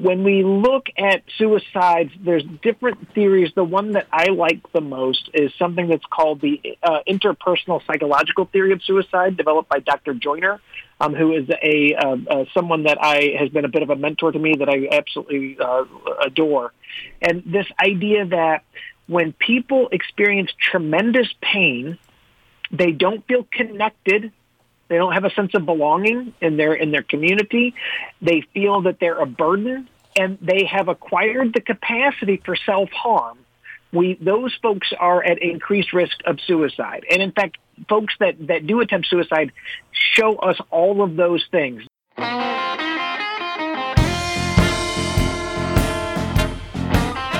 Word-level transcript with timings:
when 0.00 0.22
we 0.22 0.44
look 0.44 0.86
at 0.96 1.22
suicides, 1.36 2.12
there's 2.20 2.44
different 2.62 3.12
theories. 3.14 3.50
The 3.54 3.64
one 3.64 3.92
that 3.92 4.06
I 4.12 4.26
like 4.26 4.60
the 4.72 4.80
most 4.80 5.28
is 5.34 5.52
something 5.58 5.88
that's 5.88 6.04
called 6.08 6.40
the 6.40 6.78
uh, 6.82 7.00
interpersonal 7.08 7.84
psychological 7.84 8.44
theory 8.44 8.72
of 8.72 8.82
suicide, 8.84 9.36
developed 9.36 9.68
by 9.68 9.80
Dr. 9.80 10.14
Joiner, 10.14 10.60
um, 11.00 11.14
who 11.14 11.32
is 11.32 11.48
a 11.62 11.94
uh, 11.94 12.16
uh, 12.30 12.44
someone 12.54 12.84
that 12.84 12.98
I 13.00 13.34
has 13.38 13.48
been 13.48 13.64
a 13.64 13.68
bit 13.68 13.82
of 13.82 13.90
a 13.90 13.96
mentor 13.96 14.30
to 14.30 14.38
me 14.38 14.54
that 14.58 14.68
I 14.68 14.88
absolutely 14.96 15.58
uh, 15.58 15.84
adore. 16.22 16.72
And 17.20 17.42
this 17.44 17.66
idea 17.82 18.26
that 18.26 18.62
when 19.08 19.32
people 19.32 19.88
experience 19.90 20.50
tremendous 20.60 21.28
pain, 21.40 21.98
they 22.70 22.92
don't 22.92 23.26
feel 23.26 23.46
connected 23.50 24.32
they 24.88 24.96
don't 24.96 25.12
have 25.12 25.24
a 25.24 25.30
sense 25.30 25.54
of 25.54 25.64
belonging 25.66 26.34
in 26.40 26.56
their 26.56 26.74
in 26.74 26.90
their 26.90 27.02
community. 27.02 27.74
They 28.20 28.42
feel 28.54 28.82
that 28.82 28.98
they're 29.00 29.20
a 29.20 29.26
burden, 29.26 29.88
and 30.18 30.38
they 30.40 30.64
have 30.64 30.88
acquired 30.88 31.52
the 31.54 31.60
capacity 31.60 32.40
for 32.44 32.56
self 32.56 32.90
harm. 32.90 33.38
We 33.92 34.14
those 34.20 34.54
folks 34.62 34.92
are 34.98 35.22
at 35.22 35.42
increased 35.42 35.92
risk 35.92 36.18
of 36.26 36.40
suicide, 36.46 37.04
and 37.10 37.22
in 37.22 37.32
fact, 37.32 37.58
folks 37.88 38.14
that 38.20 38.46
that 38.48 38.66
do 38.66 38.80
attempt 38.80 39.08
suicide 39.08 39.52
show 39.92 40.36
us 40.36 40.58
all 40.70 41.02
of 41.02 41.16
those 41.16 41.44
things. 41.50 41.84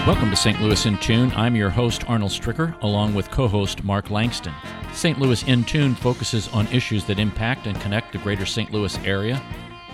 Welcome 0.08 0.30
to 0.30 0.36
St. 0.36 0.58
Louis 0.62 0.86
in 0.86 0.96
Tune. 0.96 1.30
I'm 1.36 1.54
your 1.54 1.68
host, 1.68 2.08
Arnold 2.08 2.30
Stricker, 2.30 2.80
along 2.80 3.12
with 3.12 3.30
co 3.30 3.46
host 3.46 3.84
Mark 3.84 4.08
Langston. 4.08 4.54
St. 4.94 5.18
Louis 5.18 5.42
in 5.46 5.64
Tune 5.64 5.94
focuses 5.94 6.48
on 6.48 6.66
issues 6.68 7.04
that 7.04 7.18
impact 7.18 7.66
and 7.66 7.78
connect 7.78 8.12
the 8.12 8.18
greater 8.20 8.46
St. 8.46 8.72
Louis 8.72 8.98
area. 9.00 9.38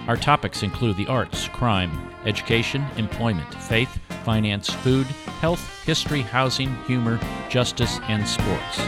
Our 0.06 0.16
topics 0.16 0.62
include 0.62 0.96
the 0.98 1.08
arts, 1.08 1.48
crime, 1.48 2.14
education, 2.26 2.86
employment, 2.96 3.52
faith, 3.54 3.98
finance, 4.24 4.70
food, 4.70 5.06
health, 5.40 5.82
history, 5.82 6.20
housing, 6.20 6.72
humor, 6.84 7.18
justice, 7.50 7.98
and 8.06 8.24
sports. 8.28 8.78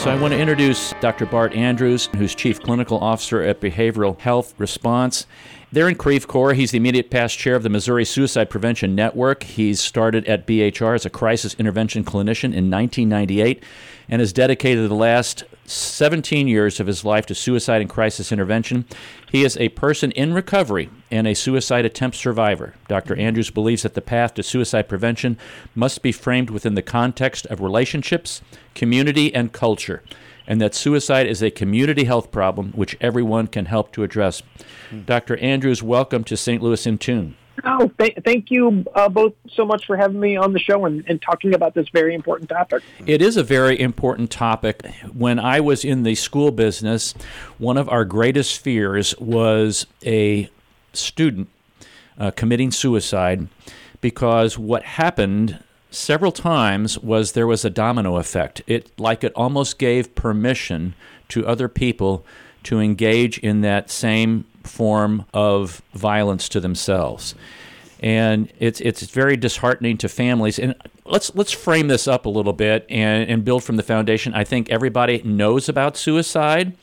So 0.00 0.10
I 0.10 0.18
want 0.18 0.32
to 0.32 0.40
introduce 0.40 0.94
Dr. 1.02 1.26
Bart 1.26 1.52
Andrews, 1.52 2.08
who's 2.16 2.34
Chief 2.34 2.58
Clinical 2.58 2.98
Officer 3.00 3.42
at 3.42 3.60
Behavioral 3.60 4.18
Health 4.18 4.54
Response. 4.56 5.26
They're 5.72 5.88
in 5.88 5.94
Creve 5.94 6.26
Coeur. 6.26 6.54
He's 6.54 6.72
the 6.72 6.78
immediate 6.78 7.10
past 7.10 7.38
chair 7.38 7.54
of 7.54 7.62
the 7.62 7.68
Missouri 7.68 8.04
Suicide 8.04 8.50
Prevention 8.50 8.96
Network. 8.96 9.44
He's 9.44 9.80
started 9.80 10.26
at 10.26 10.44
BHR 10.44 10.96
as 10.96 11.06
a 11.06 11.10
crisis 11.10 11.54
intervention 11.60 12.02
clinician 12.02 12.52
in 12.52 12.68
1998 12.68 13.62
and 14.08 14.18
has 14.18 14.32
dedicated 14.32 14.90
the 14.90 14.94
last 14.96 15.44
17 15.66 16.48
years 16.48 16.80
of 16.80 16.88
his 16.88 17.04
life 17.04 17.24
to 17.26 17.36
suicide 17.36 17.80
and 17.80 17.88
crisis 17.88 18.32
intervention. 18.32 18.84
He 19.30 19.44
is 19.44 19.56
a 19.58 19.68
person 19.68 20.10
in 20.10 20.34
recovery 20.34 20.90
and 21.08 21.28
a 21.28 21.34
suicide 21.34 21.84
attempt 21.84 22.16
survivor. 22.16 22.74
Dr. 22.88 23.14
Andrews 23.14 23.50
believes 23.50 23.84
that 23.84 23.94
the 23.94 24.00
path 24.00 24.34
to 24.34 24.42
suicide 24.42 24.88
prevention 24.88 25.38
must 25.76 26.02
be 26.02 26.10
framed 26.10 26.50
within 26.50 26.74
the 26.74 26.82
context 26.82 27.46
of 27.46 27.60
relationships, 27.60 28.42
community, 28.74 29.32
and 29.32 29.52
culture, 29.52 30.02
and 30.50 30.60
that 30.60 30.74
suicide 30.74 31.28
is 31.28 31.44
a 31.44 31.50
community 31.50 32.02
health 32.02 32.32
problem 32.32 32.72
which 32.72 32.96
everyone 33.00 33.46
can 33.46 33.66
help 33.66 33.92
to 33.92 34.02
address. 34.02 34.42
Hmm. 34.90 35.02
Dr. 35.02 35.36
Andrews, 35.36 35.80
welcome 35.80 36.24
to 36.24 36.36
St. 36.36 36.60
Louis 36.60 36.84
in 36.88 36.98
Tune. 36.98 37.36
Oh, 37.64 37.88
th- 38.00 38.18
thank 38.24 38.50
you 38.50 38.84
uh, 38.96 39.08
both 39.08 39.34
so 39.48 39.64
much 39.64 39.86
for 39.86 39.96
having 39.96 40.18
me 40.18 40.36
on 40.36 40.52
the 40.52 40.58
show 40.58 40.86
and, 40.86 41.04
and, 41.06 41.22
talking 41.22 41.54
about 41.54 41.74
this 41.74 41.88
very 41.90 42.14
important 42.14 42.48
topic. 42.48 42.82
It 43.06 43.22
is 43.22 43.36
a 43.36 43.44
very 43.44 43.78
important 43.78 44.32
topic. 44.32 44.84
When 45.12 45.38
I 45.38 45.60
was 45.60 45.84
in 45.84 46.02
the 46.02 46.16
school 46.16 46.50
business, 46.50 47.12
one 47.58 47.76
of 47.76 47.88
our 47.88 48.04
greatest 48.04 48.58
fears 48.58 49.16
was 49.20 49.86
a 50.04 50.50
student 50.94 51.48
uh, 52.18 52.32
committing 52.32 52.72
suicide 52.72 53.46
because 54.00 54.58
what 54.58 54.82
happened 54.82 55.62
several 55.90 56.32
times 56.32 56.98
was 56.98 57.32
there 57.32 57.46
was 57.46 57.64
a 57.64 57.70
domino 57.70 58.16
effect. 58.16 58.62
It 58.66 58.98
like 58.98 59.24
it 59.24 59.32
almost 59.34 59.78
gave 59.78 60.14
permission 60.14 60.94
to 61.28 61.46
other 61.46 61.68
people 61.68 62.24
to 62.64 62.80
engage 62.80 63.38
in 63.38 63.62
that 63.62 63.90
same 63.90 64.44
form 64.64 65.24
of 65.32 65.82
violence 65.94 66.48
to 66.50 66.60
themselves. 66.60 67.34
And 68.00 68.50
it's 68.58 68.80
it's 68.80 69.02
very 69.10 69.36
disheartening 69.36 69.98
to 69.98 70.08
families. 70.08 70.58
And 70.58 70.74
let's 71.04 71.34
let's 71.34 71.52
frame 71.52 71.88
this 71.88 72.08
up 72.08 72.24
a 72.26 72.30
little 72.30 72.52
bit 72.52 72.86
and, 72.88 73.28
and 73.28 73.44
build 73.44 73.64
from 73.64 73.76
the 73.76 73.82
foundation. 73.82 74.32
I 74.34 74.44
think 74.44 74.70
everybody 74.70 75.22
knows 75.22 75.68
about 75.68 75.96
suicide, 75.96 76.76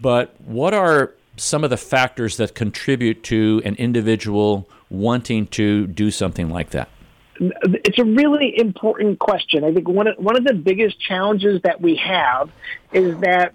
but 0.00 0.40
what 0.40 0.74
are 0.74 1.14
some 1.36 1.64
of 1.64 1.70
the 1.70 1.76
factors 1.76 2.36
that 2.36 2.54
contribute 2.54 3.22
to 3.24 3.62
an 3.64 3.74
individual 3.76 4.68
wanting 4.90 5.46
to 5.48 5.86
do 5.86 6.10
something 6.10 6.50
like 6.50 6.70
that? 6.70 6.88
It's 7.40 7.98
a 7.98 8.04
really 8.04 8.58
important 8.58 9.18
question. 9.18 9.64
I 9.64 9.72
think 9.72 9.88
one 9.88 10.08
of, 10.08 10.16
one 10.18 10.36
of 10.36 10.44
the 10.44 10.54
biggest 10.54 11.00
challenges 11.00 11.62
that 11.62 11.80
we 11.80 11.96
have 11.96 12.50
is 12.92 13.18
that 13.20 13.54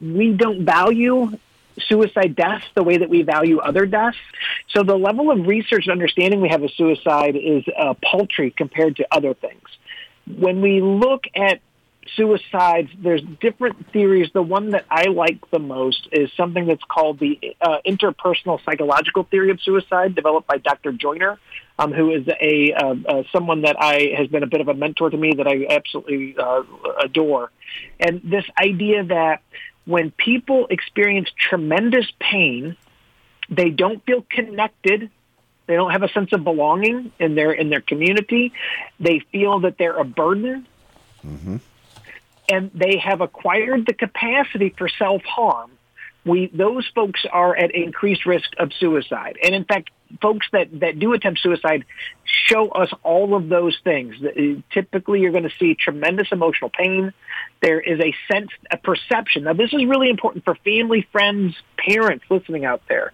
we 0.00 0.32
don't 0.32 0.64
value 0.64 1.30
suicide 1.78 2.34
deaths 2.36 2.66
the 2.74 2.82
way 2.82 2.98
that 2.98 3.08
we 3.08 3.22
value 3.22 3.58
other 3.58 3.86
deaths. 3.86 4.18
So 4.68 4.82
the 4.82 4.96
level 4.96 5.30
of 5.30 5.46
research 5.46 5.86
and 5.86 5.92
understanding 5.92 6.40
we 6.40 6.48
have 6.48 6.62
of 6.62 6.70
suicide 6.72 7.36
is 7.36 7.64
uh, 7.78 7.94
paltry 8.02 8.50
compared 8.50 8.96
to 8.96 9.06
other 9.10 9.34
things. 9.34 9.62
When 10.26 10.60
we 10.60 10.80
look 10.80 11.24
at 11.34 11.60
suicides, 12.16 12.90
there's 12.98 13.22
different 13.40 13.90
theories. 13.92 14.30
The 14.32 14.42
one 14.42 14.70
that 14.70 14.84
I 14.90 15.04
like 15.04 15.50
the 15.50 15.58
most 15.58 16.08
is 16.12 16.30
something 16.36 16.66
that's 16.66 16.82
called 16.84 17.18
the 17.18 17.38
uh, 17.60 17.78
interpersonal 17.86 18.62
psychological 18.64 19.24
theory 19.24 19.50
of 19.50 19.60
suicide, 19.60 20.14
developed 20.14 20.46
by 20.46 20.58
Dr. 20.58 20.92
Joiner, 20.92 21.38
um, 21.78 21.92
who 21.92 22.10
is 22.12 22.28
a 22.28 22.72
uh, 22.72 22.94
uh, 23.08 23.22
someone 23.32 23.62
that 23.62 23.76
I 23.80 24.12
has 24.16 24.28
been 24.28 24.42
a 24.42 24.46
bit 24.46 24.60
of 24.60 24.68
a 24.68 24.74
mentor 24.74 25.10
to 25.10 25.16
me 25.16 25.34
that 25.34 25.46
I 25.46 25.66
absolutely 25.70 26.36
uh, 26.38 26.62
adore. 27.02 27.50
And 27.98 28.20
this 28.24 28.44
idea 28.58 29.04
that 29.04 29.42
when 29.84 30.10
people 30.10 30.66
experience 30.70 31.30
tremendous 31.36 32.06
pain, 32.18 32.76
they 33.48 33.70
don't 33.70 34.04
feel 34.04 34.24
connected. 34.28 35.10
They 35.66 35.74
don't 35.74 35.92
have 35.92 36.02
a 36.02 36.08
sense 36.08 36.32
of 36.32 36.44
belonging 36.44 37.12
in 37.18 37.34
their 37.34 37.52
in 37.52 37.70
their 37.70 37.80
community. 37.80 38.52
They 38.98 39.20
feel 39.32 39.60
that 39.60 39.78
they're 39.78 39.96
a 39.96 40.04
burden. 40.04 40.66
Mm-hmm 41.24 41.56
and 42.50 42.70
they 42.74 42.98
have 42.98 43.20
acquired 43.20 43.86
the 43.86 43.94
capacity 43.94 44.74
for 44.76 44.88
self 44.88 45.22
harm, 45.22 45.70
we 46.24 46.50
those 46.52 46.86
folks 46.94 47.24
are 47.32 47.56
at 47.56 47.74
increased 47.74 48.26
risk 48.26 48.50
of 48.58 48.72
suicide. 48.78 49.38
And 49.42 49.54
in 49.54 49.64
fact, 49.64 49.90
folks 50.20 50.46
that, 50.52 50.80
that 50.80 50.98
do 50.98 51.12
attempt 51.12 51.40
suicide 51.40 51.84
show 52.24 52.68
us 52.68 52.90
all 53.02 53.34
of 53.36 53.48
those 53.48 53.78
things. 53.84 54.16
Typically, 54.72 55.20
you're 55.20 55.32
going 55.32 55.48
to 55.48 55.54
see 55.58 55.74
tremendous 55.74 56.28
emotional 56.32 56.70
pain. 56.70 57.12
There 57.62 57.80
is 57.80 58.00
a 58.00 58.14
sense, 58.32 58.50
a 58.70 58.76
perception. 58.76 59.44
Now, 59.44 59.52
this 59.52 59.72
is 59.72 59.84
really 59.84 60.10
important 60.10 60.44
for 60.44 60.54
family, 60.56 61.06
friends, 61.12 61.54
parents 61.76 62.24
listening 62.28 62.64
out 62.64 62.82
there. 62.88 63.12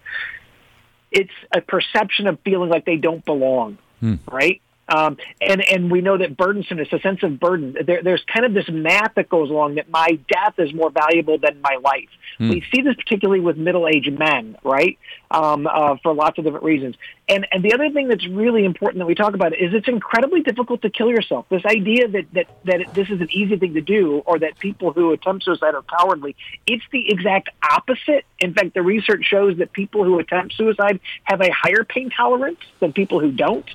It's 1.11 1.31
a 1.55 1.61
perception 1.61 2.27
of 2.27 2.39
feeling 2.43 2.69
like 2.69 2.85
they 2.85 2.97
don't 2.97 3.23
belong, 3.23 3.77
hmm. 3.99 4.15
right? 4.29 4.61
Um, 4.89 5.17
and 5.41 5.61
and 5.69 5.91
we 5.91 6.01
know 6.01 6.17
that 6.17 6.37
burdensomeness, 6.37 6.91
a 6.93 6.99
sense 6.99 7.21
of 7.23 7.39
burden. 7.39 7.75
There, 7.85 8.01
there's 8.01 8.23
kind 8.33 8.45
of 8.45 8.53
this 8.53 8.69
math 8.69 9.15
that 9.15 9.27
goes 9.29 9.49
along 9.49 9.75
that 9.75 9.89
my 9.89 10.19
death 10.29 10.55
is 10.57 10.73
more 10.73 10.89
valuable 10.89 11.37
than 11.37 11.61
my 11.61 11.77
life. 11.83 12.09
Mm. 12.39 12.49
We 12.51 12.63
see 12.73 12.81
this 12.81 12.95
particularly 12.95 13.41
with 13.41 13.57
middle-aged 13.57 14.17
men, 14.17 14.57
right? 14.63 14.97
Um, 15.29 15.67
uh, 15.67 15.97
for 16.01 16.13
lots 16.13 16.37
of 16.37 16.45
different 16.45 16.63
reasons. 16.63 16.95
And 17.27 17.45
and 17.51 17.61
the 17.61 17.73
other 17.73 17.89
thing 17.89 18.07
that's 18.07 18.25
really 18.27 18.63
important 18.63 18.99
that 18.99 19.07
we 19.07 19.13
talk 19.13 19.33
about 19.33 19.53
is 19.53 19.73
it's 19.73 19.89
incredibly 19.89 20.41
difficult 20.41 20.81
to 20.83 20.89
kill 20.89 21.09
yourself. 21.09 21.45
This 21.49 21.65
idea 21.65 22.07
that 22.07 22.25
that 22.31 22.47
that 22.63 22.93
this 22.93 23.09
is 23.09 23.19
an 23.19 23.27
easy 23.31 23.57
thing 23.57 23.73
to 23.73 23.81
do, 23.81 24.19
or 24.25 24.39
that 24.39 24.57
people 24.57 24.93
who 24.93 25.11
attempt 25.11 25.43
suicide 25.43 25.75
are 25.75 25.81
cowardly. 25.81 26.37
It's 26.65 26.85
the 26.93 27.11
exact 27.11 27.49
opposite. 27.69 28.23
In 28.39 28.53
fact, 28.53 28.73
the 28.73 28.81
research 28.81 29.25
shows 29.25 29.57
that 29.57 29.73
people 29.73 30.05
who 30.05 30.17
attempt 30.19 30.55
suicide 30.55 31.01
have 31.23 31.41
a 31.41 31.51
higher 31.51 31.83
pain 31.83 32.09
tolerance 32.09 32.59
than 32.79 32.93
people 32.93 33.19
who 33.19 33.33
don't. 33.33 33.69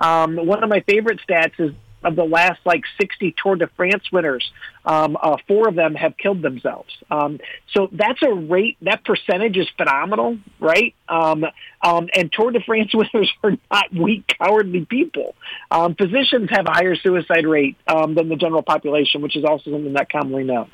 Um, 0.00 0.34
one 0.34 0.64
of 0.64 0.68
my 0.68 0.80
favorite 0.80 1.20
stats 1.28 1.60
is 1.60 1.72
of 2.06 2.14
the 2.14 2.24
last 2.24 2.60
like 2.64 2.84
60 3.00 3.34
Tour 3.42 3.56
de 3.56 3.66
France 3.76 4.04
winners, 4.12 4.50
um, 4.84 5.16
uh, 5.20 5.36
four 5.48 5.68
of 5.68 5.74
them 5.74 5.96
have 5.96 6.16
killed 6.16 6.40
themselves. 6.40 6.94
Um, 7.10 7.40
so 7.72 7.88
that's 7.90 8.22
a 8.22 8.32
rate, 8.32 8.76
that 8.82 9.04
percentage 9.04 9.56
is 9.56 9.68
phenomenal, 9.76 10.38
right? 10.60 10.94
Um, 11.08 11.44
um, 11.82 12.08
and 12.14 12.32
Tour 12.32 12.52
de 12.52 12.60
France 12.60 12.94
winners 12.94 13.32
are 13.42 13.56
not 13.72 13.92
weak, 13.92 14.34
cowardly 14.38 14.84
people. 14.84 15.34
Um, 15.70 15.96
physicians 15.96 16.48
have 16.50 16.66
a 16.66 16.70
higher 16.70 16.94
suicide 16.94 17.46
rate 17.46 17.76
um, 17.88 18.14
than 18.14 18.28
the 18.28 18.36
general 18.36 18.62
population, 18.62 19.20
which 19.20 19.36
is 19.36 19.44
also 19.44 19.72
something 19.72 19.92
not 19.92 20.08
commonly 20.08 20.44
known. 20.44 20.70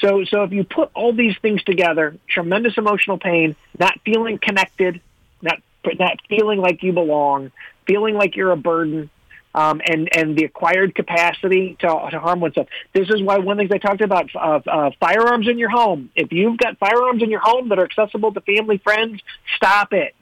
So, 0.00 0.24
so 0.24 0.42
if 0.42 0.50
you 0.50 0.64
put 0.64 0.90
all 0.94 1.12
these 1.12 1.36
things 1.40 1.62
together, 1.62 2.16
tremendous 2.28 2.76
emotional 2.76 3.18
pain, 3.18 3.54
not 3.78 4.00
feeling 4.04 4.38
connected, 4.38 5.00
not 5.40 5.60
not 5.98 6.18
feeling 6.28 6.60
like 6.60 6.82
you 6.82 6.92
belong, 6.92 7.50
feeling 7.86 8.14
like 8.14 8.36
you're 8.36 8.52
a 8.52 8.56
burden, 8.56 9.10
um, 9.54 9.80
and 9.84 10.08
and 10.16 10.36
the 10.36 10.44
acquired 10.44 10.94
capacity 10.94 11.76
to, 11.80 11.86
to 11.86 12.18
harm 12.18 12.40
oneself. 12.40 12.68
This 12.92 13.08
is 13.10 13.22
why 13.22 13.38
one 13.38 13.58
of 13.60 13.68
the 13.68 13.74
things 13.74 13.82
I 13.84 13.86
talked 13.86 14.00
about 14.00 14.34
uh, 14.34 14.60
uh, 14.66 14.90
firearms 14.98 15.48
in 15.48 15.58
your 15.58 15.70
home. 15.70 16.10
If 16.14 16.32
you've 16.32 16.58
got 16.58 16.78
firearms 16.78 17.22
in 17.22 17.30
your 17.30 17.40
home 17.40 17.68
that 17.68 17.78
are 17.78 17.84
accessible 17.84 18.32
to 18.32 18.40
family 18.40 18.78
friends, 18.78 19.20
stop 19.56 19.92
it. 19.92 20.14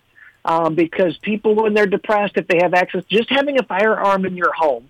Um, 0.43 0.75
because 0.75 1.19
people, 1.19 1.55
when 1.55 1.75
they're 1.75 1.87
depressed, 1.87 2.38
if 2.38 2.49
they 2.49 2.61
have 2.62 2.73
access, 2.73 3.05
just 3.05 3.29
having 3.29 3.59
a 3.61 3.62
firearm 3.62 4.25
in 4.25 4.37
your 4.38 4.53
home 4.53 4.90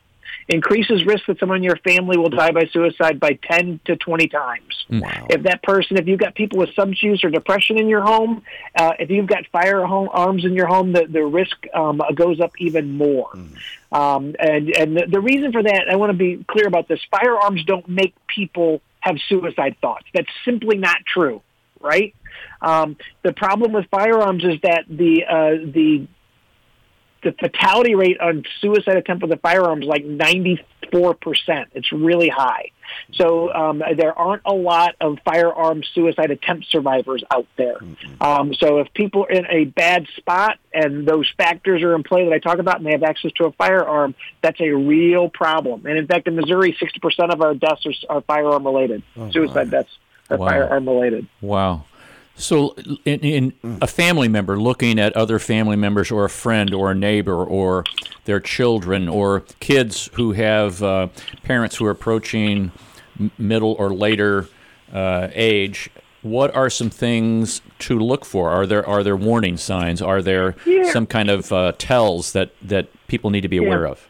increases 0.51 1.05
risk 1.07 1.27
that 1.27 1.39
someone 1.39 1.59
in 1.59 1.63
your 1.63 1.77
family 1.77 2.17
will 2.19 2.29
die 2.29 2.51
by 2.51 2.67
suicide 2.73 3.21
by 3.21 3.39
10 3.51 3.81
to 3.85 3.97
20 3.97 4.29
times. 4.29 4.85
Wow. 4.91 5.29
If 5.31 5.45
that 5.45 5.63
person, 5.63 5.97
if 5.97 6.09
you've 6.09 6.19
got 6.19 6.35
people 6.35 6.59
with 6.59 6.75
substance 6.75 7.03
use 7.03 7.25
or 7.25 7.31
depression 7.31 7.79
in 7.79 7.89
your 7.89 8.03
home, 8.03 8.43
uh, 8.75 8.93
if 8.99 9.11
you've 9.11 9.29
got 9.29 9.47
firearms 9.53 10.45
in 10.45 10.55
your 10.55 10.67
home, 10.67 10.93
the, 10.93 11.07
the 11.07 11.25
risk 11.25 11.57
um, 11.73 12.03
goes 12.15 12.41
up 12.41 12.53
even 12.59 12.97
more. 12.97 13.31
Mm. 13.33 13.57
Um, 13.93 14.37
and 14.39 14.71
and 14.71 14.97
the, 14.97 15.07
the 15.07 15.21
reason 15.21 15.53
for 15.53 15.63
that, 15.63 15.89
I 15.91 15.97
want 15.97 16.11
to 16.11 16.17
be 16.17 16.45
clear 16.49 16.67
about 16.67 16.87
this 16.87 17.01
firearms 17.11 17.65
don't 17.65 17.89
make 17.89 18.15
people 18.27 18.83
have 19.01 19.17
suicide 19.29 19.77
thoughts. 19.81 20.05
That's 20.15 20.29
simply 20.45 20.79
not 20.79 20.99
true, 21.07 21.43
right? 21.81 22.15
Um, 22.63 22.97
the 23.23 23.33
problem 23.33 23.73
with 23.73 23.87
firearms 23.91 24.45
is 24.45 24.61
that 24.63 24.85
the 24.89 25.25
uh, 25.25 25.71
the 25.73 26.07
the 27.23 27.33
fatality 27.33 27.95
rate 27.95 28.21
on 28.21 28.45
suicide 28.61 28.97
attempt 28.97 29.23
with 29.23 29.33
a 29.33 29.37
firearm 29.37 29.83
is 29.83 29.89
like 29.89 30.05
94%. 30.05 30.61
It's 31.75 31.93
really 31.93 32.29
high. 32.29 32.71
So 33.13 33.53
um, 33.53 33.83
there 33.97 34.19
aren't 34.19 34.43
a 34.45 34.53
lot 34.53 34.97
of 35.01 35.19
firearm 35.25 35.83
suicide 35.95 36.31
attempt 36.31 36.67
survivors 36.71 37.23
out 37.31 37.47
there. 37.57 37.77
Mm-hmm. 37.77 38.23
Um, 38.23 38.55
so 38.55 38.79
if 38.79 38.93
people 38.95 39.25
are 39.25 39.31
in 39.31 39.47
a 39.47 39.65
bad 39.65 40.07
spot 40.17 40.59
and 40.73 41.07
those 41.07 41.31
factors 41.37 41.83
are 41.83 41.95
in 41.95 42.03
play 42.03 42.25
that 42.25 42.33
I 42.33 42.39
talk 42.39 42.59
about 42.59 42.79
and 42.79 42.87
they 42.87 42.93
have 42.93 43.03
access 43.03 43.33
to 43.37 43.45
a 43.45 43.53
firearm, 43.53 44.15
that's 44.43 44.61
a 44.61 44.71
real 44.71 45.29
problem. 45.29 45.87
And 45.87 45.99
in 45.99 46.07
fact, 46.07 46.27
in 46.27 46.37
Missouri, 46.37 46.77
60% 46.81 47.33
of 47.33 47.41
our 47.41 47.55
deaths 47.55 47.87
are, 47.87 48.17
are 48.17 48.21
firearm 48.23 48.65
related, 48.65 49.03
oh, 49.17 49.31
suicide 49.31 49.71
deaths 49.71 49.97
are 50.29 50.39
wow. 50.39 50.47
firearm 50.47 50.89
related. 50.89 51.27
Wow. 51.41 51.85
So, 52.41 52.75
in, 53.05 53.21
in, 53.21 53.53
a 53.81 53.87
family 53.87 54.29
member 54.29 54.59
looking 54.59 54.99
at 54.99 55.15
other 55.17 55.39
family 55.39 55.77
members, 55.77 56.11
or 56.11 56.25
a 56.25 56.31
friend, 56.31 56.73
or 56.73 56.91
a 56.91 56.95
neighbor, 56.95 57.45
or 57.45 57.85
their 58.25 58.41
children, 58.41 59.09
or 59.09 59.41
kids 59.61 60.11
who 60.15 60.33
have 60.33 60.83
uh, 60.83 61.09
parents 61.43 61.77
who 61.77 61.87
are 61.87 61.91
approaching 61.91 62.73
middle 63.39 63.73
or 63.79 63.93
later 63.93 64.49
uh, 64.93 65.29
age, 65.33 65.91
what 66.23 66.55
are 66.55 66.69
some 66.69 66.91
things 66.91 67.63
to 67.79 67.99
look 67.99 68.25
for? 68.25 68.51
Are 68.51 68.67
there 68.67 68.87
are 68.87 69.03
there 69.03 69.17
warning 69.17 69.57
signs? 69.57 70.03
Are 70.03 70.21
there 70.23 70.57
yeah. 70.67 70.91
some 70.91 71.07
kind 71.07 71.31
of 71.31 71.53
uh, 71.53 71.73
tells 71.79 72.33
that 72.33 72.53
that 72.63 72.89
people 73.09 73.31
need 73.31 73.41
to 73.43 73.49
be 73.49 73.57
aware 73.57 73.85
yeah. 73.85 73.93
of? 73.93 74.07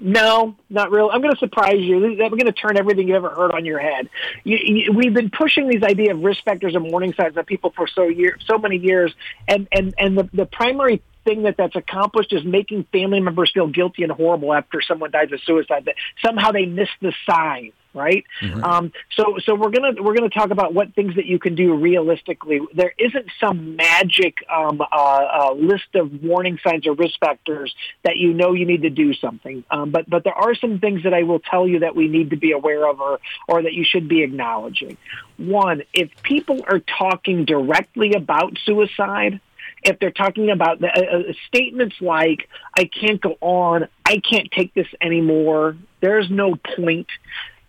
No, 0.00 0.54
not 0.70 0.92
really. 0.92 1.10
I'm 1.10 1.20
going 1.20 1.32
to 1.32 1.38
surprise 1.38 1.80
you. 1.80 1.96
I'm 2.22 2.30
going 2.30 2.46
to 2.46 2.52
turn 2.52 2.76
everything 2.76 3.08
you 3.08 3.16
ever 3.16 3.30
heard 3.30 3.50
on 3.50 3.64
your 3.64 3.80
head. 3.80 4.08
You, 4.44 4.56
you, 4.62 4.92
we've 4.92 5.12
been 5.12 5.30
pushing 5.30 5.68
these 5.68 5.82
idea 5.82 6.14
of 6.14 6.20
risk 6.20 6.44
factors 6.44 6.76
and 6.76 6.88
warning 6.90 7.14
signs 7.14 7.36
on 7.36 7.44
people 7.44 7.72
for 7.74 7.88
so 7.88 8.04
year, 8.04 8.36
so 8.46 8.58
many 8.58 8.76
years, 8.76 9.12
and 9.48 9.66
and 9.72 9.94
and 9.98 10.16
the 10.16 10.28
the 10.32 10.46
primary 10.46 11.02
thing 11.24 11.42
that 11.42 11.56
that's 11.56 11.74
accomplished 11.74 12.32
is 12.32 12.44
making 12.44 12.86
family 12.92 13.18
members 13.18 13.50
feel 13.52 13.66
guilty 13.66 14.04
and 14.04 14.12
horrible 14.12 14.54
after 14.54 14.80
someone 14.80 15.10
dies 15.10 15.32
of 15.32 15.40
suicide. 15.42 15.86
That 15.86 15.96
somehow 16.24 16.52
they 16.52 16.64
missed 16.64 16.96
the 17.00 17.12
sign 17.28 17.72
right? 17.98 18.24
Mm-hmm. 18.40 18.64
Um, 18.64 18.92
so, 19.14 19.36
so 19.44 19.54
we're 19.54 19.70
gonna 19.70 20.02
we're 20.02 20.14
gonna 20.14 20.30
talk 20.30 20.50
about 20.50 20.72
what 20.72 20.94
things 20.94 21.16
that 21.16 21.26
you 21.26 21.38
can 21.38 21.54
do 21.54 21.74
realistically. 21.74 22.60
There 22.72 22.94
isn't 22.96 23.26
some 23.40 23.76
magic 23.76 24.38
um, 24.50 24.80
uh, 24.80 24.84
uh, 24.94 25.54
list 25.54 25.94
of 25.94 26.22
warning 26.22 26.58
signs 26.64 26.86
or 26.86 26.94
risk 26.94 27.18
factors 27.20 27.74
that 28.04 28.16
you 28.16 28.32
know 28.32 28.52
you 28.52 28.64
need 28.64 28.82
to 28.82 28.90
do 28.90 29.12
something. 29.14 29.64
Um, 29.70 29.90
but 29.90 30.08
but 30.08 30.24
there 30.24 30.34
are 30.34 30.54
some 30.54 30.78
things 30.78 31.02
that 31.02 31.12
I 31.12 31.24
will 31.24 31.40
tell 31.40 31.66
you 31.66 31.80
that 31.80 31.94
we 31.94 32.08
need 32.08 32.30
to 32.30 32.36
be 32.36 32.52
aware 32.52 32.88
of, 32.88 33.00
or 33.00 33.20
or 33.48 33.62
that 33.62 33.74
you 33.74 33.84
should 33.84 34.08
be 34.08 34.22
acknowledging. 34.22 34.96
One, 35.36 35.82
if 35.92 36.10
people 36.22 36.64
are 36.68 36.80
talking 36.80 37.44
directly 37.44 38.12
about 38.14 38.56
suicide, 38.64 39.40
if 39.82 39.98
they're 39.98 40.10
talking 40.10 40.50
about 40.50 40.80
the, 40.80 40.88
uh, 40.88 41.18
uh, 41.18 41.32
statements 41.46 41.96
like 42.00 42.48
"I 42.76 42.84
can't 42.84 43.20
go 43.20 43.36
on," 43.40 43.88
"I 44.04 44.18
can't 44.18 44.50
take 44.50 44.74
this 44.74 44.88
anymore," 45.00 45.76
"There's 46.00 46.30
no 46.30 46.56
point," 46.76 47.08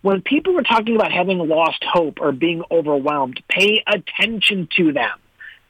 when 0.02 0.22
people 0.22 0.58
are 0.58 0.62
talking 0.62 0.96
about 0.96 1.12
having 1.12 1.38
lost 1.38 1.84
hope 1.84 2.18
or 2.20 2.32
being 2.32 2.62
overwhelmed, 2.70 3.42
pay 3.48 3.82
attention 3.86 4.68
to 4.76 4.92
them. 4.92 5.18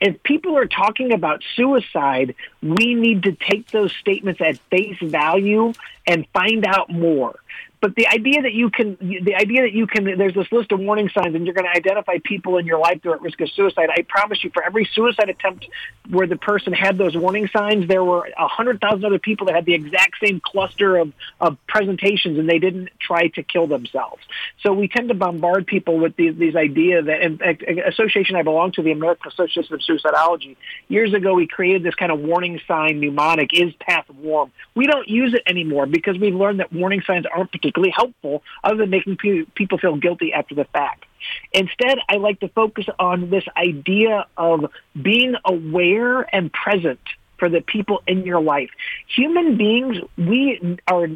If 0.01 0.23
people 0.23 0.57
are 0.57 0.67
talking 0.67 1.13
about 1.13 1.43
suicide, 1.57 2.35
we 2.63 2.95
need 2.95 3.25
to 3.25 3.33
take 3.33 3.71
those 3.71 3.93
statements 4.01 4.41
at 4.41 4.57
face 4.71 4.97
value 5.03 5.73
and 6.07 6.27
find 6.33 6.65
out 6.67 6.91
more. 6.91 7.39
But 7.81 7.95
the 7.95 8.07
idea 8.09 8.43
that 8.43 8.53
you 8.53 8.69
can, 8.69 8.99
the 9.01 9.35
idea 9.35 9.63
that 9.63 9.73
you 9.73 9.87
can, 9.87 10.05
there's 10.05 10.35
this 10.35 10.53
list 10.53 10.71
of 10.71 10.81
warning 10.81 11.09
signs 11.09 11.35
and 11.35 11.47
you're 11.47 11.55
going 11.55 11.65
to 11.65 11.75
identify 11.75 12.19
people 12.23 12.59
in 12.59 12.67
your 12.67 12.79
life 12.79 13.01
that 13.03 13.09
are 13.09 13.15
at 13.15 13.23
risk 13.23 13.41
of 13.41 13.51
suicide. 13.51 13.89
I 13.91 14.03
promise 14.03 14.45
you, 14.45 14.51
for 14.51 14.63
every 14.63 14.89
suicide 14.93 15.31
attempt 15.31 15.67
where 16.11 16.27
the 16.27 16.37
person 16.37 16.75
had 16.75 16.99
those 16.99 17.17
warning 17.17 17.49
signs, 17.49 17.89
there 17.89 18.05
were 18.05 18.29
a 18.37 18.49
hundred 18.49 18.83
thousand 18.83 19.07
other 19.07 19.19
people 19.19 19.47
that 19.47 19.55
had 19.55 19.65
the 19.65 19.73
exact 19.73 20.17
same 20.23 20.41
cluster 20.41 20.99
of, 20.99 21.13
of 21.41 21.57
presentations 21.69 22.39
and 22.39 22.47
they 22.47 22.59
didn't 22.59 22.91
try 23.01 23.29
to 23.29 23.43
kill 23.43 23.67
themselves. 23.67 24.23
So 24.63 24.75
we 24.75 24.87
tend 24.87 25.09
to 25.09 25.15
bombard 25.15 25.67
people 25.67 25.99
with 25.99 26.17
these, 26.17 26.37
these 26.37 26.57
ideas 26.57 27.07
that, 27.07 27.23
in 27.23 27.39
fact, 27.39 27.65
association 27.67 28.37
I 28.37 28.43
belong 28.43 28.73
to, 28.73 28.83
the 28.83 28.93
American 28.93 29.33
Association 29.33 29.73
of 29.73 29.81
Suicidology, 29.81 30.57
years 30.89 31.15
ago 31.15 31.33
we 31.33 31.47
created 31.47 31.83
this 31.83 31.95
kind 31.95 32.13
of 32.13 32.21
warning 32.21 32.61
sign 32.69 33.01
mnemonic, 33.01 33.55
IS 33.55 33.73
PATH 33.81 34.11
WARM. 34.11 34.53
We 34.75 34.87
don't 34.87 35.09
use 35.09 35.33
it 35.33 35.43
anymore 35.47 35.87
because 35.87 36.19
we've 36.19 36.35
learned 36.35 36.61
that 36.61 36.75
warning 36.75 37.01
signs 37.07 37.25
aren't 37.25 37.51
particularly 37.51 37.70
particularly 37.71 37.93
helpful 37.95 38.43
other 38.65 38.79
than 38.79 38.91
making 38.91 39.17
pe- 39.17 39.45
people 39.55 39.79
feel 39.79 39.97
guilty 39.97 40.33
after 40.33 40.55
the 40.55 40.65
fact. 40.65 41.05
Instead, 41.53 41.99
I 42.09 42.17
like 42.17 42.41
to 42.41 42.49
focus 42.49 42.87
on 42.99 43.31
this 43.31 43.45
idea 43.57 44.27
of 44.37 44.67
being 45.01 45.35
aware 45.45 46.23
and 46.35 46.53
present 46.53 47.01
for 47.39 47.49
the 47.49 47.61
people 47.61 48.03
in 48.07 48.25
your 48.25 48.41
life. 48.41 48.71
Human 49.15 49.57
beings, 49.57 49.99
we 50.17 50.79
are 50.87 51.09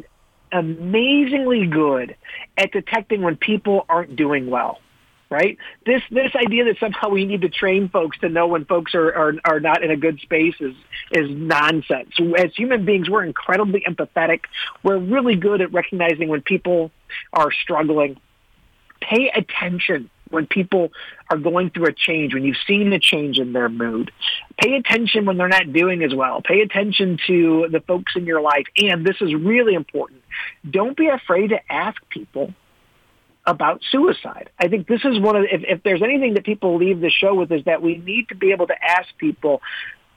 amazingly 0.51 1.67
good 1.67 2.15
at 2.57 2.71
detecting 2.71 3.21
when 3.21 3.35
people 3.35 3.85
aren't 3.89 4.15
doing 4.15 4.49
well 4.49 4.79
right? 5.35 5.57
This 5.85 6.01
this 6.11 6.31
idea 6.35 6.63
that 6.65 6.77
somehow 6.79 7.09
we 7.09 7.25
need 7.25 7.41
to 7.41 7.49
train 7.49 7.89
folks 7.89 8.17
to 8.19 8.29
know 8.29 8.47
when 8.47 8.63
folks 8.63 8.95
are 8.95 9.13
are, 9.13 9.33
are 9.43 9.59
not 9.59 9.83
in 9.83 9.91
a 9.91 9.97
good 9.97 10.19
space 10.21 10.55
is 10.61 10.75
is 11.11 11.29
nonsense. 11.29 12.11
As 12.37 12.55
human 12.55 12.85
beings, 12.85 13.09
we're 13.09 13.25
incredibly 13.25 13.81
empathetic. 13.81 14.41
We're 14.81 14.97
really 14.97 15.35
good 15.35 15.59
at 15.59 15.73
recognizing 15.73 16.29
when 16.29 16.41
people 16.41 16.91
are 17.33 17.51
struggling. 17.51 18.17
Pay 19.01 19.29
attention 19.35 20.09
when 20.29 20.47
people 20.47 20.91
are 21.29 21.37
going 21.37 21.69
through 21.69 21.87
a 21.87 21.93
change, 21.93 22.33
when 22.33 22.43
you've 22.43 22.63
seen 22.65 22.91
a 22.93 22.99
change 22.99 23.37
in 23.37 23.51
their 23.51 23.69
mood. 23.69 24.11
Pay 24.57 24.75
attention 24.75 25.25
when 25.25 25.37
they're 25.37 25.49
not 25.49 25.71
doing 25.73 26.01
as 26.01 26.15
well. 26.15 26.41
Pay 26.41 26.61
attention 26.61 27.19
to 27.27 27.67
the 27.69 27.81
folks 27.81 28.13
in 28.15 28.25
your 28.25 28.41
life. 28.41 28.65
And 28.77 29.05
this 29.05 29.17
is 29.19 29.35
really 29.35 29.75
important. 29.75 30.23
Don't 30.67 30.97
be 30.97 31.07
afraid 31.07 31.49
to 31.49 31.59
ask 31.71 31.97
people 32.09 32.53
about 33.45 33.81
suicide. 33.91 34.49
I 34.59 34.67
think 34.67 34.87
this 34.87 35.05
is 35.05 35.19
one 35.19 35.35
of 35.35 35.43
if, 35.43 35.63
if 35.67 35.83
there's 35.83 36.01
anything 36.01 36.33
that 36.33 36.43
people 36.43 36.77
leave 36.77 36.99
the 36.99 37.11
show 37.11 37.35
with 37.35 37.51
is 37.51 37.63
that 37.65 37.81
we 37.81 37.97
need 37.97 38.29
to 38.29 38.35
be 38.35 38.51
able 38.51 38.67
to 38.67 38.83
ask 38.83 39.07
people 39.17 39.61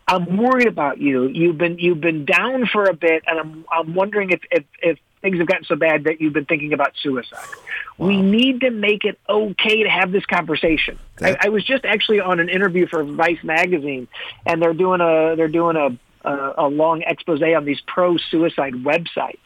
I'm 0.08 0.38
worried 0.38 0.66
about 0.66 0.98
you. 0.98 1.26
You've 1.26 1.58
been 1.58 1.78
you've 1.78 2.00
been 2.00 2.24
down 2.24 2.66
for 2.66 2.84
a 2.84 2.94
bit, 2.94 3.24
and 3.26 3.38
I'm 3.38 3.64
I'm 3.70 3.94
wondering 3.94 4.30
if 4.30 4.40
if, 4.50 4.64
if 4.82 4.98
things 5.20 5.36
have 5.38 5.46
gotten 5.46 5.64
so 5.64 5.76
bad 5.76 6.04
that 6.04 6.20
you've 6.20 6.32
been 6.32 6.46
thinking 6.46 6.72
about 6.72 6.94
suicide. 7.02 7.44
Wow. 7.98 8.06
We 8.06 8.22
need 8.22 8.60
to 8.62 8.70
make 8.70 9.04
it 9.04 9.18
okay 9.28 9.82
to 9.82 9.88
have 9.90 10.10
this 10.10 10.24
conversation. 10.24 10.98
I, 11.20 11.36
I 11.42 11.48
was 11.50 11.62
just 11.64 11.84
actually 11.84 12.20
on 12.20 12.40
an 12.40 12.48
interview 12.48 12.86
for 12.86 13.04
Vice 13.04 13.42
magazine, 13.42 14.08
and 14.46 14.62
they're 14.62 14.72
doing 14.72 15.02
a 15.02 15.36
they're 15.36 15.48
doing 15.48 15.76
a 15.76 15.90
a, 16.28 16.54
a 16.58 16.68
long 16.68 17.02
expose 17.02 17.42
on 17.42 17.64
these 17.64 17.80
pro-suicide 17.86 18.74
websites, 18.74 19.38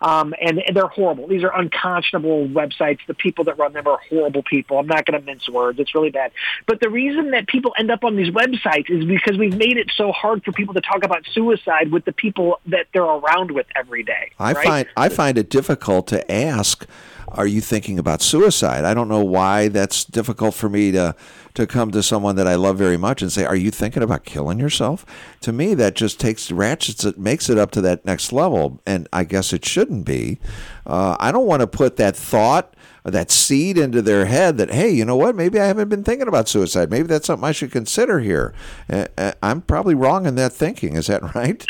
um, 0.00 0.34
and, 0.40 0.58
and, 0.58 0.76
they're 0.76 0.86
horrible. 0.86 1.26
These 1.26 1.42
are 1.42 1.54
unconscionable 1.54 2.46
websites. 2.48 2.98
The 3.06 3.14
people 3.14 3.44
that 3.44 3.58
run 3.58 3.72
them 3.72 3.86
are 3.86 3.98
horrible 4.08 4.42
people. 4.42 4.78
I'm 4.78 4.86
not 4.86 5.06
going 5.06 5.18
to 5.20 5.26
mince 5.26 5.48
words. 5.48 5.78
It's 5.78 5.94
really 5.94 6.10
bad. 6.10 6.30
But 6.66 6.80
the 6.80 6.88
reason 6.88 7.32
that 7.32 7.48
people 7.48 7.72
end 7.78 7.90
up 7.90 8.04
on 8.04 8.16
these 8.16 8.28
websites 8.28 8.90
is 8.90 9.04
because 9.04 9.36
we've 9.36 9.56
made 9.56 9.76
it 9.76 9.90
so 9.96 10.12
hard 10.12 10.44
for 10.44 10.52
people 10.52 10.74
to 10.74 10.80
talk 10.80 11.04
about 11.04 11.24
suicide 11.32 11.90
with 11.90 12.04
the 12.04 12.12
people 12.12 12.60
that 12.66 12.86
they're 12.92 13.02
around 13.02 13.50
with 13.50 13.66
every 13.74 14.02
day. 14.02 14.30
I 14.38 14.52
right? 14.52 14.66
find 14.66 14.88
I 14.96 15.08
find 15.08 15.38
it 15.38 15.50
difficult 15.50 16.06
to 16.08 16.30
ask 16.30 16.86
are 17.32 17.46
you 17.46 17.60
thinking 17.60 17.98
about 17.98 18.22
suicide? 18.22 18.84
I 18.84 18.94
don't 18.94 19.08
know 19.08 19.24
why 19.24 19.68
that's 19.68 20.04
difficult 20.04 20.54
for 20.54 20.68
me 20.68 20.92
to 20.92 21.14
to 21.54 21.66
come 21.66 21.90
to 21.90 22.02
someone 22.02 22.36
that 22.36 22.46
I 22.46 22.54
love 22.54 22.78
very 22.78 22.96
much 22.96 23.20
and 23.20 23.32
say, 23.32 23.44
"Are 23.44 23.56
you 23.56 23.70
thinking 23.70 24.02
about 24.02 24.24
killing 24.24 24.58
yourself?" 24.58 25.04
To 25.40 25.52
me, 25.52 25.74
that 25.74 25.94
just 25.94 26.20
takes 26.20 26.52
ratchets 26.52 27.04
it, 27.04 27.18
makes 27.18 27.50
it 27.50 27.58
up 27.58 27.70
to 27.72 27.80
that 27.80 28.04
next 28.04 28.32
level, 28.32 28.80
and 28.86 29.08
I 29.12 29.24
guess 29.24 29.52
it 29.52 29.64
shouldn't 29.64 30.04
be. 30.04 30.38
Uh, 30.86 31.16
I 31.18 31.32
don't 31.32 31.46
want 31.46 31.60
to 31.60 31.66
put 31.66 31.96
that 31.96 32.16
thought 32.16 32.74
that 33.04 33.30
seed 33.30 33.78
into 33.78 34.02
their 34.02 34.26
head 34.26 34.58
that 34.58 34.70
hey 34.70 34.90
you 34.90 35.04
know 35.04 35.16
what 35.16 35.34
maybe 35.34 35.58
i 35.58 35.64
haven't 35.64 35.88
been 35.88 36.04
thinking 36.04 36.28
about 36.28 36.48
suicide 36.48 36.90
maybe 36.90 37.06
that's 37.06 37.26
something 37.26 37.46
i 37.46 37.52
should 37.52 37.70
consider 37.72 38.20
here 38.20 38.52
uh, 38.90 39.06
uh 39.16 39.32
I'm 39.42 39.62
probably 39.62 39.94
wrong 39.94 40.26
in 40.26 40.34
that 40.34 40.52
thinking 40.52 40.94
is 40.96 41.06
that 41.06 41.34
right 41.34 41.64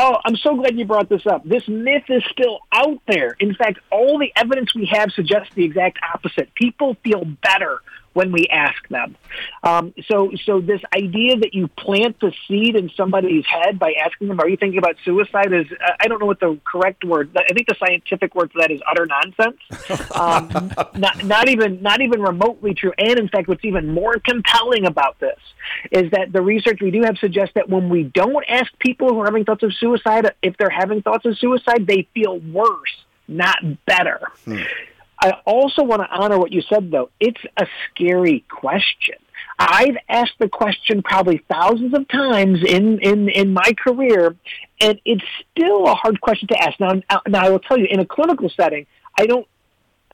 Oh, 0.00 0.16
I'm 0.24 0.36
so 0.36 0.54
glad 0.54 0.78
you 0.78 0.84
brought 0.84 1.08
this 1.08 1.26
up. 1.26 1.42
This 1.44 1.66
myth 1.66 2.04
is 2.08 2.22
still 2.30 2.60
out 2.70 3.00
there. 3.08 3.36
In 3.40 3.52
fact, 3.56 3.80
all 3.90 4.16
the 4.16 4.30
evidence 4.36 4.72
we 4.72 4.86
have 4.92 5.10
suggests 5.10 5.52
the 5.56 5.64
exact 5.64 5.98
opposite. 6.14 6.54
People 6.54 6.96
feel 7.02 7.24
better 7.42 7.80
when 8.12 8.32
we 8.32 8.46
ask 8.50 8.86
them. 8.88 9.16
Um, 9.62 9.94
so, 10.06 10.30
so 10.44 10.60
this 10.60 10.80
idea 10.94 11.36
that 11.38 11.54
you 11.54 11.68
plant 11.68 12.18
the 12.20 12.32
seed 12.46 12.76
in 12.76 12.90
somebody's 12.96 13.44
head 13.46 13.78
by 13.78 13.94
asking 14.04 14.28
them, 14.28 14.40
"Are 14.40 14.48
you 14.48 14.56
thinking 14.56 14.78
about 14.78 14.96
suicide?" 15.04 15.52
is 15.52 15.66
uh, 15.72 15.92
I 16.00 16.08
don't 16.08 16.20
know 16.20 16.26
what 16.26 16.40
the 16.40 16.58
correct 16.64 17.04
word. 17.04 17.36
I 17.36 17.52
think 17.52 17.68
the 17.68 17.76
scientific 17.78 18.34
word 18.34 18.52
for 18.52 18.60
that 18.60 18.70
is 18.70 18.80
utter 18.90 19.06
nonsense. 19.06 19.60
Um, 20.18 20.72
not, 20.96 21.24
not 21.24 21.48
even 21.48 21.80
not 21.80 22.00
even 22.00 22.20
remotely 22.20 22.74
true. 22.74 22.92
And 22.98 23.18
in 23.18 23.28
fact, 23.28 23.46
what's 23.46 23.64
even 23.64 23.92
more 23.92 24.18
compelling 24.18 24.84
about 24.84 25.18
this 25.20 25.38
is 25.92 26.10
that 26.10 26.32
the 26.32 26.42
research 26.42 26.80
we 26.80 26.90
do 26.90 27.02
have 27.02 27.18
suggests 27.18 27.54
that 27.54 27.68
when 27.68 27.88
we 27.88 28.04
don't 28.04 28.44
ask 28.48 28.76
people 28.80 29.08
who 29.08 29.20
are 29.20 29.26
having 29.26 29.44
thoughts 29.44 29.62
of 29.62 29.72
suicide 29.74 30.28
if 30.42 30.56
they're 30.56 30.70
having 30.70 31.02
thoughts 31.02 31.24
of 31.26 31.38
suicide, 31.38 31.86
they 31.86 32.08
feel 32.14 32.38
worse, 32.38 33.04
not 33.26 33.58
better. 33.86 34.20
Hmm. 34.44 34.62
I 35.20 35.32
also 35.44 35.82
want 35.82 36.02
to 36.02 36.08
honor 36.08 36.38
what 36.38 36.52
you 36.52 36.62
said, 36.62 36.90
though. 36.90 37.10
It's 37.18 37.40
a 37.56 37.66
scary 37.90 38.44
question. 38.48 39.16
I've 39.58 39.96
asked 40.08 40.38
the 40.38 40.48
question 40.48 41.02
probably 41.02 41.42
thousands 41.50 41.92
of 41.94 42.06
times 42.08 42.60
in, 42.64 43.00
in, 43.00 43.28
in 43.28 43.52
my 43.52 43.72
career, 43.84 44.36
and 44.80 45.00
it's 45.04 45.24
still 45.50 45.86
a 45.86 45.94
hard 45.94 46.20
question 46.20 46.48
to 46.48 46.58
ask. 46.58 46.78
Now, 46.78 47.02
now, 47.26 47.44
I 47.44 47.50
will 47.50 47.58
tell 47.58 47.78
you, 47.78 47.86
in 47.90 47.98
a 47.98 48.06
clinical 48.06 48.48
setting, 48.50 48.86
I 49.18 49.26
don't 49.26 49.46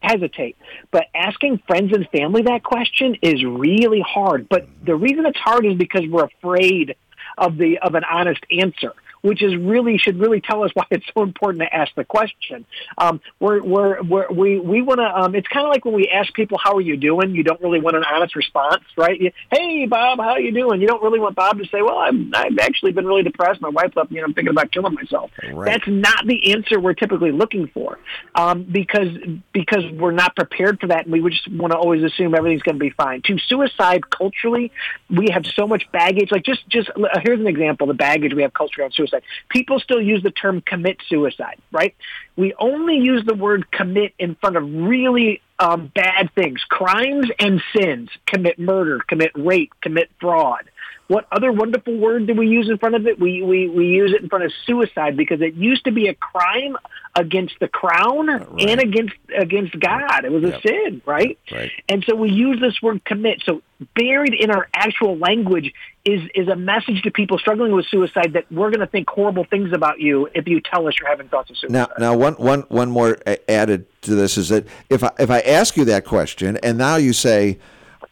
hesitate. 0.00 0.56
But 0.90 1.06
asking 1.14 1.62
friends 1.66 1.92
and 1.94 2.08
family 2.08 2.42
that 2.42 2.62
question 2.62 3.16
is 3.20 3.44
really 3.44 4.00
hard. 4.00 4.48
But 4.48 4.66
the 4.84 4.94
reason 4.94 5.26
it's 5.26 5.38
hard 5.38 5.66
is 5.66 5.74
because 5.74 6.06
we're 6.08 6.24
afraid 6.24 6.96
of 7.36 7.56
the 7.56 7.78
of 7.78 7.94
an 7.94 8.04
honest 8.04 8.40
answer 8.50 8.94
which 9.24 9.42
is 9.42 9.56
really 9.56 9.96
should 9.96 10.20
really 10.20 10.42
tell 10.42 10.62
us 10.62 10.70
why 10.74 10.84
it's 10.90 11.06
so 11.14 11.22
important 11.22 11.62
to 11.62 11.74
ask 11.74 11.94
the 11.94 12.04
question. 12.04 12.66
Um, 12.98 13.20
we're, 13.40 13.62
we're, 13.62 14.02
we're, 14.02 14.28
we 14.30 14.60
we 14.60 14.82
want 14.82 15.00
to. 15.00 15.04
Um, 15.04 15.34
it's 15.34 15.48
kind 15.48 15.66
of 15.66 15.70
like 15.70 15.84
when 15.84 15.94
we 15.94 16.08
ask 16.08 16.32
people 16.34 16.58
how 16.62 16.76
are 16.76 16.80
you 16.80 16.96
doing. 16.96 17.34
You 17.34 17.42
don't 17.42 17.60
really 17.62 17.80
want 17.80 17.96
an 17.96 18.04
honest 18.04 18.36
response, 18.36 18.84
right? 18.96 19.18
You, 19.18 19.32
hey 19.50 19.86
Bob, 19.86 20.18
how 20.18 20.30
are 20.30 20.40
you 20.40 20.52
doing? 20.52 20.80
You 20.80 20.86
don't 20.86 21.02
really 21.02 21.18
want 21.18 21.36
Bob 21.36 21.58
to 21.58 21.64
say, 21.66 21.80
well, 21.80 21.98
I'm 21.98 22.32
I've 22.34 22.58
actually 22.58 22.92
been 22.92 23.06
really 23.06 23.22
depressed. 23.22 23.62
My 23.62 23.70
wife 23.70 23.96
left 23.96 24.10
me, 24.10 24.18
and 24.18 24.26
I'm 24.26 24.34
thinking 24.34 24.50
about 24.50 24.70
killing 24.70 24.94
myself. 24.94 25.30
Right. 25.52 25.72
That's 25.72 25.88
not 25.88 26.26
the 26.26 26.52
answer 26.52 26.78
we're 26.78 26.94
typically 26.94 27.32
looking 27.32 27.68
for, 27.68 27.98
um, 28.34 28.64
because 28.64 29.08
because 29.52 29.84
we're 29.92 30.12
not 30.12 30.36
prepared 30.36 30.80
for 30.80 30.88
that, 30.88 31.06
and 31.06 31.12
we 31.12 31.30
just 31.30 31.50
want 31.50 31.72
to 31.72 31.78
always 31.78 32.02
assume 32.02 32.34
everything's 32.34 32.62
going 32.62 32.76
to 32.76 32.84
be 32.84 32.90
fine. 32.90 33.22
To 33.22 33.38
suicide 33.38 34.10
culturally, 34.10 34.70
we 35.08 35.28
have 35.32 35.46
so 35.46 35.66
much 35.66 35.90
baggage. 35.92 36.30
Like 36.30 36.44
just 36.44 36.68
just 36.68 36.90
uh, 36.90 37.20
here's 37.22 37.40
an 37.40 37.46
example: 37.46 37.86
the 37.86 37.94
baggage 37.94 38.34
we 38.34 38.42
have 38.42 38.52
culturally 38.52 38.84
on 38.84 38.92
suicide 38.92 39.13
suicide. 39.14 39.28
People 39.48 39.80
still 39.80 40.00
use 40.00 40.22
the 40.22 40.30
term 40.30 40.60
commit 40.60 40.98
suicide, 41.08 41.58
right? 41.72 41.94
We 42.36 42.54
only 42.58 42.96
use 42.98 43.24
the 43.24 43.34
word 43.34 43.70
commit 43.70 44.14
in 44.18 44.34
front 44.36 44.56
of 44.56 44.62
really 44.64 45.40
um, 45.58 45.90
bad 45.94 46.30
things, 46.34 46.62
crimes 46.68 47.28
and 47.38 47.62
sins. 47.76 48.10
Commit 48.26 48.58
murder, 48.58 49.00
commit 49.06 49.32
rape, 49.34 49.72
commit 49.80 50.10
fraud. 50.20 50.70
What 51.06 51.26
other 51.30 51.52
wonderful 51.52 51.96
word 51.98 52.26
do 52.26 52.34
we 52.34 52.46
use 52.46 52.70
in 52.70 52.78
front 52.78 52.94
of 52.94 53.06
it? 53.06 53.20
We, 53.20 53.42
we, 53.42 53.68
we 53.68 53.86
use 53.88 54.12
it 54.12 54.22
in 54.22 54.28
front 54.28 54.44
of 54.44 54.52
suicide 54.64 55.16
because 55.16 55.42
it 55.42 55.54
used 55.54 55.84
to 55.84 55.92
be 55.92 56.08
a 56.08 56.14
crime 56.14 56.76
against 57.14 57.54
the 57.60 57.68
crown 57.68 58.26
right. 58.26 58.60
and 58.60 58.80
against 58.80 59.14
against 59.36 59.78
God. 59.78 60.24
It 60.24 60.32
was 60.32 60.42
yep. 60.42 60.64
a 60.64 60.68
sin, 60.68 61.02
right? 61.04 61.38
right? 61.52 61.70
And 61.88 62.04
so 62.08 62.14
we 62.14 62.30
use 62.30 62.58
this 62.60 62.80
word 62.82 63.04
commit. 63.04 63.42
So 63.44 63.62
buried 63.94 64.34
in 64.34 64.50
our 64.50 64.68
actual 64.74 65.16
language 65.18 65.72
is 66.04 66.22
is 66.34 66.48
a 66.48 66.56
message 66.56 67.02
to 67.02 67.10
people 67.10 67.38
struggling 67.38 67.72
with 67.72 67.86
suicide 67.86 68.32
that 68.32 68.50
we're 68.50 68.70
going 68.70 68.80
to 68.80 68.86
think 68.86 69.08
horrible 69.08 69.44
things 69.44 69.72
about 69.72 70.00
you 70.00 70.28
if 70.34 70.48
you 70.48 70.60
tell 70.60 70.88
us 70.88 70.94
you're 70.98 71.08
having 71.08 71.28
thoughts 71.28 71.50
of 71.50 71.58
suicide. 71.58 71.72
Now, 71.72 71.88
now 71.98 72.16
one 72.16 72.34
one 72.34 72.60
one 72.62 72.90
more 72.90 73.18
added 73.48 73.86
to 74.02 74.14
this 74.14 74.38
is 74.38 74.48
that 74.48 74.66
if 74.90 75.04
I, 75.04 75.10
if 75.18 75.30
I 75.30 75.40
ask 75.40 75.76
you 75.76 75.84
that 75.86 76.04
question 76.04 76.56
and 76.62 76.78
now 76.78 76.96
you 76.96 77.12
say 77.12 77.58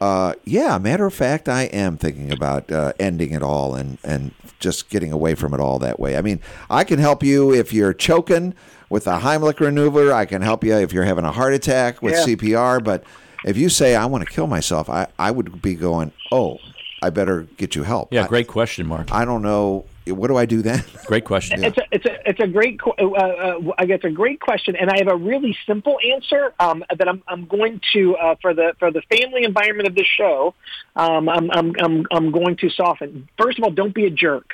uh, 0.03 0.33
yeah, 0.43 0.77
matter 0.79 1.05
of 1.05 1.13
fact, 1.13 1.47
I 1.47 1.63
am 1.63 1.95
thinking 1.95 2.29
about 2.29 2.69
uh, 2.69 2.91
ending 2.99 3.31
it 3.31 3.41
all 3.41 3.73
and, 3.73 3.97
and 4.03 4.33
just 4.59 4.89
getting 4.89 5.13
away 5.13 5.33
from 5.33 5.53
it 5.53 5.61
all 5.61 5.79
that 5.79 5.97
way. 5.97 6.17
I 6.17 6.21
mean, 6.21 6.41
I 6.69 6.83
can 6.83 6.99
help 6.99 7.23
you 7.23 7.53
if 7.53 7.71
you're 7.71 7.93
choking 7.93 8.53
with 8.89 9.07
a 9.07 9.19
Heimlich 9.19 9.61
maneuver. 9.61 10.11
I 10.11 10.25
can 10.25 10.41
help 10.41 10.65
you 10.65 10.75
if 10.75 10.91
you're 10.91 11.05
having 11.05 11.23
a 11.23 11.31
heart 11.31 11.53
attack 11.53 12.01
with 12.01 12.15
yeah. 12.15 12.35
CPR. 12.35 12.83
But 12.83 13.05
if 13.45 13.55
you 13.55 13.69
say, 13.69 13.95
I 13.95 14.05
want 14.07 14.27
to 14.27 14.29
kill 14.29 14.45
myself, 14.45 14.89
I, 14.89 15.07
I 15.17 15.31
would 15.31 15.61
be 15.61 15.73
going, 15.73 16.11
oh, 16.33 16.57
I 17.01 17.09
better 17.09 17.43
get 17.55 17.73
you 17.73 17.83
help. 17.83 18.11
Yeah, 18.11 18.27
great 18.27 18.49
question, 18.49 18.85
Mark. 18.85 19.09
I 19.13 19.23
don't 19.23 19.41
know 19.41 19.85
what 20.07 20.27
do 20.27 20.37
I 20.37 20.45
do 20.45 20.61
then? 20.61 20.83
Great 21.05 21.25
question. 21.25 21.63
It's 21.63 21.77
a 21.77 21.83
it's 21.91 22.05
a 22.05 22.29
it's 22.29 22.39
a 22.39 22.47
great 22.47 22.79
uh, 22.85 23.05
uh, 23.05 23.59
I 23.77 23.85
guess 23.85 23.99
a 24.03 24.09
great 24.09 24.39
question, 24.39 24.75
and 24.75 24.89
I 24.89 24.97
have 24.97 25.07
a 25.07 25.15
really 25.15 25.55
simple 25.65 25.97
answer 26.13 26.53
um, 26.59 26.83
that 26.89 27.07
I'm 27.07 27.23
I'm 27.27 27.45
going 27.45 27.81
to 27.93 28.15
uh, 28.15 28.35
for 28.41 28.53
the 28.53 28.73
for 28.79 28.91
the 28.91 29.01
family 29.03 29.43
environment 29.43 29.87
of 29.87 29.95
this 29.95 30.07
show. 30.07 30.53
Um, 30.95 31.29
I'm 31.29 31.49
I'm 31.51 31.73
I'm 31.81 32.07
I'm 32.11 32.31
going 32.31 32.57
to 32.57 32.69
soften. 32.69 33.29
First 33.37 33.57
of 33.57 33.63
all, 33.63 33.71
don't 33.71 33.93
be 33.93 34.05
a 34.05 34.09
jerk. 34.11 34.51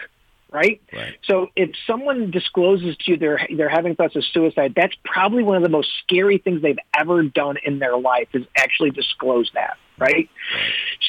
Right? 0.52 0.82
right. 0.92 1.14
So 1.26 1.50
if 1.56 1.70
someone 1.86 2.32
discloses 2.32 2.98
to 2.98 3.12
you 3.12 3.18
they're 3.18 3.48
they're 3.56 3.70
having 3.70 3.96
thoughts 3.96 4.16
of 4.16 4.26
suicide, 4.26 4.74
that's 4.76 4.96
probably 5.06 5.44
one 5.44 5.58
of 5.58 5.62
the 5.62 5.70
most 5.70 5.90
scary 6.04 6.40
things 6.40 6.64
they've 6.64 6.80
ever 7.00 7.22
done 7.22 7.58
in 7.64 7.78
their 7.78 7.96
life 7.96 8.30
is 8.34 8.46
actually 8.58 8.90
disclose 8.90 9.52
that 9.54 9.78
right? 10.00 10.30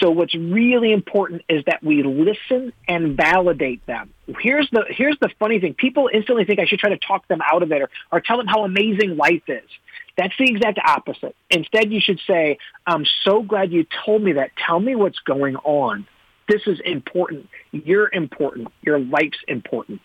So 0.00 0.11
what's 0.11 0.35
really 0.35 0.92
important 0.92 1.42
is 1.49 1.64
that 1.66 1.82
we 1.82 2.02
listen 2.02 2.73
and 2.88 3.16
validate 3.16 3.85
them. 3.87 4.12
Here's 4.40 4.68
the 4.70 4.85
here's 4.88 5.16
the 5.20 5.30
funny 5.38 5.61
thing. 5.61 5.75
People 5.75 6.11
instantly 6.12 6.44
think 6.44 6.61
I 6.61 6.66
should 6.66 6.78
try 6.78 6.90
to 6.90 6.99
talk 6.99 7.26
them 7.28 7.40
out 7.50 7.62
of 7.62 7.73
it 7.73 7.82
or, 7.82 7.90
or 8.12 8.20
tell 8.20 8.37
them 8.37 8.47
how 8.47 8.64
amazing 8.64 9.16
life 9.16 9.42
is. 9.49 9.68
That's 10.16 10.35
the 10.38 10.44
exact 10.44 10.78
opposite. 10.85 11.35
Instead, 11.50 11.92
you 11.92 12.00
should 12.00 12.20
say, 12.26 12.59
I'm 12.87 13.06
so 13.25 13.42
glad 13.42 13.73
you 13.73 13.87
told 14.04 14.23
me 14.23 14.35
that. 14.35 14.50
Tell 14.66 14.78
me 14.78 14.94
what's 14.94 15.18
going 15.20 15.56
on. 15.56 16.06
This 16.49 16.62
is 16.66 16.80
important. 16.85 17.49
You're 17.70 18.11
important. 18.12 18.68
Your 18.82 18.99
life's 18.99 19.38
important. 19.47 20.00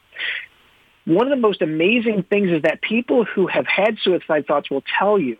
One 1.06 1.27
of 1.27 1.32
the 1.32 1.42
most 1.42 1.62
amazing 1.62 2.24
things 2.30 2.50
is 2.50 2.63
that 2.63 2.82
people 2.82 3.25
who 3.25 3.48
have 3.48 3.65
had 3.68 3.98
suicide 4.01 4.48
thoughts 4.48 4.70
will 4.70 4.84
tell 4.98 5.20
you 5.20 5.38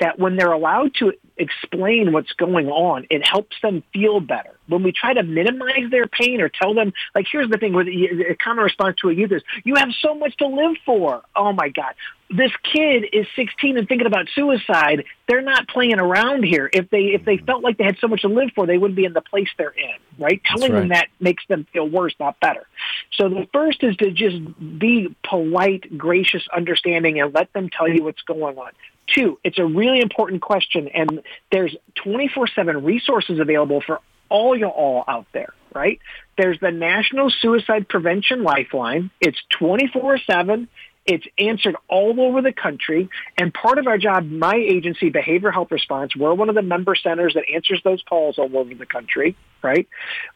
that 0.00 0.18
when 0.18 0.36
they're 0.36 0.52
allowed 0.52 0.94
to 0.94 1.12
explain 1.36 2.12
what's 2.12 2.32
going 2.32 2.68
on, 2.68 3.06
it 3.10 3.26
helps 3.26 3.56
them 3.62 3.82
feel 3.92 4.20
better. 4.20 4.50
When 4.66 4.82
we 4.82 4.92
try 4.92 5.14
to 5.14 5.22
minimize 5.22 5.90
their 5.90 6.06
pain 6.06 6.40
or 6.40 6.48
tell 6.48 6.74
them, 6.74 6.92
like, 7.14 7.26
here's 7.30 7.50
the 7.50 7.58
thing, 7.58 7.74
where 7.74 7.84
the, 7.84 8.26
a 8.30 8.36
common 8.36 8.64
response 8.64 8.96
to 9.02 9.10
a 9.10 9.14
youth 9.14 9.32
is, 9.32 9.42
you 9.64 9.74
have 9.76 9.90
so 10.00 10.14
much 10.14 10.36
to 10.38 10.46
live 10.46 10.76
for. 10.86 11.22
Oh 11.36 11.52
my 11.52 11.68
God. 11.68 11.94
This 12.30 12.50
kid 12.72 13.04
is 13.12 13.26
16 13.36 13.76
and 13.76 13.86
thinking 13.86 14.06
about 14.06 14.28
suicide. 14.34 15.04
They're 15.28 15.42
not 15.42 15.68
playing 15.68 15.98
around 15.98 16.44
here. 16.44 16.70
If 16.72 16.88
they, 16.90 17.12
if 17.12 17.24
they 17.24 17.36
felt 17.36 17.62
like 17.62 17.76
they 17.78 17.84
had 17.84 17.98
so 18.00 18.08
much 18.08 18.22
to 18.22 18.28
live 18.28 18.50
for, 18.54 18.66
they 18.66 18.78
wouldn't 18.78 18.96
be 18.96 19.04
in 19.04 19.12
the 19.12 19.20
place 19.20 19.48
they're 19.58 19.70
in, 19.70 19.96
right? 20.18 20.40
Telling 20.44 20.72
right. 20.72 20.80
them 20.80 20.88
that 20.88 21.08
makes 21.20 21.44
them 21.48 21.66
feel 21.72 21.88
worse, 21.88 22.14
not 22.18 22.40
better. 22.40 22.66
So 23.12 23.28
the 23.28 23.46
first 23.52 23.82
is 23.84 23.96
to 23.96 24.10
just 24.10 24.38
be 24.78 25.14
polite, 25.28 25.96
gracious, 25.98 26.42
understanding, 26.54 27.20
and 27.20 27.34
let 27.34 27.52
them 27.52 27.68
tell 27.68 27.88
you 27.88 28.02
what's 28.02 28.22
going 28.22 28.56
on. 28.56 28.72
Two, 29.06 29.38
it's 29.44 29.58
a 29.58 29.64
really 29.64 30.00
important 30.00 30.40
question, 30.40 30.88
and 30.88 31.22
there's 31.52 31.74
24-7 32.04 32.84
resources 32.84 33.38
available 33.38 33.80
for 33.80 34.00
all 34.28 34.56
you 34.56 34.66
all 34.66 35.04
out 35.06 35.26
there, 35.32 35.52
right? 35.74 36.00
There's 36.38 36.58
the 36.60 36.70
National 36.70 37.30
Suicide 37.30 37.88
Prevention 37.88 38.42
Lifeline. 38.42 39.10
It's 39.20 39.40
24-7. 39.60 40.68
It's 41.06 41.26
answered 41.38 41.76
all 41.88 42.18
over 42.20 42.40
the 42.40 42.52
country. 42.52 43.08
And 43.36 43.52
part 43.52 43.78
of 43.78 43.86
our 43.86 43.98
job, 43.98 44.24
my 44.30 44.54
agency, 44.54 45.10
Behavioral 45.10 45.52
Health 45.52 45.70
Response, 45.70 46.16
we're 46.16 46.34
one 46.34 46.48
of 46.48 46.54
the 46.54 46.62
member 46.62 46.94
centers 46.94 47.34
that 47.34 47.44
answers 47.52 47.80
those 47.84 48.02
calls 48.02 48.38
all 48.38 48.56
over 48.56 48.74
the 48.74 48.86
country, 48.86 49.36
right? 49.62 49.86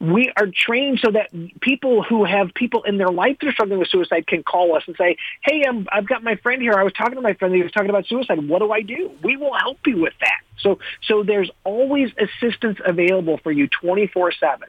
We 0.00 0.30
are 0.37 0.46
trained 0.54 1.00
so 1.02 1.10
that 1.12 1.30
people 1.60 2.02
who 2.02 2.25
have 2.25 2.52
people 2.54 2.82
in 2.82 2.98
their 2.98 3.08
life 3.08 3.38
that 3.40 3.48
are 3.48 3.52
struggling 3.52 3.78
with 3.78 3.88
suicide 3.88 4.26
can 4.26 4.42
call 4.42 4.76
us 4.76 4.82
and 4.87 4.96
say, 4.96 5.16
hey, 5.42 5.64
i 5.66 5.84
I've 5.90 6.06
got 6.06 6.22
my 6.22 6.37
friend 6.37 6.60
here. 6.60 6.75
I 6.75 6.82
was 6.82 6.92
talking 6.92 7.14
to 7.14 7.22
my 7.22 7.34
friend. 7.34 7.54
He 7.54 7.62
was 7.62 7.72
talking 7.72 7.90
about 7.90 8.06
suicide. 8.06 8.46
What 8.46 8.58
do 8.60 8.70
I 8.70 8.82
do? 8.82 9.10
We 9.22 9.37
will 9.37 9.54
help 9.54 9.78
you 9.87 10.00
with 10.00 10.14
that. 10.20 10.40
So, 10.60 10.78
so 11.06 11.22
there's 11.22 11.50
always 11.64 12.10
assistance 12.18 12.78
available 12.84 13.38
for 13.42 13.52
you 13.52 13.68
24 13.68 14.32
7. 14.32 14.68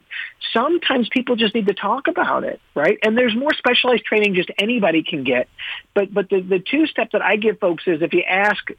Sometimes 0.54 1.10
people 1.10 1.36
just 1.36 1.54
need 1.54 1.68
to 1.68 1.74
talk 1.74 2.08
about 2.08 2.44
it, 2.44 2.60
right? 2.76 2.98
And 3.04 3.18
there's 3.18 3.36
more 3.36 3.54
specialized 3.54 4.06
training 4.06 4.36
just 4.36 4.50
anybody 4.58 5.04
can 5.04 5.24
get. 5.24 5.48
But, 5.94 6.14
but 6.14 6.30
the, 6.30 6.42
the 6.42 6.60
two 6.60 6.88
step 6.88 7.12
that 7.12 7.22
I 7.22 7.36
give 7.36 7.60
folks 7.60 7.84
is 7.88 8.02
if 8.02 8.14
you 8.14 8.24
ask, 8.24 8.70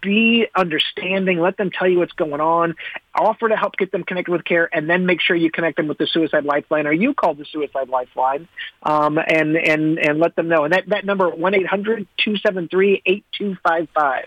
be 0.00 0.46
understanding, 0.54 1.38
let 1.38 1.56
them 1.56 1.70
tell 1.70 1.88
you 1.88 1.98
what's 1.98 2.12
going 2.12 2.40
on, 2.40 2.74
offer 3.14 3.48
to 3.48 3.56
help 3.56 3.76
get 3.76 3.92
them 3.92 4.04
connected 4.04 4.32
with 4.32 4.44
care, 4.44 4.68
and 4.72 4.88
then 4.88 5.06
make 5.06 5.20
sure 5.20 5.36
you 5.36 5.50
connect 5.50 5.76
them 5.76 5.88
with 5.88 5.98
the 5.98 6.06
Suicide 6.06 6.44
Lifeline 6.44 6.86
or 6.86 6.92
you 6.92 7.14
call 7.14 7.34
the 7.34 7.44
Suicide 7.44 7.88
Lifeline 7.88 8.48
um, 8.82 9.18
and, 9.18 9.56
and, 9.56 9.98
and 9.98 10.18
let 10.18 10.36
them 10.36 10.48
know. 10.48 10.64
And 10.64 10.72
that, 10.72 10.88
that 10.88 11.04
number, 11.04 11.30
1-800-273-8255. 11.30 14.24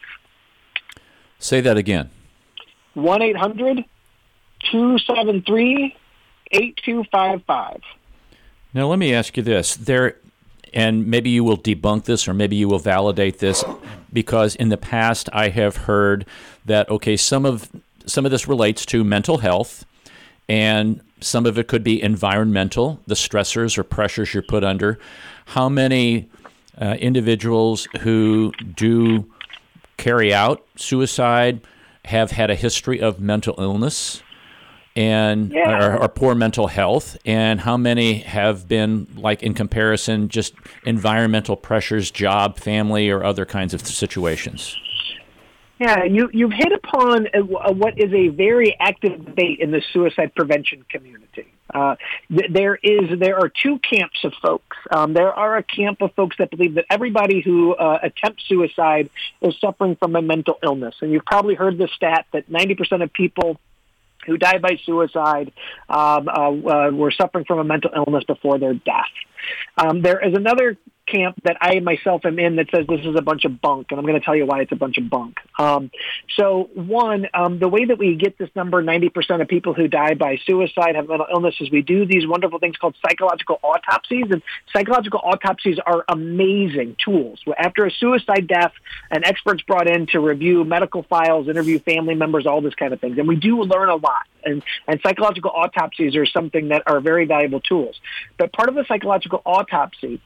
Say 1.39 1.59
that 1.59 1.75
again. 1.75 2.09
1 2.93 3.21
800 3.21 3.85
273 4.71 5.95
8255. 6.51 7.81
Now, 8.73 8.87
let 8.87 8.99
me 8.99 9.13
ask 9.13 9.37
you 9.37 9.43
this. 9.43 9.75
There, 9.75 10.17
and 10.73 11.07
maybe 11.07 11.29
you 11.29 11.43
will 11.43 11.57
debunk 11.57 12.05
this 12.05 12.27
or 12.27 12.33
maybe 12.33 12.55
you 12.55 12.67
will 12.67 12.79
validate 12.79 13.39
this 13.39 13.63
because 14.11 14.55
in 14.55 14.69
the 14.69 14.77
past 14.77 15.29
I 15.31 15.49
have 15.49 15.77
heard 15.77 16.25
that 16.65 16.89
okay 16.89 17.15
some 17.15 17.45
of 17.45 17.69
some 18.05 18.25
of 18.25 18.31
this 18.31 18.47
relates 18.47 18.85
to 18.87 19.03
mental 19.03 19.37
health 19.37 19.85
and 20.49 20.99
some 21.21 21.45
of 21.45 21.57
it 21.57 21.67
could 21.67 21.83
be 21.83 22.01
environmental 22.01 22.99
the 23.07 23.15
stressors 23.15 23.77
or 23.77 23.83
pressures 23.83 24.33
you're 24.33 24.43
put 24.43 24.63
under 24.63 24.99
how 25.45 25.69
many 25.69 26.29
uh, 26.81 26.95
individuals 26.99 27.87
who 27.99 28.51
do 28.75 29.29
carry 29.97 30.33
out 30.33 30.65
suicide 30.75 31.61
have 32.05 32.31
had 32.31 32.49
a 32.49 32.55
history 32.55 32.99
of 33.01 33.19
mental 33.19 33.55
illness 33.57 34.21
and 34.95 35.51
Yeah. 35.51 35.95
or, 35.95 36.03
or 36.03 36.09
poor 36.09 36.35
mental 36.35 36.67
health 36.67 37.17
and 37.25 37.61
how 37.61 37.77
many 37.77 38.19
have 38.19 38.67
been 38.67 39.07
like 39.15 39.41
in 39.41 39.53
comparison 39.53 40.29
just 40.29 40.53
environmental 40.85 41.55
pressures 41.55 42.11
job 42.11 42.57
family 42.59 43.09
or 43.09 43.23
other 43.23 43.45
kinds 43.45 43.73
of 43.73 43.81
situations 43.81 44.77
Yeah, 45.79 46.03
you, 46.03 46.29
you've 46.31 46.53
hit 46.53 46.71
upon 46.71 47.27
a, 47.33 47.39
a, 47.39 47.73
what 47.73 47.97
is 47.97 48.13
a 48.13 48.27
very 48.29 48.75
active 48.79 49.25
debate 49.25 49.59
in 49.59 49.71
the 49.71 49.81
suicide 49.91 50.33
prevention 50.35 50.85
community. 50.89 51.47
Uh, 51.73 51.95
th- 52.29 52.51
there 52.51 52.75
is 52.75 53.19
there 53.19 53.37
are 53.37 53.49
two 53.49 53.79
camps 53.79 54.23
of 54.23 54.33
folks. 54.41 54.77
Um, 54.91 55.13
there 55.13 55.33
are 55.33 55.57
a 55.57 55.63
camp 55.63 56.01
of 56.01 56.13
folks 56.13 56.35
that 56.39 56.51
believe 56.51 56.75
that 56.75 56.85
everybody 56.89 57.41
who 57.41 57.73
uh, 57.73 57.99
attempts 58.01 58.43
suicide 58.47 59.09
is 59.41 59.55
suffering 59.59 59.95
from 59.95 60.15
a 60.15 60.21
mental 60.21 60.57
illness, 60.61 60.95
and 61.01 61.11
you've 61.11 61.25
probably 61.25 61.55
heard 61.55 61.77
the 61.77 61.87
stat 61.95 62.25
that 62.33 62.49
ninety 62.49 62.75
percent 62.75 63.01
of 63.01 63.13
people 63.13 63.59
who 64.25 64.37
die 64.37 64.57
by 64.57 64.77
suicide 64.85 65.51
um, 65.89 66.27
uh, 66.29 66.31
uh, 66.31 66.91
were 66.91 67.11
suffering 67.11 67.45
from 67.45 67.59
a 67.59 67.63
mental 67.63 67.91
illness 67.95 68.23
before 68.23 68.57
their 68.57 68.73
death. 68.73 69.13
Um, 69.77 70.01
there 70.01 70.25
is 70.25 70.33
another 70.33 70.77
camp 71.05 71.41
that 71.43 71.57
I 71.61 71.79
myself 71.79 72.25
am 72.25 72.39
in 72.39 72.55
that 72.57 72.67
says 72.73 72.85
this 72.87 73.01
is 73.01 73.15
a 73.17 73.21
bunch 73.21 73.45
of 73.45 73.61
bunk, 73.61 73.87
and 73.89 73.99
I'm 73.99 74.05
going 74.05 74.19
to 74.19 74.25
tell 74.25 74.35
you 74.35 74.45
why 74.45 74.61
it's 74.61 74.71
a 74.71 74.75
bunch 74.75 74.97
of 74.97 75.09
bunk. 75.09 75.37
Um, 75.59 75.91
so, 76.37 76.69
one, 76.73 77.27
um, 77.33 77.59
the 77.59 77.67
way 77.67 77.85
that 77.85 77.97
we 77.97 78.15
get 78.15 78.37
this 78.37 78.49
number, 78.55 78.83
90% 78.83 79.41
of 79.41 79.47
people 79.47 79.73
who 79.73 79.87
die 79.87 80.13
by 80.13 80.37
suicide 80.45 80.95
have 80.95 81.07
mental 81.07 81.27
illnesses, 81.31 81.69
we 81.71 81.81
do 81.81 82.05
these 82.05 82.25
wonderful 82.25 82.59
things 82.59 82.77
called 82.77 82.95
psychological 83.05 83.59
autopsies, 83.63 84.25
and 84.31 84.41
psychological 84.71 85.19
autopsies 85.23 85.77
are 85.85 86.05
amazing 86.07 86.95
tools. 87.03 87.39
After 87.57 87.85
a 87.85 87.91
suicide 87.91 88.47
death, 88.47 88.73
an 89.11 89.25
expert's 89.25 89.63
brought 89.63 89.87
in 89.87 90.07
to 90.07 90.19
review 90.19 90.63
medical 90.63 91.03
files, 91.03 91.47
interview 91.47 91.79
family 91.79 92.15
members, 92.15 92.45
all 92.45 92.61
this 92.61 92.75
kind 92.75 92.93
of 92.93 93.01
things, 93.01 93.17
and 93.17 93.27
we 93.27 93.35
do 93.35 93.61
learn 93.63 93.89
a 93.89 93.95
lot. 93.95 94.23
And, 94.45 94.61
and 94.89 94.99
psychological 95.01 95.51
autopsies 95.51 96.17
are 96.17 96.25
something 96.25 96.67
that 96.67 96.83
are 96.85 96.99
very 96.99 97.25
valuable 97.25 97.61
tools. 97.61 97.97
But 98.37 98.51
part 98.51 98.67
of 98.67 98.75
the 98.75 98.83
psychological 98.89 99.41
autopsy 99.45 100.19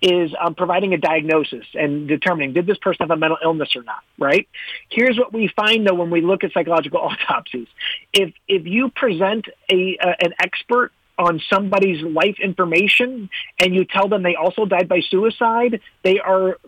is 0.00 0.23
um, 0.40 0.54
providing 0.54 0.94
a 0.94 0.98
diagnosis 0.98 1.66
and 1.74 2.06
determining 2.08 2.52
did 2.52 2.66
this 2.66 2.78
person 2.78 2.98
have 3.00 3.10
a 3.10 3.16
mental 3.16 3.38
illness 3.42 3.70
or 3.76 3.82
not. 3.82 4.02
Right? 4.18 4.48
Here's 4.88 5.18
what 5.18 5.32
we 5.32 5.48
find 5.48 5.86
though 5.86 5.94
when 5.94 6.10
we 6.10 6.20
look 6.20 6.44
at 6.44 6.52
psychological 6.52 7.00
autopsies: 7.28 7.68
if 8.12 8.32
if 8.48 8.66
you 8.66 8.90
present 8.90 9.46
a 9.70 9.98
uh, 10.00 10.14
an 10.20 10.34
expert 10.38 10.92
on 11.16 11.40
somebody's 11.48 12.02
life 12.02 12.36
information 12.42 13.30
and 13.60 13.74
you 13.74 13.84
tell 13.84 14.08
them 14.08 14.22
they 14.22 14.34
also 14.34 14.64
died 14.64 14.88
by 14.88 15.00
suicide, 15.00 15.80
they 16.02 16.18
are 16.18 16.58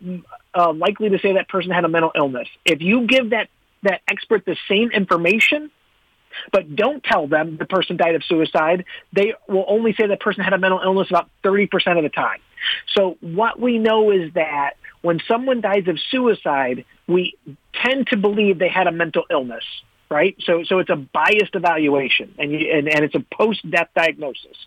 uh, 0.55 0.71
likely 0.71 1.09
to 1.09 1.19
say 1.19 1.33
that 1.33 1.49
person 1.49 1.71
had 1.71 1.83
a 1.83 1.89
mental 1.89 2.11
illness. 2.15 2.47
If 2.65 2.81
you 2.81 3.07
give 3.07 3.31
that 3.31 3.49
that 3.83 4.01
expert 4.09 4.45
the 4.45 4.57
same 4.67 4.91
information 4.91 5.69
but 6.51 6.75
don't 6.75 7.03
tell 7.03 7.27
them 7.27 7.57
the 7.57 7.65
person 7.65 7.97
died 7.97 8.15
of 8.15 8.23
suicide, 8.23 8.85
they 9.13 9.33
will 9.47 9.65
only 9.67 9.93
say 9.93 10.07
that 10.07 10.19
person 10.19 10.43
had 10.43 10.53
a 10.53 10.57
mental 10.57 10.79
illness 10.83 11.09
about 11.09 11.29
30% 11.43 11.67
of 11.97 12.03
the 12.03 12.09
time. 12.09 12.39
So 12.95 13.17
what 13.21 13.59
we 13.59 13.77
know 13.77 14.11
is 14.11 14.33
that 14.33 14.75
when 15.01 15.19
someone 15.27 15.61
dies 15.61 15.87
of 15.87 15.97
suicide, 16.11 16.85
we 17.07 17.37
tend 17.73 18.07
to 18.07 18.17
believe 18.17 18.59
they 18.59 18.69
had 18.69 18.87
a 18.87 18.91
mental 18.91 19.23
illness, 19.29 19.63
right? 20.09 20.35
So, 20.41 20.63
so 20.63 20.79
it's 20.79 20.89
a 20.89 20.95
biased 20.95 21.53
evaluation 21.53 22.33
and, 22.37 22.51
you, 22.51 22.71
and, 22.73 22.87
and 22.87 23.05
it's 23.05 23.15
a 23.15 23.23
post-death 23.33 23.89
diagnosis. 23.95 24.57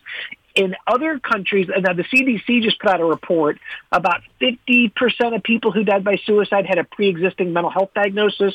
In 0.55 0.75
other 0.85 1.19
countries, 1.19 1.67
now 1.69 1.93
the 1.93 2.03
CDC 2.03 2.61
just 2.61 2.79
put 2.79 2.89
out 2.89 2.99
a 2.99 3.05
report 3.05 3.57
about 3.91 4.21
50% 4.41 4.91
of 5.35 5.43
people 5.43 5.71
who 5.71 5.83
died 5.83 6.03
by 6.03 6.17
suicide 6.25 6.65
had 6.65 6.77
a 6.77 6.83
pre-existing 6.83 7.53
mental 7.53 7.71
health 7.71 7.91
diagnosis. 7.95 8.53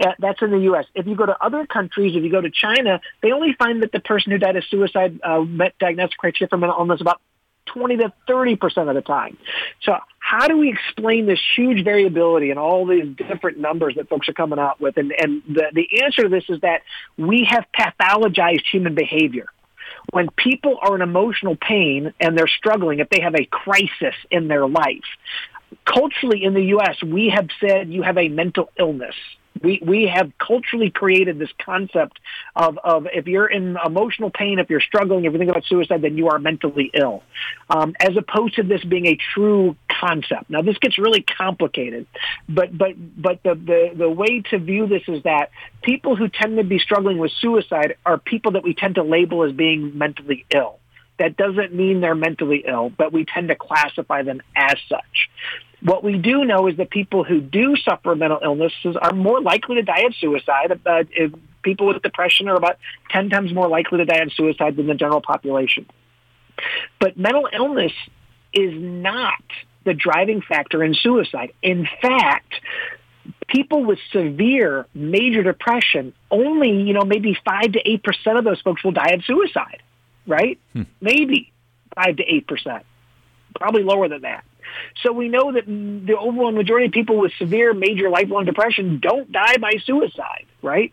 Uh, 0.00 0.12
that's 0.20 0.40
in 0.40 0.52
the 0.52 0.60
U.S. 0.60 0.86
If 0.94 1.06
you 1.06 1.16
go 1.16 1.26
to 1.26 1.36
other 1.44 1.66
countries, 1.66 2.16
if 2.16 2.22
you 2.22 2.30
go 2.30 2.40
to 2.40 2.50
China, 2.50 3.00
they 3.22 3.32
only 3.32 3.52
find 3.58 3.82
that 3.82 3.92
the 3.92 4.00
person 4.00 4.32
who 4.32 4.38
died 4.38 4.56
of 4.56 4.64
suicide 4.70 5.20
uh, 5.22 5.40
met 5.40 5.74
diagnostic 5.78 6.18
criteria 6.18 6.48
for 6.48 6.56
mental 6.56 6.78
illness 6.78 7.00
about 7.00 7.20
20 7.72 7.98
to 7.98 8.12
30 8.26 8.56
percent 8.56 8.88
of 8.88 8.94
the 8.94 9.02
time. 9.02 9.36
So 9.82 9.96
how 10.18 10.46
do 10.46 10.58
we 10.58 10.70
explain 10.70 11.26
this 11.26 11.40
huge 11.56 11.84
variability 11.84 12.50
and 12.50 12.58
all 12.58 12.86
these 12.86 13.06
different 13.16 13.58
numbers 13.58 13.94
that 13.96 14.08
folks 14.08 14.28
are 14.28 14.34
coming 14.34 14.58
out 14.58 14.80
with? 14.80 14.96
And, 14.96 15.12
and 15.12 15.42
the, 15.48 15.64
the 15.72 16.02
answer 16.02 16.22
to 16.24 16.28
this 16.28 16.44
is 16.48 16.60
that 16.60 16.82
we 17.16 17.46
have 17.48 17.64
pathologized 17.78 18.64
human 18.70 18.94
behavior 18.94 19.48
when 20.12 20.28
people 20.30 20.78
are 20.80 20.94
in 20.94 21.02
emotional 21.02 21.56
pain 21.56 22.12
and 22.20 22.36
they're 22.36 22.48
struggling, 22.48 23.00
if 23.00 23.10
they 23.10 23.20
have 23.20 23.34
a 23.34 23.44
crisis 23.44 24.14
in 24.30 24.48
their 24.48 24.66
life, 24.66 25.04
culturally 25.84 26.44
in 26.44 26.54
the 26.54 26.64
U.S., 26.64 27.02
we 27.02 27.28
have 27.28 27.48
said 27.60 27.92
you 27.92 28.02
have 28.02 28.16
a 28.16 28.28
mental 28.28 28.70
illness. 28.78 29.14
We, 29.62 29.80
we 29.84 30.06
have 30.06 30.32
culturally 30.38 30.90
created 30.90 31.38
this 31.38 31.50
concept 31.64 32.18
of, 32.56 32.78
of 32.82 33.06
if 33.12 33.26
you're 33.26 33.46
in 33.46 33.76
emotional 33.84 34.30
pain, 34.30 34.58
if 34.58 34.70
you're 34.70 34.80
struggling, 34.80 35.24
if 35.24 35.32
you 35.32 35.38
think 35.38 35.50
about 35.50 35.64
suicide, 35.64 36.02
then 36.02 36.16
you 36.16 36.28
are 36.28 36.38
mentally 36.38 36.90
ill, 36.94 37.22
um, 37.70 37.94
as 38.00 38.16
opposed 38.16 38.56
to 38.56 38.62
this 38.62 38.84
being 38.84 39.06
a 39.06 39.18
true 39.34 39.76
concept. 40.00 40.50
Now, 40.50 40.62
this 40.62 40.78
gets 40.78 40.98
really 40.98 41.22
complicated, 41.22 42.06
but 42.48 42.76
but 42.76 42.94
but 43.20 43.42
the, 43.42 43.54
the 43.54 43.90
the 43.96 44.10
way 44.10 44.42
to 44.50 44.58
view 44.58 44.86
this 44.86 45.02
is 45.08 45.22
that 45.24 45.50
people 45.82 46.16
who 46.16 46.28
tend 46.28 46.56
to 46.56 46.64
be 46.64 46.78
struggling 46.78 47.18
with 47.18 47.32
suicide 47.40 47.96
are 48.04 48.18
people 48.18 48.52
that 48.52 48.64
we 48.64 48.74
tend 48.74 48.96
to 48.96 49.02
label 49.02 49.44
as 49.44 49.52
being 49.52 49.96
mentally 49.96 50.44
ill. 50.54 50.78
That 51.18 51.36
doesn't 51.36 51.74
mean 51.74 52.00
they're 52.00 52.14
mentally 52.14 52.64
ill, 52.66 52.90
but 52.90 53.12
we 53.12 53.24
tend 53.24 53.48
to 53.48 53.56
classify 53.56 54.22
them 54.22 54.40
as 54.54 54.76
such. 54.88 55.28
What 55.80 56.02
we 56.02 56.18
do 56.18 56.44
know 56.44 56.66
is 56.66 56.76
that 56.78 56.90
people 56.90 57.22
who 57.22 57.40
do 57.40 57.76
suffer 57.76 58.16
mental 58.16 58.40
illnesses 58.42 58.96
are 59.00 59.12
more 59.12 59.40
likely 59.40 59.76
to 59.76 59.82
die 59.82 60.02
of 60.06 60.14
suicide. 60.16 60.80
Uh, 60.84 61.04
people 61.62 61.86
with 61.86 62.02
depression 62.02 62.48
are 62.48 62.56
about 62.56 62.78
10 63.10 63.30
times 63.30 63.52
more 63.52 63.68
likely 63.68 63.98
to 63.98 64.04
die 64.04 64.18
of 64.18 64.32
suicide 64.32 64.76
than 64.76 64.86
the 64.86 64.94
general 64.94 65.20
population. 65.20 65.86
But 66.98 67.16
mental 67.16 67.48
illness 67.52 67.92
is 68.52 68.72
not 68.74 69.42
the 69.84 69.94
driving 69.94 70.42
factor 70.42 70.82
in 70.82 70.94
suicide. 70.94 71.52
In 71.62 71.86
fact, 72.02 72.54
people 73.46 73.84
with 73.84 73.98
severe 74.12 74.86
major 74.94 75.44
depression, 75.44 76.12
only, 76.30 76.70
you 76.82 76.92
know, 76.92 77.04
maybe 77.04 77.36
5 77.44 77.72
to 77.72 77.82
8% 77.82 78.38
of 78.38 78.44
those 78.44 78.60
folks 78.62 78.82
will 78.82 78.92
die 78.92 79.12
of 79.12 79.24
suicide, 79.24 79.82
right? 80.26 80.58
Hmm. 80.72 80.82
Maybe 81.00 81.52
5 81.94 82.16
to 82.16 82.24
8%. 82.24 82.82
Probably 83.54 83.82
lower 83.82 84.08
than 84.08 84.22
that. 84.22 84.44
So 85.02 85.12
we 85.12 85.28
know 85.28 85.52
that 85.52 85.66
the 85.66 86.16
overwhelming 86.16 86.56
majority 86.56 86.86
of 86.86 86.92
people 86.92 87.18
with 87.18 87.32
severe 87.38 87.74
major 87.74 88.10
lifelong 88.10 88.44
depression 88.44 88.98
don't 89.00 89.30
die 89.30 89.56
by 89.58 89.74
suicide, 89.84 90.46
right? 90.62 90.92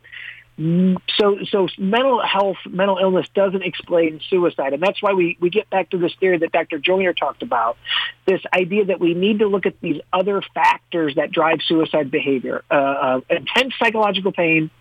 So, 0.57 1.39
so 1.49 1.67
mental 1.77 2.21
health, 2.25 2.55
mental 2.69 2.97
illness 2.97 3.27
doesn't 3.35 3.63
explain 3.63 4.21
suicide, 4.29 4.71
and 4.71 4.81
that's 4.81 5.01
why 5.01 5.11
we, 5.11 5.37
we 5.41 5.49
get 5.49 5.69
back 5.69 5.89
to 5.89 5.97
this 5.97 6.13
theory 6.17 6.37
that 6.37 6.53
Dr. 6.53 6.79
Joiner 6.79 7.11
talked 7.11 7.43
about, 7.43 7.77
this 8.25 8.41
idea 8.53 8.85
that 8.85 9.01
we 9.01 9.13
need 9.13 9.39
to 9.39 9.47
look 9.47 9.65
at 9.65 9.81
these 9.81 9.99
other 10.13 10.41
factors 10.53 11.15
that 11.15 11.31
drive 11.31 11.59
suicide 11.67 12.09
behavior: 12.09 12.63
uh, 12.71 12.73
uh, 12.73 13.21
intense 13.29 13.73
psychological 13.77 14.31
pain, 14.31 14.71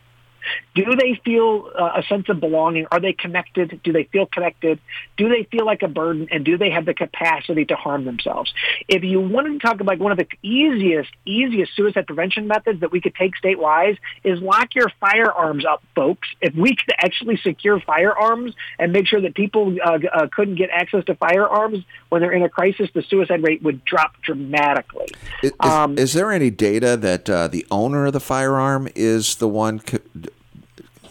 do 0.74 0.96
they 0.96 1.20
feel 1.24 1.70
uh, 1.78 1.92
a 1.96 2.02
sense 2.04 2.28
of 2.28 2.40
belonging? 2.40 2.86
Are 2.90 3.00
they 3.00 3.12
connected? 3.12 3.80
Do 3.82 3.92
they 3.92 4.04
feel 4.04 4.26
connected? 4.26 4.80
Do 5.16 5.28
they 5.28 5.44
feel 5.44 5.64
like 5.64 5.82
a 5.82 5.88
burden? 5.88 6.28
And 6.30 6.44
do 6.44 6.58
they 6.58 6.70
have 6.70 6.84
the 6.84 6.94
capacity 6.94 7.64
to 7.66 7.76
harm 7.76 8.04
themselves? 8.04 8.52
If 8.88 9.04
you 9.04 9.20
wanted 9.20 9.60
to 9.60 9.66
talk 9.66 9.80
about 9.80 9.98
one 9.98 10.12
of 10.12 10.18
the 10.18 10.26
easiest, 10.42 11.10
easiest 11.24 11.74
suicide 11.76 12.06
prevention 12.06 12.48
methods 12.48 12.80
that 12.80 12.90
we 12.90 13.00
could 13.00 13.14
take 13.14 13.32
statewide 13.42 13.98
is 14.24 14.40
lock 14.40 14.74
your 14.74 14.90
firearms 15.00 15.64
up, 15.64 15.82
folks. 15.94 16.28
If 16.40 16.54
we 16.54 16.76
could 16.76 16.94
actually 16.98 17.36
secure 17.38 17.80
firearms 17.80 18.54
and 18.78 18.92
make 18.92 19.06
sure 19.06 19.20
that 19.20 19.34
people 19.34 19.76
uh, 19.84 19.98
uh, 20.12 20.28
couldn't 20.32 20.56
get 20.56 20.70
access 20.70 21.04
to 21.06 21.14
firearms 21.14 21.84
when 22.08 22.20
they're 22.20 22.32
in 22.32 22.42
a 22.42 22.48
crisis, 22.48 22.88
the 22.94 23.02
suicide 23.02 23.42
rate 23.42 23.62
would 23.62 23.84
drop 23.84 24.20
dramatically. 24.22 25.06
Is, 25.42 25.52
um, 25.60 25.98
is 25.98 26.12
there 26.12 26.30
any 26.30 26.50
data 26.50 26.96
that 26.96 27.30
uh, 27.30 27.48
the 27.48 27.66
owner 27.70 28.06
of 28.06 28.12
the 28.12 28.20
firearm 28.20 28.88
is 28.94 29.36
the 29.36 29.48
one? 29.48 29.80
Co- 29.80 29.98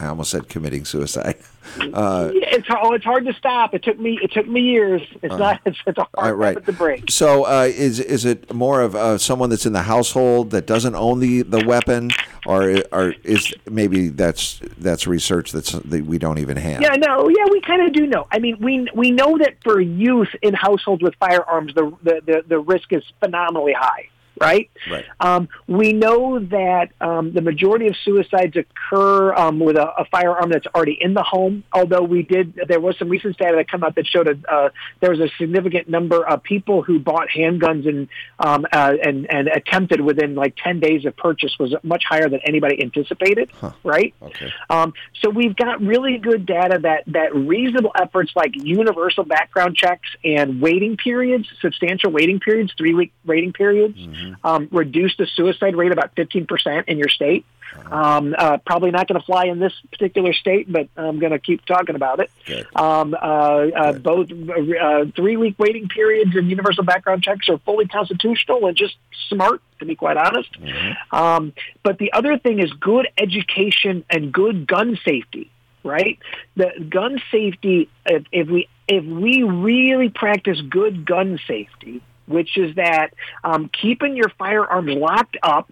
I 0.04 0.08
almost 0.08 0.32
said 0.32 0.50
committing 0.50 0.86
suicide. 0.86 1.38
Uh, 1.94 2.30
it's 2.34 2.68
oh, 2.70 2.94
it's 2.94 3.06
hard 3.06 3.26
to 3.26 3.34
stop. 3.34 3.74
It 3.74 3.84
took 3.84 3.98
me 3.98 4.20
it 4.22 4.32
took 4.32 4.48
me 4.48 4.60
years. 4.62 5.02
It's 5.22 5.34
uh, 5.34 5.38
not 5.38 5.62
it's, 5.66 5.78
it's 5.88 5.98
a 5.98 6.06
hard 6.14 6.38
right. 6.38 6.50
habit 6.50 6.66
to 6.66 6.74
break. 6.74 7.10
So 7.10 7.46
uh, 7.46 7.70
is 7.74 8.00
is 8.02 8.26
it 8.26 8.54
more 8.54 8.82
of 8.82 8.96
uh, 8.96 9.18
someone 9.18 9.50
that's 9.50 9.66
in 9.66 9.74
the 9.74 9.82
household 9.82 10.52
that 10.52 10.68
doesn't 10.68 10.94
own 10.94 11.20
the, 11.20 11.42
the 11.44 11.66
weapon, 11.66 12.12
or 12.46 12.84
or 12.92 13.16
is 13.24 13.54
maybe 13.70 14.10
that's 14.10 14.60
that's 14.78 15.08
research 15.08 15.52
that's 15.52 15.72
that 15.72 16.06
we 16.06 16.18
don't 16.18 16.38
even 16.38 16.58
have? 16.58 16.82
Yeah, 16.82 16.96
no, 16.96 17.30
yeah, 17.30 17.46
we 17.50 17.62
kind 17.62 17.82
of 17.82 17.94
do 17.94 18.08
know. 18.08 18.28
I 18.30 18.40
mean, 18.40 18.58
we 18.60 18.88
we 18.94 19.12
know 19.12 19.38
that 19.38 19.56
for 19.64 19.80
youth 19.80 20.30
in 20.42 20.54
households 20.54 21.02
with 21.02 21.16
firearms, 21.16 21.74
the 21.76 21.96
the 22.04 22.22
the, 22.26 22.44
the 22.46 22.60
risk 22.60 22.92
is 22.92 23.04
phenomenally 23.22 23.74
high 23.74 24.10
right? 24.44 24.70
Right. 24.90 25.06
Um, 25.20 25.50
we 25.68 25.94
know 25.94 26.40
that 26.40 26.90
um, 27.00 27.34
the 27.34 27.42
majority 27.42 27.88
of 27.88 27.96
suicides 28.04 28.56
occur 28.56 29.34
um, 29.34 29.60
with 29.60 29.78
a, 29.78 30.02
a, 30.02 30.06
firearm 30.06 30.50
that's 30.52 30.68
already 30.76 30.98
in 31.00 31.14
the 31.14 31.24
home. 31.24 31.64
Although 31.72 32.04
we 32.04 32.24
did, 32.24 32.60
there 32.68 32.80
was 32.80 32.98
some 32.98 33.10
recent 33.10 33.38
data 33.38 33.56
that 33.56 33.70
came 33.70 33.84
out 33.84 33.96
that 33.96 34.06
showed 34.06 34.28
a, 34.28 34.54
uh, 34.54 34.70
there 35.00 35.12
was 35.12 35.20
a 35.20 35.30
significant 35.38 35.90
number 35.90 36.26
of 36.28 36.44
people 36.44 36.84
who 36.84 37.00
bought 37.00 37.30
handguns 37.30 37.88
and 37.88 38.10
um, 38.40 38.66
uh, 38.72 38.94
and 39.04 39.32
and 39.32 39.48
attempted 39.48 40.02
within 40.02 40.36
like 40.36 40.56
ten 40.62 40.80
days 40.80 41.06
of 41.06 41.16
purchase 41.16 41.56
was 41.60 41.74
much 41.84 42.04
higher 42.08 42.30
than 42.30 42.42
anybody 42.46 42.82
anticipated. 42.82 43.50
Huh. 43.54 43.72
Right. 43.84 44.14
Okay. 44.22 44.52
Um, 44.70 44.94
so 45.22 45.30
we've 45.30 45.56
got 45.56 45.82
really 45.82 46.18
good 46.18 46.46
data 46.46 46.80
that 46.84 47.04
that 47.08 47.34
reasonable 47.34 47.92
efforts 47.96 48.32
like 48.36 48.52
universal 48.56 49.24
background 49.24 49.76
checks 49.78 50.10
and 50.24 50.62
waiting 50.62 50.98
periods, 50.98 51.48
substantial 51.62 52.12
waiting 52.12 52.40
periods, 52.40 52.74
three 52.78 52.94
week 52.94 53.14
waiting 53.26 53.54
periods. 53.54 53.98
Mm-hmm 53.98 54.24
mm-hmm. 54.24 54.33
Um, 54.44 54.68
reduce 54.72 55.16
the 55.18 55.26
suicide 55.26 55.76
rate 55.76 55.92
about 55.92 56.16
15% 56.16 56.86
in 56.88 56.98
your 56.98 57.10
state. 57.10 57.46
Uh-huh. 57.76 57.96
Um, 57.96 58.36
uh, 58.38 58.58
probably 58.66 58.92
not 58.92 59.08
going 59.08 59.20
to 59.20 59.26
fly 59.26 59.46
in 59.46 59.60
this 59.60 59.74
particular 59.92 60.34
state, 60.34 60.72
but 60.72 60.90
I'm 60.96 61.20
going 61.20 61.32
to 61.32 61.40
keep 61.40 61.66
talking 61.66 61.96
about 61.96 62.20
it. 62.20 62.30
Um, 62.76 63.16
uh, 63.16 63.18
uh, 63.18 63.94
both 63.94 64.30
uh, 64.32 65.06
three 65.16 65.38
week 65.38 65.58
waiting 65.58 65.88
periods 65.88 66.36
and 66.36 66.50
universal 66.50 66.84
background 66.84 67.24
checks 67.24 67.50
are 67.50 67.58
fully 67.60 67.88
constitutional 67.88 68.68
and 68.68 68.78
just 68.78 68.96
smart, 69.30 69.62
to 69.80 69.86
be 69.86 69.96
quite 69.96 70.18
honest. 70.18 70.52
Mm-hmm. 70.54 71.16
Um, 71.16 71.54
but 71.82 71.98
the 71.98 72.14
other 72.14 72.38
thing 72.38 72.60
is 72.60 72.72
good 72.74 73.08
education 73.18 74.06
and 74.10 74.32
good 74.32 74.68
gun 74.68 75.00
safety 75.04 75.50
right? 75.84 76.18
The 76.56 76.72
gun 76.90 77.22
safety, 77.30 77.90
if, 78.06 78.24
if, 78.32 78.48
we 78.48 78.70
if 78.88 79.04
we 79.04 79.44
really 79.44 80.10
practice 80.10 80.62
good 80.62 81.06
gun 81.06 81.40
safety, 81.48 82.02
which 82.26 82.58
is 82.58 82.76
that 82.76 83.14
um, 83.44 83.70
keeping 83.70 84.16
your 84.16 84.30
firearms 84.38 84.96
locked 84.96 85.38
up 85.44 85.72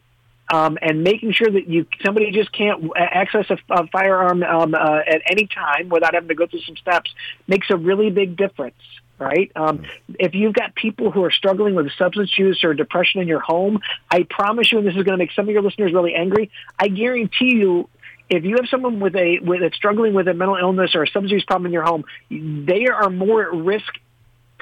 um, 0.51 0.77
and 0.81 1.03
making 1.03 1.31
sure 1.31 1.49
that 1.49 1.67
you 1.67 1.85
somebody 2.03 2.31
just 2.31 2.51
can't 2.51 2.91
access 2.95 3.45
a, 3.49 3.57
a 3.69 3.87
firearm 3.87 4.43
um, 4.43 4.75
uh, 4.75 4.99
at 5.07 5.21
any 5.29 5.47
time 5.47 5.89
without 5.89 6.13
having 6.13 6.27
to 6.27 6.35
go 6.35 6.45
through 6.45 6.61
some 6.61 6.75
steps 6.75 7.13
makes 7.47 7.69
a 7.69 7.77
really 7.77 8.09
big 8.09 8.35
difference. 8.35 8.75
Right. 9.17 9.51
Um, 9.55 9.85
if 10.17 10.33
you've 10.33 10.55
got 10.55 10.73
people 10.73 11.11
who 11.11 11.23
are 11.23 11.29
struggling 11.29 11.75
with 11.75 11.91
substance 11.95 12.35
use 12.39 12.63
or 12.63 12.73
depression 12.73 13.21
in 13.21 13.27
your 13.27 13.39
home, 13.39 13.79
I 14.09 14.23
promise 14.27 14.71
you, 14.71 14.79
and 14.79 14.87
this 14.87 14.95
is 14.95 15.03
going 15.03 15.11
to 15.11 15.17
make 15.17 15.31
some 15.33 15.47
of 15.47 15.51
your 15.51 15.61
listeners 15.61 15.93
really 15.93 16.15
angry. 16.15 16.49
I 16.79 16.87
guarantee 16.87 17.55
you, 17.55 17.87
if 18.31 18.43
you 18.45 18.55
have 18.55 18.67
someone 18.69 18.99
with 18.99 19.15
a 19.15 19.37
with 19.39 19.61
struggling 19.75 20.15
with 20.15 20.27
a 20.27 20.33
mental 20.33 20.55
illness 20.55 20.95
or 20.95 21.03
a 21.03 21.07
substance 21.07 21.31
use 21.31 21.45
problem 21.45 21.67
in 21.67 21.71
your 21.71 21.83
home, 21.83 22.03
they 22.31 22.87
are 22.87 23.11
more 23.11 23.43
at 23.43 23.53
risk 23.53 23.93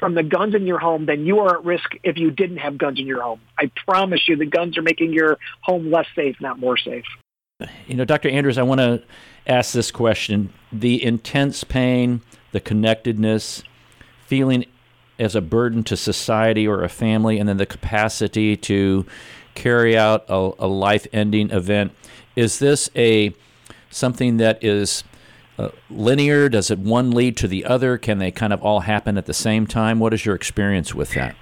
from 0.00 0.14
the 0.14 0.22
guns 0.22 0.54
in 0.54 0.66
your 0.66 0.78
home 0.78 1.04
than 1.06 1.26
you 1.26 1.40
are 1.40 1.58
at 1.58 1.64
risk 1.64 1.90
if 2.02 2.16
you 2.16 2.30
didn't 2.30 2.56
have 2.56 2.78
guns 2.78 2.98
in 2.98 3.06
your 3.06 3.22
home. 3.22 3.40
I 3.58 3.70
promise 3.86 4.26
you 4.26 4.34
the 4.34 4.46
guns 4.46 4.76
are 4.78 4.82
making 4.82 5.12
your 5.12 5.38
home 5.60 5.90
less 5.92 6.06
safe, 6.16 6.40
not 6.40 6.58
more 6.58 6.78
safe. 6.78 7.04
You 7.86 7.94
know, 7.94 8.06
Dr. 8.06 8.30
Andrews, 8.30 8.56
I 8.56 8.62
want 8.62 8.80
to 8.80 9.02
ask 9.46 9.74
this 9.74 9.90
question. 9.90 10.52
The 10.72 11.04
intense 11.04 11.62
pain, 11.62 12.22
the 12.52 12.60
connectedness, 12.60 13.62
feeling 14.26 14.64
as 15.18 15.36
a 15.36 15.42
burden 15.42 15.84
to 15.84 15.96
society 15.98 16.66
or 16.66 16.82
a 16.82 16.88
family, 16.88 17.38
and 17.38 17.46
then 17.46 17.58
the 17.58 17.66
capacity 17.66 18.56
to 18.56 19.04
carry 19.54 19.98
out 19.98 20.24
a, 20.28 20.52
a 20.60 20.66
life 20.66 21.06
ending 21.12 21.50
event. 21.50 21.92
Is 22.34 22.58
this 22.58 22.88
a 22.96 23.34
something 23.90 24.38
that 24.38 24.64
is 24.64 25.04
linear? 25.90 26.48
Does 26.48 26.70
it 26.70 26.78
one 26.78 27.10
lead 27.10 27.36
to 27.38 27.48
the 27.48 27.64
other? 27.64 27.98
Can 27.98 28.18
they 28.18 28.30
kind 28.30 28.52
of 28.52 28.62
all 28.62 28.80
happen 28.80 29.18
at 29.18 29.26
the 29.26 29.34
same 29.34 29.66
time? 29.66 29.98
What 29.98 30.14
is 30.14 30.24
your 30.24 30.34
experience 30.34 30.94
with 30.94 31.10
that? 31.14 31.36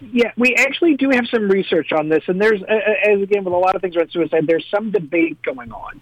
Yeah, 0.00 0.32
we 0.36 0.54
actually 0.54 0.96
do 0.96 1.10
have 1.10 1.26
some 1.30 1.50
research 1.50 1.92
on 1.92 2.08
this, 2.08 2.24
and 2.26 2.40
there's, 2.40 2.62
as 2.62 3.20
again 3.20 3.44
with 3.44 3.52
a 3.52 3.56
lot 3.56 3.76
of 3.76 3.82
things 3.82 3.96
around 3.96 4.10
suicide, 4.10 4.46
there's 4.46 4.66
some 4.70 4.90
debate 4.90 5.42
going 5.42 5.70
on 5.72 6.00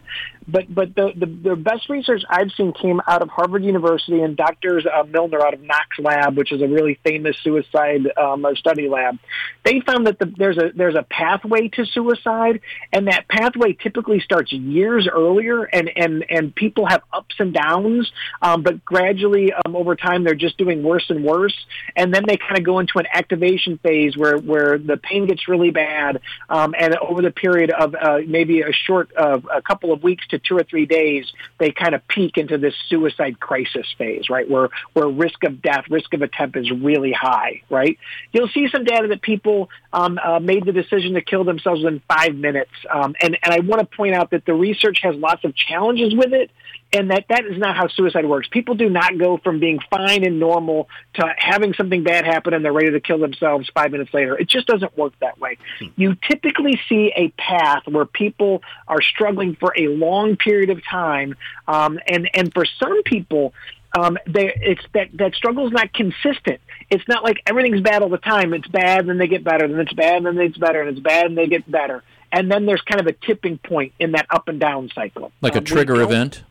but 0.48 0.74
but 0.74 0.94
the, 0.94 1.12
the, 1.14 1.26
the 1.26 1.56
best 1.56 1.88
research 1.90 2.22
I've 2.28 2.50
seen 2.52 2.72
came 2.72 3.00
out 3.06 3.20
of 3.20 3.28
Harvard 3.28 3.62
University 3.64 4.20
and 4.20 4.36
Dr. 4.36 4.80
Uh, 4.90 5.04
Millner 5.04 5.40
out 5.46 5.52
of 5.52 5.60
Nock's 5.60 5.98
Lab, 5.98 6.36
which 6.36 6.52
is 6.52 6.62
a 6.62 6.66
really 6.66 6.98
famous 7.04 7.36
suicide 7.42 8.10
um, 8.16 8.46
study 8.56 8.88
lab. 8.88 9.18
They 9.64 9.80
found 9.80 10.06
that 10.06 10.18
the, 10.18 10.32
there's 10.36 10.56
a 10.56 10.70
there's 10.74 10.94
a 10.94 11.02
pathway 11.02 11.68
to 11.68 11.84
suicide, 11.84 12.60
and 12.92 13.08
that 13.08 13.28
pathway 13.28 13.74
typically 13.74 14.20
starts 14.20 14.50
years 14.52 15.06
earlier, 15.06 15.64
and 15.64 15.90
and 15.94 16.24
and 16.30 16.54
people 16.54 16.86
have 16.86 17.02
ups 17.12 17.34
and 17.38 17.52
downs, 17.52 18.10
um, 18.40 18.62
but 18.62 18.82
gradually 18.84 19.52
um, 19.52 19.76
over 19.76 19.96
time 19.96 20.24
they're 20.24 20.34
just 20.34 20.56
doing 20.56 20.82
worse 20.82 21.10
and 21.10 21.24
worse, 21.24 21.56
and 21.94 22.14
then 22.14 22.24
they 22.26 22.38
kind 22.38 22.56
of 22.56 22.64
go 22.64 22.78
into 22.78 22.98
an 22.98 23.06
activation 23.12 23.78
phase 23.78 24.16
where 24.16 24.38
where 24.38 24.78
the 24.78 24.96
pain 24.96 25.26
gets 25.26 25.46
really 25.46 25.70
bad, 25.70 26.20
um, 26.48 26.74
and 26.78 26.96
over 26.96 27.20
the 27.20 27.30
period 27.30 27.70
of 27.70 27.94
uh, 27.94 28.18
maybe 28.26 28.62
a 28.62 28.72
short 28.72 29.10
uh, 29.14 29.38
a 29.54 29.60
couple 29.60 29.92
of 29.92 30.02
weeks 30.02 30.26
to 30.28 30.37
two 30.38 30.56
or 30.56 30.62
three 30.62 30.86
days, 30.86 31.30
they 31.58 31.70
kind 31.70 31.94
of 31.94 32.06
peak 32.08 32.36
into 32.36 32.58
this 32.58 32.74
suicide 32.88 33.40
crisis 33.40 33.86
phase, 33.96 34.30
right? 34.30 34.48
Where 34.48 34.68
where 34.92 35.08
risk 35.08 35.44
of 35.44 35.62
death, 35.62 35.84
risk 35.90 36.12
of 36.14 36.22
attempt 36.22 36.56
is 36.56 36.70
really 36.70 37.12
high, 37.12 37.62
right? 37.70 37.98
You'll 38.32 38.48
see 38.48 38.68
some 38.68 38.84
data 38.84 39.08
that 39.08 39.22
people 39.22 39.70
um, 39.92 40.18
uh, 40.22 40.40
made 40.40 40.64
the 40.64 40.72
decision 40.72 41.14
to 41.14 41.22
kill 41.22 41.44
themselves 41.44 41.84
in 41.84 42.00
five 42.08 42.34
minutes, 42.34 42.72
um, 42.90 43.14
and 43.20 43.38
and 43.42 43.54
I 43.54 43.60
want 43.60 43.80
to 43.80 43.96
point 43.96 44.14
out 44.14 44.30
that 44.30 44.44
the 44.44 44.54
research 44.54 45.00
has 45.02 45.14
lots 45.16 45.44
of 45.44 45.54
challenges 45.54 46.14
with 46.14 46.32
it 46.32 46.50
and 46.92 47.10
that 47.10 47.26
that 47.28 47.44
is 47.44 47.58
not 47.58 47.76
how 47.76 47.88
suicide 47.88 48.24
works. 48.24 48.48
People 48.50 48.74
do 48.74 48.88
not 48.88 49.18
go 49.18 49.36
from 49.38 49.60
being 49.60 49.78
fine 49.90 50.24
and 50.24 50.40
normal 50.40 50.88
to 51.14 51.34
having 51.36 51.74
something 51.74 52.02
bad 52.02 52.24
happen 52.24 52.54
and 52.54 52.64
they're 52.64 52.72
ready 52.72 52.90
to 52.90 53.00
kill 53.00 53.18
themselves 53.18 53.70
five 53.74 53.92
minutes 53.92 54.12
later. 54.14 54.38
It 54.38 54.48
just 54.48 54.66
doesn't 54.66 54.96
work 54.96 55.12
that 55.20 55.38
way. 55.38 55.58
Hmm. 55.78 55.86
You 55.96 56.14
typically 56.14 56.80
see 56.88 57.12
a 57.14 57.28
path 57.30 57.82
where 57.86 58.06
people 58.06 58.62
are 58.86 59.02
struggling 59.02 59.54
for 59.56 59.72
a 59.76 59.88
long 59.88 60.36
period 60.36 60.70
of 60.70 60.82
time, 60.84 61.36
um, 61.66 61.98
and 62.06 62.28
and 62.34 62.52
for 62.52 62.64
some 62.64 63.02
people. 63.02 63.54
Um, 63.98 64.18
they, 64.26 64.52
it's 64.54 64.82
that 64.92 65.08
that 65.14 65.34
struggle 65.34 65.66
is 65.66 65.72
not 65.72 65.94
consistent. 65.94 66.60
It's 66.90 67.08
not 67.08 67.24
like 67.24 67.38
everything's 67.46 67.80
bad 67.80 68.02
all 68.02 68.10
the 68.10 68.18
time. 68.18 68.52
It's 68.52 68.68
bad, 68.68 69.00
and 69.00 69.08
then 69.08 69.16
they 69.16 69.28
get 69.28 69.42
better, 69.42 69.64
and 69.64 69.80
it's 69.80 69.94
bad, 69.94 70.16
and 70.16 70.26
then 70.26 70.38
it's 70.44 70.58
better, 70.58 70.82
and 70.82 70.90
it's 70.90 71.00
bad, 71.00 71.24
and 71.24 71.38
they 71.38 71.46
get 71.46 71.68
better. 71.70 72.02
And 72.30 72.52
then 72.52 72.66
there's 72.66 72.82
kind 72.82 73.00
of 73.00 73.06
a 73.06 73.12
tipping 73.12 73.56
point 73.56 73.94
in 73.98 74.12
that 74.12 74.26
up 74.28 74.48
and 74.48 74.60
down 74.60 74.90
cycle. 74.94 75.32
Like 75.40 75.54
um, 75.54 75.62
a 75.62 75.62
trigger 75.62 76.02
event. 76.02 76.42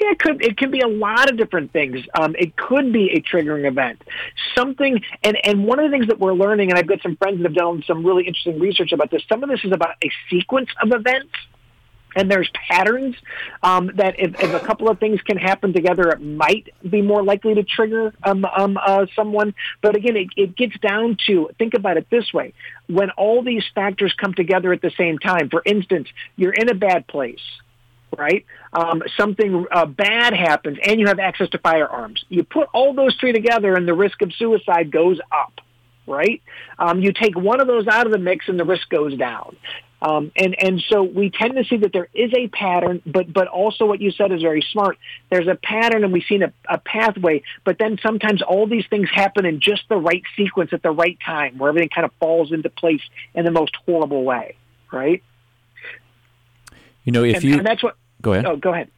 Yeah, 0.00 0.12
it 0.12 0.18
could 0.18 0.42
it 0.42 0.56
could 0.56 0.70
be 0.70 0.80
a 0.80 0.88
lot 0.88 1.30
of 1.30 1.36
different 1.36 1.72
things. 1.72 1.98
Um, 2.18 2.34
it 2.38 2.56
could 2.56 2.90
be 2.90 3.10
a 3.10 3.20
triggering 3.20 3.66
event, 3.68 4.02
something. 4.56 5.02
And 5.22 5.36
and 5.44 5.66
one 5.66 5.78
of 5.78 5.90
the 5.90 5.94
things 5.94 6.06
that 6.06 6.18
we're 6.18 6.32
learning, 6.32 6.70
and 6.70 6.78
I've 6.78 6.86
got 6.86 7.02
some 7.02 7.16
friends 7.16 7.36
that 7.38 7.44
have 7.44 7.54
done 7.54 7.84
some 7.86 8.04
really 8.04 8.26
interesting 8.26 8.58
research 8.58 8.92
about 8.92 9.10
this. 9.10 9.22
Some 9.28 9.42
of 9.42 9.50
this 9.50 9.62
is 9.62 9.72
about 9.72 9.96
a 10.02 10.10
sequence 10.30 10.70
of 10.82 10.92
events. 10.92 11.32
And 12.16 12.28
there's 12.28 12.50
patterns 12.68 13.14
um, 13.62 13.92
that 13.94 14.18
if, 14.18 14.34
if, 14.42 14.52
a 14.52 14.58
couple 14.58 14.88
of 14.88 14.98
things 14.98 15.20
can 15.20 15.36
happen 15.36 15.72
together, 15.72 16.08
it 16.08 16.20
might 16.20 16.68
be 16.82 17.02
more 17.02 17.22
likely 17.22 17.54
to 17.54 17.62
trigger 17.62 18.12
um, 18.24 18.44
um, 18.44 18.76
uh, 18.84 19.06
someone. 19.14 19.54
But 19.80 19.94
again, 19.94 20.16
it, 20.16 20.26
it 20.36 20.56
gets 20.56 20.76
down 20.80 21.18
to 21.28 21.50
think 21.56 21.74
about 21.74 21.98
it 21.98 22.10
this 22.10 22.32
way: 22.34 22.52
when 22.88 23.10
all 23.10 23.44
these 23.44 23.62
factors 23.76 24.12
come 24.12 24.34
together 24.34 24.72
at 24.72 24.82
the 24.82 24.90
same 24.98 25.20
time. 25.20 25.50
For 25.50 25.62
instance, 25.64 26.08
you're 26.34 26.52
in 26.52 26.68
a 26.68 26.74
bad 26.74 27.06
place 27.06 27.38
right? 28.16 28.44
Um, 28.72 29.02
something 29.16 29.66
uh, 29.70 29.86
bad 29.86 30.34
happens, 30.34 30.78
and 30.82 31.00
you 31.00 31.06
have 31.06 31.18
access 31.18 31.48
to 31.50 31.58
firearms. 31.58 32.24
You 32.28 32.44
put 32.44 32.68
all 32.72 32.94
those 32.94 33.16
three 33.16 33.32
together, 33.32 33.74
and 33.74 33.86
the 33.86 33.94
risk 33.94 34.22
of 34.22 34.32
suicide 34.34 34.90
goes 34.90 35.18
up, 35.32 35.60
right? 36.06 36.42
Um, 36.78 37.00
you 37.00 37.12
take 37.12 37.36
one 37.36 37.60
of 37.60 37.66
those 37.66 37.86
out 37.86 38.06
of 38.06 38.12
the 38.12 38.18
mix, 38.18 38.48
and 38.48 38.58
the 38.58 38.64
risk 38.64 38.88
goes 38.88 39.16
down. 39.16 39.56
Um, 40.02 40.32
and 40.34 40.56
and 40.58 40.82
so 40.88 41.02
we 41.02 41.30
tend 41.30 41.56
to 41.56 41.64
see 41.64 41.76
that 41.78 41.92
there 41.92 42.08
is 42.14 42.32
a 42.34 42.48
pattern, 42.48 43.02
but 43.04 43.30
but 43.30 43.48
also 43.48 43.84
what 43.84 44.00
you 44.00 44.10
said 44.12 44.32
is 44.32 44.40
very 44.40 44.64
smart. 44.72 44.96
There's 45.30 45.46
a 45.46 45.56
pattern, 45.56 46.04
and 46.04 46.12
we've 46.12 46.24
seen 46.26 46.42
a, 46.42 46.52
a 46.66 46.78
pathway. 46.78 47.42
But 47.64 47.76
then 47.78 47.98
sometimes 48.02 48.40
all 48.40 48.66
these 48.66 48.86
things 48.88 49.10
happen 49.12 49.44
in 49.44 49.60
just 49.60 49.82
the 49.90 49.96
right 49.96 50.22
sequence 50.36 50.72
at 50.72 50.82
the 50.82 50.90
right 50.90 51.18
time, 51.24 51.58
where 51.58 51.68
everything 51.68 51.90
kind 51.90 52.06
of 52.06 52.12
falls 52.18 52.50
into 52.50 52.70
place 52.70 53.02
in 53.34 53.44
the 53.44 53.50
most 53.50 53.76
horrible 53.84 54.24
way, 54.24 54.56
right? 54.90 55.22
You 57.04 57.12
know, 57.12 57.24
if 57.24 57.36
and, 57.36 57.44
you 57.44 57.58
and 57.58 57.66
that's 57.66 57.82
what. 57.82 57.96
Go 58.20 58.32
ahead. 58.32 58.46
Oh, 58.46 58.56
go 58.56 58.72
ahead. 58.72 58.88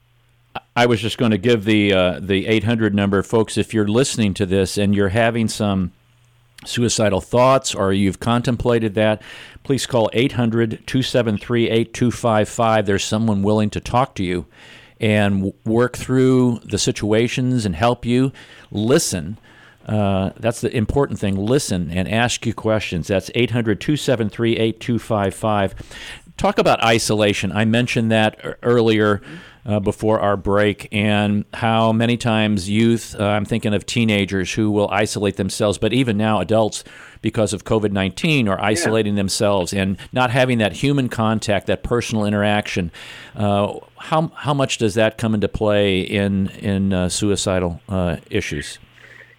I 0.77 0.87
was 0.87 1.01
just 1.01 1.19
going 1.19 1.31
to 1.31 1.39
give 1.39 1.65
the 1.65 1.93
uh, 1.93 2.21
the 2.21 2.47
800 2.47 2.95
number, 2.95 3.23
folks. 3.23 3.57
If 3.57 3.73
you're 3.75 3.89
listening 3.89 4.35
to 4.35 4.47
this 4.47 4.77
and 4.79 4.95
you're 4.95 5.11
having 5.11 5.49
some 5.49 5.93
suicidal 6.65 7.21
thoughts 7.21 7.75
or 7.75 7.93
you've 7.93 8.21
contemplated 8.21 8.95
that, 8.95 9.21
please 9.65 9.87
call 9.87 10.11
800 10.13 10.83
273 10.87 11.69
8255. 11.71 12.87
There's 12.87 13.05
someone 13.05 13.43
willing 13.43 13.71
to 13.71 13.81
talk 13.81 14.15
to 14.17 14.25
you. 14.25 14.47
and 15.01 15.53
work 15.65 15.97
through 15.97 16.61
the 16.65 16.79
situations 16.79 17.67
and 17.67 17.75
help 17.75 18.05
you. 18.07 18.33
Listen. 18.71 19.37
Uh, 19.85 20.31
that's 20.39 20.61
the 20.61 20.71
important 20.77 21.19
thing. 21.19 21.35
Listen 21.35 21.91
and 21.91 22.07
ask 22.09 22.47
you 22.47 22.55
questions. 22.55 23.09
That's 23.09 23.29
800 23.35 23.81
273 23.81 24.53
8255. 24.57 25.75
Talk 26.37 26.59
about 26.59 26.83
isolation. 26.83 27.53
I 27.53 27.65
mentioned 27.65 28.11
that 28.11 28.59
earlier 28.63 29.23
uh, 29.65 29.79
before 29.79 30.19
our 30.21 30.37
break, 30.37 30.89
and 30.91 31.45
how 31.55 31.93
many 31.93 32.17
times 32.17 32.69
youth, 32.69 33.15
uh, 33.19 33.25
I'm 33.25 33.45
thinking 33.45 33.75
of 33.75 33.87
teenagers 33.87 34.53
who 34.53 34.71
will 34.71 34.89
isolate 34.91 35.37
themselves, 35.37 35.79
but 35.79 35.93
even 35.93 36.17
now 36.17 36.41
adults, 36.41 36.83
because 37.21 37.53
of 37.53 37.65
COVID 37.65 37.93
19, 37.93 38.49
are 38.49 38.61
isolating 38.61 39.15
yeah. 39.15 39.21
themselves 39.21 39.73
and 39.73 39.97
not 40.13 40.31
having 40.31 40.59
that 40.59 40.73
human 40.73 41.09
contact, 41.09 41.69
that 41.69 41.85
personal 41.85 42.25
interaction. 42.25 42.91
Uh, 43.37 43.79
how, 43.99 44.33
how 44.35 44.53
much 44.53 44.79
does 44.79 44.95
that 44.95 45.17
come 45.19 45.35
into 45.35 45.49
play 45.49 46.01
in, 46.01 46.49
in 46.49 46.93
uh, 46.93 47.09
suicidal 47.09 47.81
uh, 47.89 48.17
issues? 48.31 48.81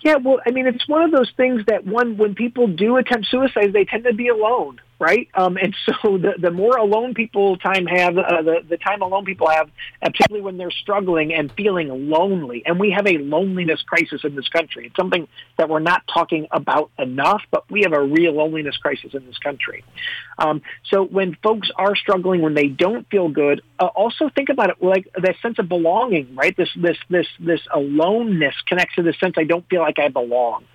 Yeah, 0.01 0.15
well, 0.17 0.39
I 0.45 0.51
mean, 0.51 0.67
it's 0.67 0.87
one 0.87 1.01
of 1.01 1.11
those 1.11 1.31
things 1.35 1.63
that 1.67 1.85
one, 1.85 2.17
when 2.17 2.35
people 2.35 2.67
do 2.67 2.95
attempt 2.97 3.27
suicide, 3.27 3.73
they 3.73 3.85
tend 3.85 4.05
to 4.05 4.13
be 4.13 4.29
alone 4.29 4.79
right? 4.99 5.27
Um, 5.33 5.57
and 5.57 5.75
so 5.85 6.17
the, 6.17 6.33
the 6.39 6.51
more 6.51 6.77
alone 6.77 7.13
people 7.13 7.57
time 7.57 7.85
have, 7.85 8.17
uh, 8.17 8.41
the, 8.41 8.63
the 8.67 8.77
time 8.77 9.01
alone 9.01 9.25
people 9.25 9.49
have, 9.49 9.69
particularly 10.01 10.43
when 10.43 10.57
they're 10.57 10.71
struggling 10.71 11.33
and 11.33 11.51
feeling 11.51 12.09
lonely. 12.09 12.63
And 12.65 12.79
we 12.79 12.91
have 12.91 13.07
a 13.07 13.17
loneliness 13.17 13.81
crisis 13.81 14.21
in 14.23 14.35
this 14.35 14.47
country. 14.49 14.87
It's 14.87 14.95
something 14.95 15.27
that 15.57 15.69
we're 15.69 15.79
not 15.79 16.03
talking 16.13 16.47
about 16.51 16.91
enough, 16.97 17.41
but 17.51 17.69
we 17.69 17.81
have 17.81 17.93
a 17.93 18.01
real 18.01 18.33
loneliness 18.33 18.77
crisis 18.77 19.13
in 19.13 19.25
this 19.25 19.37
country. 19.37 19.83
Um, 20.37 20.61
so 20.89 21.03
when 21.03 21.35
folks 21.43 21.69
are 21.75 21.95
struggling, 21.95 22.41
when 22.41 22.53
they 22.53 22.67
don't 22.67 23.07
feel 23.09 23.29
good, 23.29 23.61
uh, 23.79 23.85
also 23.85 24.29
think 24.29 24.49
about 24.49 24.69
it 24.69 24.77
like 24.81 25.07
that 25.21 25.35
sense 25.41 25.59
of 25.59 25.69
belonging, 25.69 26.35
right? 26.35 26.55
This, 26.55 26.69
this, 26.75 26.97
this, 27.09 27.27
this 27.39 27.61
aloneness 27.73 28.55
connects 28.65 28.95
to 28.95 29.03
the 29.03 29.13
sense 29.13 29.35
I 29.37 29.43
don't 29.43 29.67
feel 29.69 29.81
like 29.81 29.99
I 29.99 30.09
belong. 30.09 30.65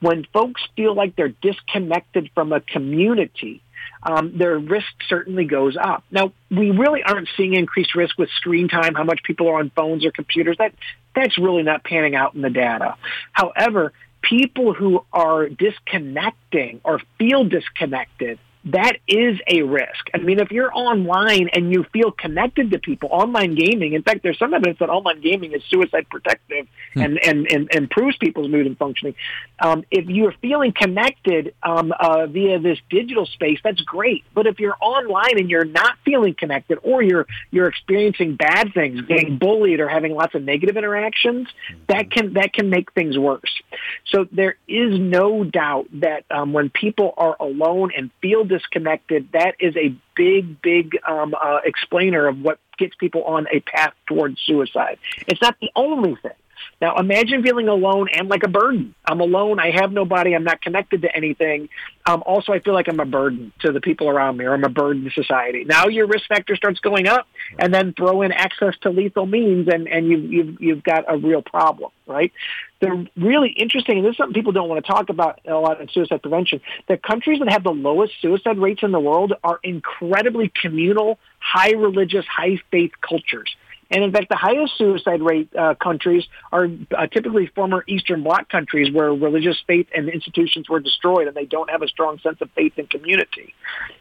When 0.00 0.24
folks 0.32 0.62
feel 0.76 0.94
like 0.94 1.16
they're 1.16 1.28
disconnected 1.28 2.30
from 2.34 2.52
a 2.52 2.60
community, 2.60 3.62
um, 4.02 4.36
their 4.38 4.58
risk 4.58 4.86
certainly 5.08 5.44
goes 5.44 5.76
up. 5.76 6.04
Now, 6.10 6.32
we 6.50 6.70
really 6.70 7.02
aren't 7.02 7.28
seeing 7.36 7.54
increased 7.54 7.94
risk 7.94 8.16
with 8.18 8.28
screen 8.36 8.68
time, 8.68 8.94
how 8.94 9.04
much 9.04 9.22
people 9.24 9.48
are 9.48 9.58
on 9.58 9.70
phones 9.74 10.04
or 10.04 10.12
computers. 10.12 10.56
That 10.58 10.72
that's 11.14 11.36
really 11.36 11.64
not 11.64 11.82
panning 11.82 12.14
out 12.14 12.34
in 12.34 12.42
the 12.42 12.50
data. 12.50 12.94
However, 13.32 13.92
people 14.22 14.72
who 14.72 15.04
are 15.12 15.48
disconnecting 15.48 16.80
or 16.84 17.00
feel 17.18 17.44
disconnected 17.44 18.38
that 18.72 18.98
is 19.06 19.38
a 19.46 19.62
risk. 19.62 20.10
I 20.12 20.18
mean, 20.18 20.40
if 20.40 20.50
you're 20.50 20.70
online 20.74 21.48
and 21.52 21.72
you 21.72 21.84
feel 21.92 22.10
connected 22.10 22.70
to 22.72 22.78
people, 22.78 23.08
online 23.12 23.54
gaming, 23.54 23.92
in 23.92 24.02
fact, 24.02 24.22
there's 24.22 24.38
some 24.38 24.52
evidence 24.52 24.78
that 24.80 24.90
online 24.90 25.20
gaming 25.20 25.52
is 25.52 25.62
suicide 25.70 26.06
protective 26.10 26.66
hmm. 26.94 27.00
and, 27.00 27.18
and, 27.24 27.46
and, 27.50 27.68
improves 27.74 28.16
people's 28.18 28.50
mood 28.50 28.66
and 28.66 28.76
functioning. 28.76 29.14
Um, 29.60 29.84
if 29.90 30.06
you're 30.06 30.34
feeling 30.42 30.72
connected 30.72 31.54
um, 31.62 31.92
uh, 31.98 32.26
via 32.26 32.58
this 32.58 32.78
digital 32.90 33.26
space, 33.26 33.58
that's 33.62 33.80
great. 33.82 34.24
But 34.34 34.46
if 34.46 34.58
you're 34.58 34.76
online 34.80 35.38
and 35.38 35.48
you're 35.48 35.64
not 35.64 35.96
feeling 36.04 36.34
connected 36.34 36.78
or 36.82 37.02
you're, 37.02 37.26
you're 37.50 37.68
experiencing 37.68 38.36
bad 38.36 38.74
things, 38.74 39.00
getting 39.02 39.38
bullied 39.38 39.80
or 39.80 39.88
having 39.88 40.14
lots 40.14 40.34
of 40.34 40.42
negative 40.42 40.76
interactions, 40.76 41.48
that 41.88 42.06
hmm. 42.06 42.10
can, 42.10 42.32
that 42.34 42.52
can 42.52 42.70
make 42.70 42.92
things 42.92 43.16
worse. 43.16 43.62
So 44.06 44.26
there 44.30 44.56
is 44.66 44.98
no 44.98 45.44
doubt 45.44 45.86
that 46.00 46.24
um, 46.30 46.52
when 46.52 46.70
people 46.70 47.14
are 47.16 47.36
alone 47.40 47.92
and 47.96 48.10
feel 48.20 48.44
disconnected, 48.58 49.28
that 49.32 49.54
is 49.60 49.76
a 49.76 49.94
big, 50.16 50.60
big 50.60 50.98
um, 51.06 51.34
uh, 51.34 51.58
explainer 51.64 52.26
of 52.26 52.40
what 52.40 52.58
gets 52.78 52.94
people 52.96 53.24
on 53.24 53.46
a 53.52 53.60
path 53.60 53.92
towards 54.06 54.40
suicide. 54.44 54.98
It's 55.26 55.40
not 55.40 55.56
the 55.60 55.70
only 55.76 56.16
thing. 56.16 56.32
Now 56.80 56.96
imagine 56.96 57.42
feeling 57.42 57.68
alone 57.68 58.08
and 58.12 58.28
like 58.28 58.42
a 58.42 58.48
burden. 58.48 58.94
I'm 59.04 59.20
alone. 59.20 59.58
I 59.58 59.70
have 59.70 59.92
nobody. 59.92 60.34
I'm 60.34 60.44
not 60.44 60.60
connected 60.62 61.02
to 61.02 61.14
anything. 61.14 61.68
Um, 62.06 62.22
also, 62.24 62.52
I 62.52 62.60
feel 62.60 62.74
like 62.74 62.88
I'm 62.88 63.00
a 63.00 63.04
burden 63.04 63.52
to 63.60 63.72
the 63.72 63.80
people 63.80 64.08
around 64.08 64.38
me 64.38 64.46
or 64.46 64.54
I'm 64.54 64.64
a 64.64 64.68
burden 64.68 65.04
to 65.04 65.10
society. 65.10 65.64
Now 65.64 65.88
your 65.88 66.06
risk 66.06 66.26
factor 66.28 66.56
starts 66.56 66.80
going 66.80 67.06
up 67.06 67.26
and 67.58 67.72
then 67.72 67.92
throw 67.92 68.22
in 68.22 68.32
access 68.32 68.74
to 68.82 68.90
lethal 68.90 69.26
means 69.26 69.68
and, 69.68 69.86
and 69.88 70.08
you've, 70.08 70.32
you've, 70.32 70.60
you've 70.60 70.82
got 70.82 71.04
a 71.06 71.18
real 71.18 71.42
problem, 71.42 71.90
right? 72.06 72.32
The 72.80 73.08
really 73.16 73.50
interesting, 73.50 73.98
and 73.98 74.06
this 74.06 74.12
is 74.12 74.16
something 74.16 74.34
people 74.34 74.52
don't 74.52 74.68
want 74.68 74.84
to 74.84 74.90
talk 74.90 75.08
about 75.08 75.40
a 75.46 75.54
lot 75.54 75.80
in 75.80 75.88
suicide 75.88 76.22
prevention, 76.22 76.60
the 76.86 76.96
countries 76.96 77.40
that 77.40 77.50
have 77.50 77.64
the 77.64 77.72
lowest 77.72 78.14
suicide 78.22 78.58
rates 78.58 78.82
in 78.82 78.92
the 78.92 79.00
world 79.00 79.34
are 79.42 79.58
incredibly 79.62 80.52
communal, 80.62 81.18
high 81.40 81.72
religious, 81.72 82.24
high 82.26 82.58
faith 82.70 82.92
cultures. 83.00 83.54
And 83.90 84.04
in 84.04 84.12
fact, 84.12 84.28
the 84.28 84.36
highest 84.36 84.76
suicide 84.76 85.22
rate 85.22 85.48
uh, 85.56 85.74
countries 85.74 86.24
are 86.52 86.68
uh, 86.96 87.06
typically 87.06 87.46
former 87.54 87.84
Eastern 87.86 88.22
Bloc 88.22 88.48
countries 88.50 88.92
where 88.92 89.12
religious 89.14 89.56
faith 89.66 89.88
and 89.94 90.08
institutions 90.10 90.68
were 90.68 90.80
destroyed 90.80 91.26
and 91.26 91.34
they 91.34 91.46
don't 91.46 91.70
have 91.70 91.82
a 91.82 91.88
strong 91.88 92.18
sense 92.18 92.38
of 92.42 92.50
faith 92.50 92.74
and 92.76 92.88
community. 92.90 93.54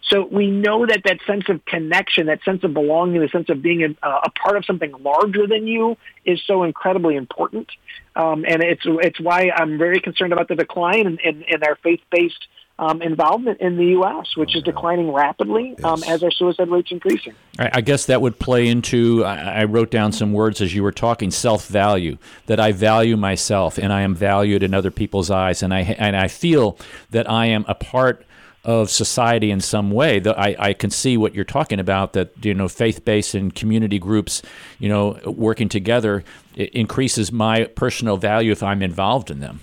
So 0.10 0.28
we 0.30 0.52
know 0.52 0.86
that 0.86 1.04
that 1.06 1.20
sense 1.26 1.46
of 1.48 1.64
connection, 1.66 2.28
that 2.28 2.44
sense 2.44 2.64
of 2.64 2.74
belonging, 2.74 3.22
the 3.22 3.30
sense 3.30 3.50
of 3.50 3.62
being 3.62 3.84
a, 3.84 4.08
a 4.08 4.30
part 4.32 4.58
of 4.58 4.66
something 4.66 4.92
larger 5.00 5.48
than 5.48 5.68
you 5.68 5.96
is 6.26 6.42
so 6.46 6.64
incredibly 6.64 7.16
important. 7.16 7.70
Um, 8.16 8.46
and 8.46 8.62
it's, 8.64 8.84
it's 8.86 9.20
why 9.22 9.52
I'm 9.56 9.78
very 9.78 10.02
concerned 10.02 10.34
about 10.34 10.50
the 10.50 10.56
decline 10.56 11.08
in, 11.08 11.18
in, 11.24 11.44
in 11.48 11.64
our 11.64 11.78
faith-based 11.78 12.48
um, 12.80 13.02
involvement 13.02 13.60
in 13.60 13.78
the 13.78 13.86
U.S., 13.88 14.36
which 14.36 14.56
is 14.56 14.64
declining 14.64 15.12
rapidly 15.12 15.76
um, 15.84 16.04
as 16.04 16.24
our 16.24 16.32
suicide 16.32 16.70
rates 16.70 16.92
increasing. 16.92 17.34
I 17.58 17.82
guess 17.82 18.06
that 18.06 18.22
would 18.22 18.38
play 18.38 18.68
into. 18.68 19.24
I 19.26 19.64
wrote 19.64 19.90
down 19.90 20.12
some 20.12 20.32
words 20.32 20.62
as 20.62 20.76
you 20.76 20.84
were 20.84 20.92
talking: 20.92 21.32
self-value. 21.32 22.18
That 22.46 22.60
I 22.60 22.72
value 22.72 23.18
myself, 23.18 23.78
and 23.78 23.92
I 23.92 24.02
am 24.02 24.14
valued 24.14 24.62
in 24.62 24.74
other 24.74 24.92
people's 24.92 25.32
eyes, 25.32 25.64
and 25.64 25.74
I 25.74 25.82
and 25.82 26.16
I 26.16 26.28
feel 26.28 26.78
that 27.10 27.30
I 27.30 27.48
am 27.48 27.66
a 27.68 27.76
part 27.76 28.26
of 28.64 28.92
society 28.92 29.50
in 29.50 29.62
some 29.62 29.90
way. 29.90 30.20
That 30.20 30.38
I, 30.38 30.56
I 30.60 30.74
can 30.74 30.92
see 30.92 31.18
what 31.18 31.34
you're 31.34 31.46
talking 31.46 31.80
about. 31.80 32.14
That 32.14 32.46
you 32.46 32.54
know, 32.54 32.68
faith-based 32.68 33.34
and 33.34 33.56
community 33.56 33.98
groups, 33.98 34.44
you 34.78 34.90
know, 34.90 35.20
working 35.26 35.68
together 35.68 36.24
increases 36.56 37.32
my 37.32 37.64
personal 37.64 38.18
value 38.18 38.52
if 38.52 38.62
I'm 38.62 38.84
involved 38.84 39.32
in 39.32 39.40
them. 39.40 39.62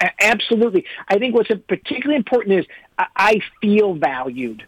Absolutely. 0.00 0.84
I 1.08 1.18
think 1.18 1.34
what's 1.34 1.50
particularly 1.68 2.16
important 2.16 2.60
is 2.60 2.66
I 2.98 3.40
feel 3.60 3.94
valued, 3.94 4.64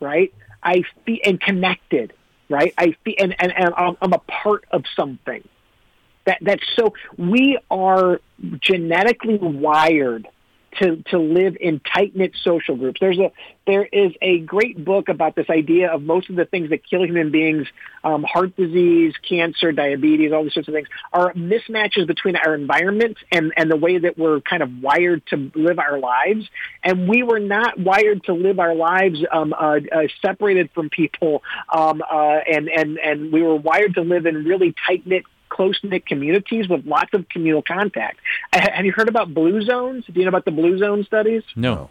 right? 0.00 0.32
I 0.62 0.82
feel 1.04 1.18
and 1.24 1.40
connected, 1.40 2.12
right? 2.48 2.72
I 2.78 2.94
feel 3.04 3.14
and, 3.18 3.34
and, 3.38 3.52
and 3.56 3.74
I'm 3.76 4.12
a 4.12 4.18
part 4.18 4.64
of 4.70 4.84
something. 4.94 5.46
That 6.24 6.38
that's 6.40 6.64
so 6.74 6.92
we 7.16 7.58
are 7.70 8.20
genetically 8.60 9.38
wired 9.38 10.26
to, 10.80 11.02
to 11.10 11.18
live 11.18 11.56
in 11.60 11.80
tight 11.80 12.14
knit 12.14 12.32
social 12.42 12.76
groups. 12.76 13.00
There's 13.00 13.18
a 13.18 13.32
there 13.66 13.84
is 13.84 14.12
a 14.22 14.38
great 14.38 14.84
book 14.84 15.08
about 15.08 15.34
this 15.34 15.50
idea 15.50 15.92
of 15.92 16.00
most 16.00 16.30
of 16.30 16.36
the 16.36 16.44
things 16.44 16.70
that 16.70 16.88
kill 16.88 17.04
human 17.04 17.32
beings, 17.32 17.66
um, 18.04 18.22
heart 18.22 18.54
disease, 18.56 19.12
cancer, 19.28 19.72
diabetes, 19.72 20.32
all 20.32 20.44
these 20.44 20.54
sorts 20.54 20.68
of 20.68 20.74
things, 20.74 20.86
are 21.12 21.32
mismatches 21.32 22.06
between 22.06 22.36
our 22.36 22.54
environment 22.54 23.16
and, 23.32 23.52
and 23.56 23.68
the 23.68 23.76
way 23.76 23.98
that 23.98 24.16
we're 24.16 24.40
kind 24.40 24.62
of 24.62 24.70
wired 24.80 25.26
to 25.26 25.50
live 25.56 25.80
our 25.80 25.98
lives. 25.98 26.48
And 26.84 27.08
we 27.08 27.24
were 27.24 27.40
not 27.40 27.76
wired 27.76 28.22
to 28.24 28.34
live 28.34 28.60
our 28.60 28.74
lives 28.74 29.18
um, 29.32 29.52
uh, 29.52 29.80
uh, 29.92 30.02
separated 30.22 30.70
from 30.72 30.88
people, 30.88 31.42
um, 31.68 32.02
uh, 32.08 32.38
and, 32.48 32.68
and, 32.68 32.98
and 32.98 33.32
we 33.32 33.42
were 33.42 33.56
wired 33.56 33.94
to 33.94 34.02
live 34.02 34.26
in 34.26 34.44
really 34.44 34.76
tight 34.86 35.04
knit 35.04 35.24
close 35.56 35.78
knit 35.82 36.06
communities 36.06 36.68
with 36.68 36.84
lots 36.86 37.14
of 37.14 37.28
communal 37.30 37.62
contact. 37.62 38.18
Have 38.52 38.84
you 38.84 38.92
heard 38.92 39.08
about 39.08 39.32
blue 39.32 39.62
zones? 39.62 40.04
Do 40.06 40.12
you 40.14 40.24
know 40.24 40.28
about 40.28 40.44
the 40.44 40.50
blue 40.50 40.78
zone 40.78 41.04
studies? 41.04 41.42
No, 41.56 41.74
no. 41.74 41.90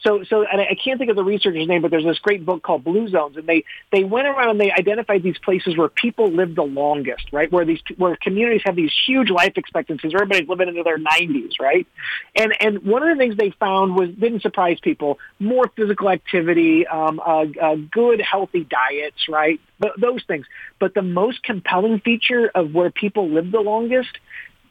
So, 0.00 0.22
so 0.24 0.44
and 0.44 0.60
I 0.60 0.76
can't 0.82 0.98
think 0.98 1.10
of 1.10 1.16
the 1.16 1.24
researcher's 1.24 1.66
name, 1.66 1.82
but 1.82 1.90
there's 1.90 2.04
this 2.04 2.18
great 2.18 2.44
book 2.44 2.62
called 2.62 2.84
Blue 2.84 3.08
Zones, 3.08 3.36
and 3.36 3.46
they 3.46 3.64
they 3.92 4.04
went 4.04 4.28
around 4.28 4.50
and 4.50 4.60
they 4.60 4.72
identified 4.72 5.22
these 5.22 5.38
places 5.38 5.76
where 5.76 5.88
people 5.88 6.30
live 6.30 6.54
the 6.54 6.62
longest, 6.62 7.32
right? 7.32 7.50
Where 7.50 7.64
these 7.64 7.80
where 7.96 8.16
communities 8.16 8.62
have 8.64 8.76
these 8.76 8.92
huge 9.06 9.30
life 9.30 9.52
expectancies. 9.56 10.12
where 10.12 10.22
Everybody's 10.22 10.48
living 10.48 10.68
into 10.68 10.82
their 10.82 10.98
90s, 10.98 11.52
right? 11.60 11.86
And 12.34 12.54
and 12.60 12.84
one 12.84 13.02
of 13.02 13.08
the 13.08 13.16
things 13.16 13.36
they 13.36 13.50
found 13.50 13.96
was 13.96 14.10
didn't 14.10 14.42
surprise 14.42 14.78
people: 14.80 15.18
more 15.38 15.70
physical 15.76 16.10
activity, 16.10 16.86
um, 16.86 17.20
uh, 17.20 17.46
uh, 17.60 17.76
good 17.90 18.20
healthy 18.20 18.64
diets, 18.64 19.28
right? 19.28 19.60
But 19.78 20.00
those 20.00 20.22
things. 20.24 20.46
But 20.78 20.94
the 20.94 21.02
most 21.02 21.42
compelling 21.42 22.00
feature 22.00 22.50
of 22.54 22.72
where 22.74 22.90
people 22.90 23.28
live 23.28 23.50
the 23.50 23.60
longest 23.60 24.18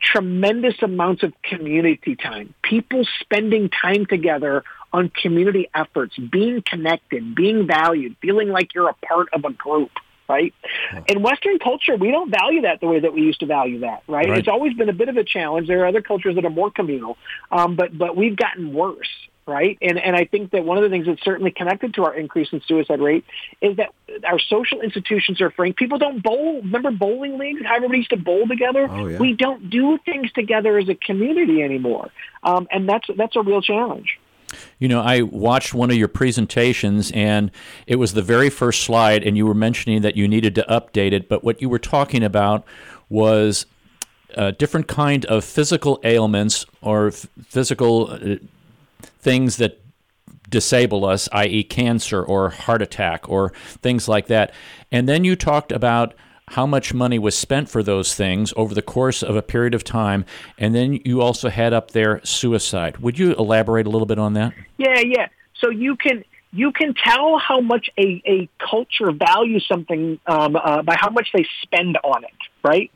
tremendous 0.01 0.75
amounts 0.81 1.23
of 1.23 1.33
community 1.43 2.15
time, 2.15 2.53
people 2.61 3.03
spending 3.19 3.69
time 3.69 4.05
together 4.05 4.63
on 4.93 5.09
community 5.09 5.69
efforts, 5.73 6.15
being 6.17 6.61
connected, 6.61 7.35
being 7.35 7.67
valued, 7.67 8.15
feeling 8.21 8.49
like 8.49 8.73
you're 8.73 8.89
a 8.89 8.95
part 9.07 9.29
of 9.33 9.45
a 9.45 9.51
group 9.51 9.91
right? 10.29 10.53
In 11.07 11.21
Western 11.21 11.57
culture, 11.57 11.95
we 11.95 12.11
don't 12.11 12.29
value 12.29 12.63
that 12.63 12.81
the 12.81 12.87
way 12.87 12.99
that 12.99 13.13
we 13.13 13.21
used 13.21 13.39
to 13.39 13.45
value 13.45 13.79
that, 13.79 14.03
right? 14.09 14.27
right. 14.27 14.39
It's 14.39 14.49
always 14.49 14.73
been 14.73 14.89
a 14.89 14.93
bit 14.93 15.07
of 15.07 15.15
a 15.15 15.23
challenge. 15.23 15.69
There 15.69 15.81
are 15.83 15.87
other 15.87 16.01
cultures 16.01 16.35
that 16.35 16.43
are 16.43 16.49
more 16.49 16.69
communal, 16.69 17.17
um, 17.49 17.77
but 17.77 17.97
but 17.97 18.17
we've 18.17 18.35
gotten 18.35 18.73
worse 18.73 19.07
right? 19.47 19.77
And 19.81 19.97
and 19.97 20.15
I 20.15 20.25
think 20.25 20.51
that 20.51 20.65
one 20.65 20.77
of 20.77 20.83
the 20.83 20.89
things 20.89 21.07
that's 21.07 21.23
certainly 21.23 21.51
connected 21.51 21.93
to 21.95 22.03
our 22.03 22.13
increase 22.13 22.49
in 22.51 22.61
suicide 22.67 22.99
rate 22.99 23.23
is 23.61 23.77
that 23.77 23.93
our 24.25 24.39
social 24.39 24.81
institutions 24.81 25.41
are 25.41 25.49
fraying. 25.49 25.73
People 25.73 25.97
don't 25.97 26.21
bowl. 26.21 26.61
Remember 26.61 26.91
bowling 26.91 27.37
leagues? 27.37 27.61
How 27.63 27.77
everybody 27.77 27.99
used 27.99 28.09
to 28.11 28.17
bowl 28.17 28.45
together. 28.45 28.87
Oh, 28.89 29.07
yeah. 29.07 29.17
We 29.17 29.33
don't 29.33 29.69
do 29.69 29.97
things 30.05 30.31
together 30.33 30.77
as 30.77 30.89
a 30.89 30.95
community 30.95 31.63
anymore, 31.63 32.11
um, 32.43 32.67
and 32.69 32.87
that's 32.87 33.07
that's 33.15 33.35
a 33.35 33.41
real 33.41 33.61
challenge. 33.61 34.19
You 34.79 34.87
know, 34.87 35.01
I 35.01 35.21
watched 35.21 35.73
one 35.73 35.89
of 35.89 35.97
your 35.97 36.07
presentations, 36.07 37.11
and 37.11 37.51
it 37.85 37.95
was 37.97 38.13
the 38.13 38.21
very 38.21 38.49
first 38.49 38.83
slide, 38.83 39.23
and 39.23 39.37
you 39.37 39.45
were 39.45 39.53
mentioning 39.53 40.01
that 40.01 40.15
you 40.15 40.27
needed 40.27 40.55
to 40.55 40.65
update 40.69 41.11
it. 41.11 41.29
But 41.29 41.43
what 41.43 41.61
you 41.61 41.69
were 41.69 41.79
talking 41.79 42.23
about 42.23 42.65
was 43.09 43.65
a 44.35 44.51
different 44.51 44.87
kind 44.87 45.25
of 45.25 45.43
physical 45.43 45.99
ailments 46.03 46.65
or 46.81 47.07
f- 47.07 47.27
physical 47.47 48.11
uh, 48.11 48.35
things 49.19 49.57
that 49.57 49.81
disable 50.49 51.05
us, 51.05 51.27
i.e., 51.31 51.63
cancer 51.63 52.23
or 52.23 52.49
heart 52.49 52.81
attack 52.81 53.27
or 53.29 53.51
things 53.81 54.07
like 54.07 54.27
that. 54.27 54.53
And 54.91 55.07
then 55.07 55.23
you 55.23 55.35
talked 55.35 55.71
about 55.71 56.13
how 56.49 56.65
much 56.65 56.93
money 56.93 57.19
was 57.19 57.37
spent 57.37 57.69
for 57.69 57.83
those 57.83 58.15
things 58.15 58.53
over 58.55 58.73
the 58.73 58.81
course 58.81 59.21
of 59.21 59.35
a 59.35 59.41
period 59.41 59.73
of 59.73 59.83
time. 59.83 60.25
And 60.57 60.73
then 60.73 60.99
you 61.03 61.21
also 61.21 61.49
had 61.49 61.73
up 61.73 61.91
there 61.91 62.21
suicide. 62.23 62.97
Would 62.97 63.19
you 63.19 63.33
elaborate 63.35 63.85
a 63.85 63.89
little 63.89 64.05
bit 64.05 64.17
on 64.17 64.33
that? 64.33 64.53
Yeah, 64.77 64.99
yeah. 64.99 65.27
So 65.59 65.69
you 65.69 65.95
can 65.95 66.23
you 66.51 66.71
can 66.71 66.93
tell 66.93 67.37
how 67.37 67.59
much 67.59 67.89
a, 67.97 68.21
a 68.25 68.49
culture 68.59 69.11
values 69.11 69.65
something 69.67 70.19
um, 70.25 70.55
uh, 70.55 70.81
by 70.81 70.95
how 70.97 71.09
much 71.09 71.29
they 71.33 71.45
spend 71.63 71.97
on 72.03 72.23
it, 72.23 72.31
right? 72.63 72.91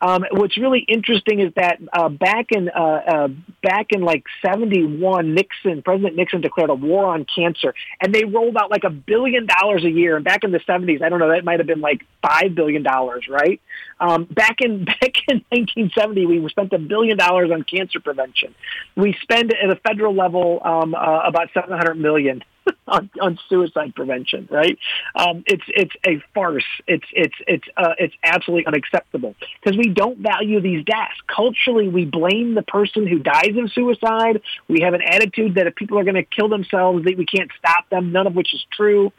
Um, 0.00 0.24
what's 0.30 0.56
really 0.56 0.80
interesting 0.80 1.40
is 1.40 1.52
that 1.56 1.80
uh, 1.92 2.08
back 2.08 2.52
in 2.52 2.68
uh, 2.68 2.80
uh, 2.80 3.28
back 3.62 3.86
in 3.90 4.02
like 4.02 4.24
'71, 4.44 5.34
Nixon, 5.34 5.82
President 5.82 6.14
Nixon 6.14 6.40
declared 6.40 6.70
a 6.70 6.74
war 6.74 7.06
on 7.06 7.24
cancer, 7.24 7.74
and 8.00 8.14
they 8.14 8.24
rolled 8.24 8.56
out 8.56 8.70
like 8.70 8.84
a 8.84 8.90
billion 8.90 9.46
dollars 9.46 9.84
a 9.84 9.90
year. 9.90 10.14
And 10.14 10.24
back 10.24 10.44
in 10.44 10.52
the 10.52 10.60
'70s, 10.60 11.02
I 11.02 11.08
don't 11.08 11.18
know, 11.18 11.30
that 11.30 11.44
might 11.44 11.58
have 11.58 11.66
been 11.66 11.80
like 11.80 12.06
five 12.22 12.54
billion 12.54 12.84
dollars, 12.84 13.26
right? 13.28 13.60
Um, 13.98 14.24
back 14.24 14.60
in 14.60 14.84
back 15.00 15.14
in 15.26 15.44
1970, 15.50 16.26
we 16.26 16.48
spent 16.48 16.72
a 16.72 16.78
billion 16.78 17.16
dollars 17.16 17.50
on 17.52 17.64
cancer 17.64 17.98
prevention. 17.98 18.54
We 18.96 19.16
spend 19.22 19.52
at 19.52 19.70
a 19.70 19.76
federal 19.76 20.14
level 20.14 20.60
um, 20.64 20.94
uh, 20.94 21.22
about 21.26 21.48
700 21.54 21.94
million 21.94 22.44
on, 22.88 23.10
on 23.20 23.38
suicide 23.48 23.94
prevention, 23.94 24.48
right? 24.50 24.78
Um, 25.14 25.44
it's 25.46 25.62
it's 25.68 25.94
a 26.06 26.22
farce. 26.34 26.64
It's 26.86 27.06
it's 27.12 27.34
it's 27.46 27.64
uh, 27.76 27.94
it's 27.98 28.14
absolutely 28.22 28.66
unacceptable 28.66 29.34
because 29.62 29.76
we 29.76 29.88
don't 29.88 30.18
value 30.18 30.60
these 30.60 30.84
deaths. 30.84 31.20
Culturally, 31.34 31.88
we 31.88 32.04
blame 32.04 32.54
the 32.54 32.62
person 32.62 33.06
who 33.06 33.18
dies 33.18 33.56
of 33.56 33.70
suicide. 33.72 34.40
We 34.68 34.80
have 34.82 34.94
an 34.94 35.02
attitude 35.02 35.54
that 35.56 35.66
if 35.66 35.74
people 35.74 35.98
are 35.98 36.04
going 36.04 36.14
to 36.14 36.24
kill 36.24 36.48
themselves, 36.48 37.04
that 37.04 37.16
we 37.16 37.26
can't 37.26 37.50
stop 37.58 37.88
them. 37.90 38.12
None 38.12 38.26
of 38.26 38.34
which 38.34 38.54
is 38.54 38.64
true. 38.72 39.12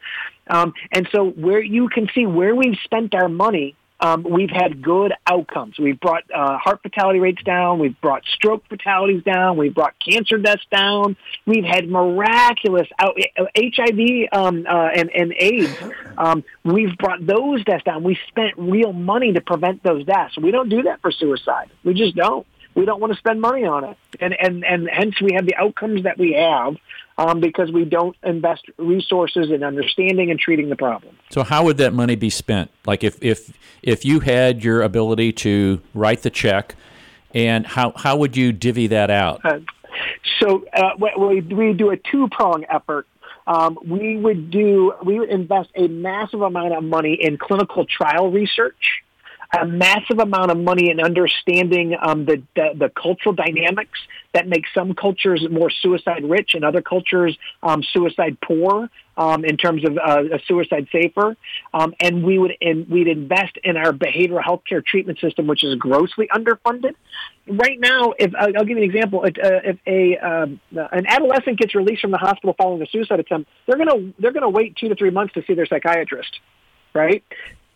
Um, 0.49 0.73
and 0.91 1.07
so, 1.11 1.29
where 1.29 1.61
you 1.61 1.89
can 1.89 2.09
see 2.13 2.25
where 2.25 2.55
we've 2.55 2.77
spent 2.83 3.13
our 3.13 3.29
money 3.29 3.75
um, 3.99 4.23
we've 4.23 4.49
had 4.49 4.81
good 4.81 5.13
outcomes. 5.27 5.77
We've 5.77 5.99
brought 5.99 6.23
uh, 6.33 6.57
heart 6.57 6.81
fatality 6.81 7.19
rates 7.19 7.43
down. 7.43 7.79
We've 7.79 7.99
brought 7.99 8.23
stroke 8.35 8.67
fatalities 8.69 9.23
down. 9.23 9.57
We've 9.57 9.73
brought 9.73 9.95
cancer 9.99 10.37
deaths 10.37 10.65
down. 10.71 11.17
We've 11.45 11.65
had 11.65 11.89
miraculous 11.89 12.87
out, 12.97 13.17
HIV 13.57 14.29
um, 14.31 14.65
uh, 14.67 14.89
and, 14.95 15.09
and 15.13 15.33
AIDS. 15.37 15.75
Um, 16.17 16.43
we've 16.63 16.97
brought 16.97 17.25
those 17.25 17.63
deaths 17.65 17.83
down. 17.83 18.03
We 18.03 18.17
spent 18.27 18.53
real 18.57 18.93
money 18.93 19.33
to 19.33 19.41
prevent 19.41 19.83
those 19.83 20.05
deaths. 20.05 20.37
We 20.37 20.51
don't 20.51 20.69
do 20.69 20.83
that 20.83 21.01
for 21.01 21.11
suicide. 21.11 21.69
We 21.83 21.93
just 21.93 22.15
don't. 22.15 22.45
We 22.75 22.85
don't 22.85 23.01
want 23.01 23.11
to 23.13 23.19
spend 23.19 23.41
money 23.41 23.65
on 23.65 23.83
it, 23.83 23.97
and 24.21 24.33
and 24.39 24.63
and 24.63 24.89
hence 24.89 25.19
we 25.21 25.33
have 25.33 25.45
the 25.45 25.55
outcomes 25.55 26.03
that 26.03 26.17
we 26.17 26.33
have 26.33 26.75
um, 27.19 27.41
because 27.41 27.69
we 27.69 27.83
don't 27.83 28.15
invest 28.23 28.65
resources 28.77 29.51
in 29.51 29.61
understanding 29.61 30.31
and 30.31 30.39
treating 30.39 30.69
the 30.69 30.75
problem. 30.77 31.17
So 31.29 31.43
how 31.43 31.65
would 31.65 31.77
that 31.77 31.93
money 31.93 32.15
be 32.15 32.29
spent? 32.29 32.71
Like 32.85 33.03
if 33.03 33.21
if 33.21 33.51
if 33.83 34.05
you 34.05 34.21
had 34.21 34.63
your 34.63 34.81
ability 34.81 35.33
to 35.33 35.81
write 35.93 36.21
the 36.21 36.29
check, 36.29 36.75
and 37.35 37.67
how 37.67 37.91
how 37.97 38.15
would 38.15 38.37
you 38.37 38.53
divvy 38.53 38.87
that 38.87 39.09
out? 39.11 39.41
Uh, 39.43 39.59
so 40.39 40.63
uh, 40.71 40.91
we, 40.97 41.41
we 41.41 41.73
do 41.73 41.89
a 41.89 41.97
two 41.97 42.29
prong 42.29 42.65
effort. 42.69 43.05
Um, 43.45 43.77
we 43.85 44.15
would 44.15 44.49
do 44.49 44.93
we 45.03 45.19
would 45.19 45.29
invest 45.29 45.71
a 45.75 45.87
massive 45.89 46.41
amount 46.41 46.73
of 46.73 46.85
money 46.85 47.17
in 47.19 47.37
clinical 47.37 47.85
trial 47.85 48.31
research 48.31 49.03
a 49.57 49.65
massive 49.65 50.19
amount 50.19 50.51
of 50.51 50.57
money 50.57 50.91
in 50.91 50.99
understanding 50.99 51.95
um, 51.99 52.25
the, 52.25 52.41
the, 52.55 52.69
the 52.77 52.89
cultural 52.89 53.33
dynamics 53.33 53.97
that 54.33 54.47
make 54.47 54.63
some 54.75 54.93
cultures 54.93 55.45
more 55.49 55.71
suicide 55.71 56.23
rich 56.23 56.51
and 56.53 56.63
other 56.63 56.81
cultures 56.81 57.35
um, 57.63 57.81
suicide 57.81 58.37
poor 58.41 58.89
um, 59.17 59.43
in 59.43 59.57
terms 59.57 59.83
of 59.85 59.97
uh, 59.97 60.37
suicide 60.47 60.87
safer. 60.91 61.35
Um, 61.73 61.95
and 61.99 62.23
we 62.23 62.37
would 62.37 62.53
in, 62.61 62.85
we'd 62.89 63.07
invest 63.07 63.57
in 63.63 63.75
our 63.75 63.91
behavioral 63.91 64.43
health 64.43 64.61
care 64.69 64.81
treatment 64.81 65.19
system, 65.19 65.47
which 65.47 65.63
is 65.63 65.75
grossly 65.75 66.29
underfunded. 66.31 66.93
Right 67.47 67.79
now, 67.79 68.13
if 68.19 68.33
I'll 68.35 68.65
give 68.65 68.77
you 68.77 68.77
an 68.77 68.83
example, 68.83 69.23
if, 69.23 69.35
uh, 69.37 69.61
if 69.63 69.77
a 69.87 70.17
um, 70.17 70.59
an 70.71 71.07
adolescent 71.07 71.57
gets 71.57 71.73
released 71.73 72.01
from 72.01 72.11
the 72.11 72.17
hospital 72.17 72.53
following 72.55 72.83
a 72.83 72.87
suicide 72.87 73.19
attempt, 73.19 73.49
they're 73.65 73.77
gonna 73.77 74.13
they're 74.19 74.31
gonna 74.31 74.49
wait 74.49 74.75
two 74.75 74.89
to 74.89 74.95
three 74.95 75.09
months 75.09 75.33
to 75.33 75.43
see 75.47 75.55
their 75.55 75.65
psychiatrist 75.65 76.39
right? 76.93 77.23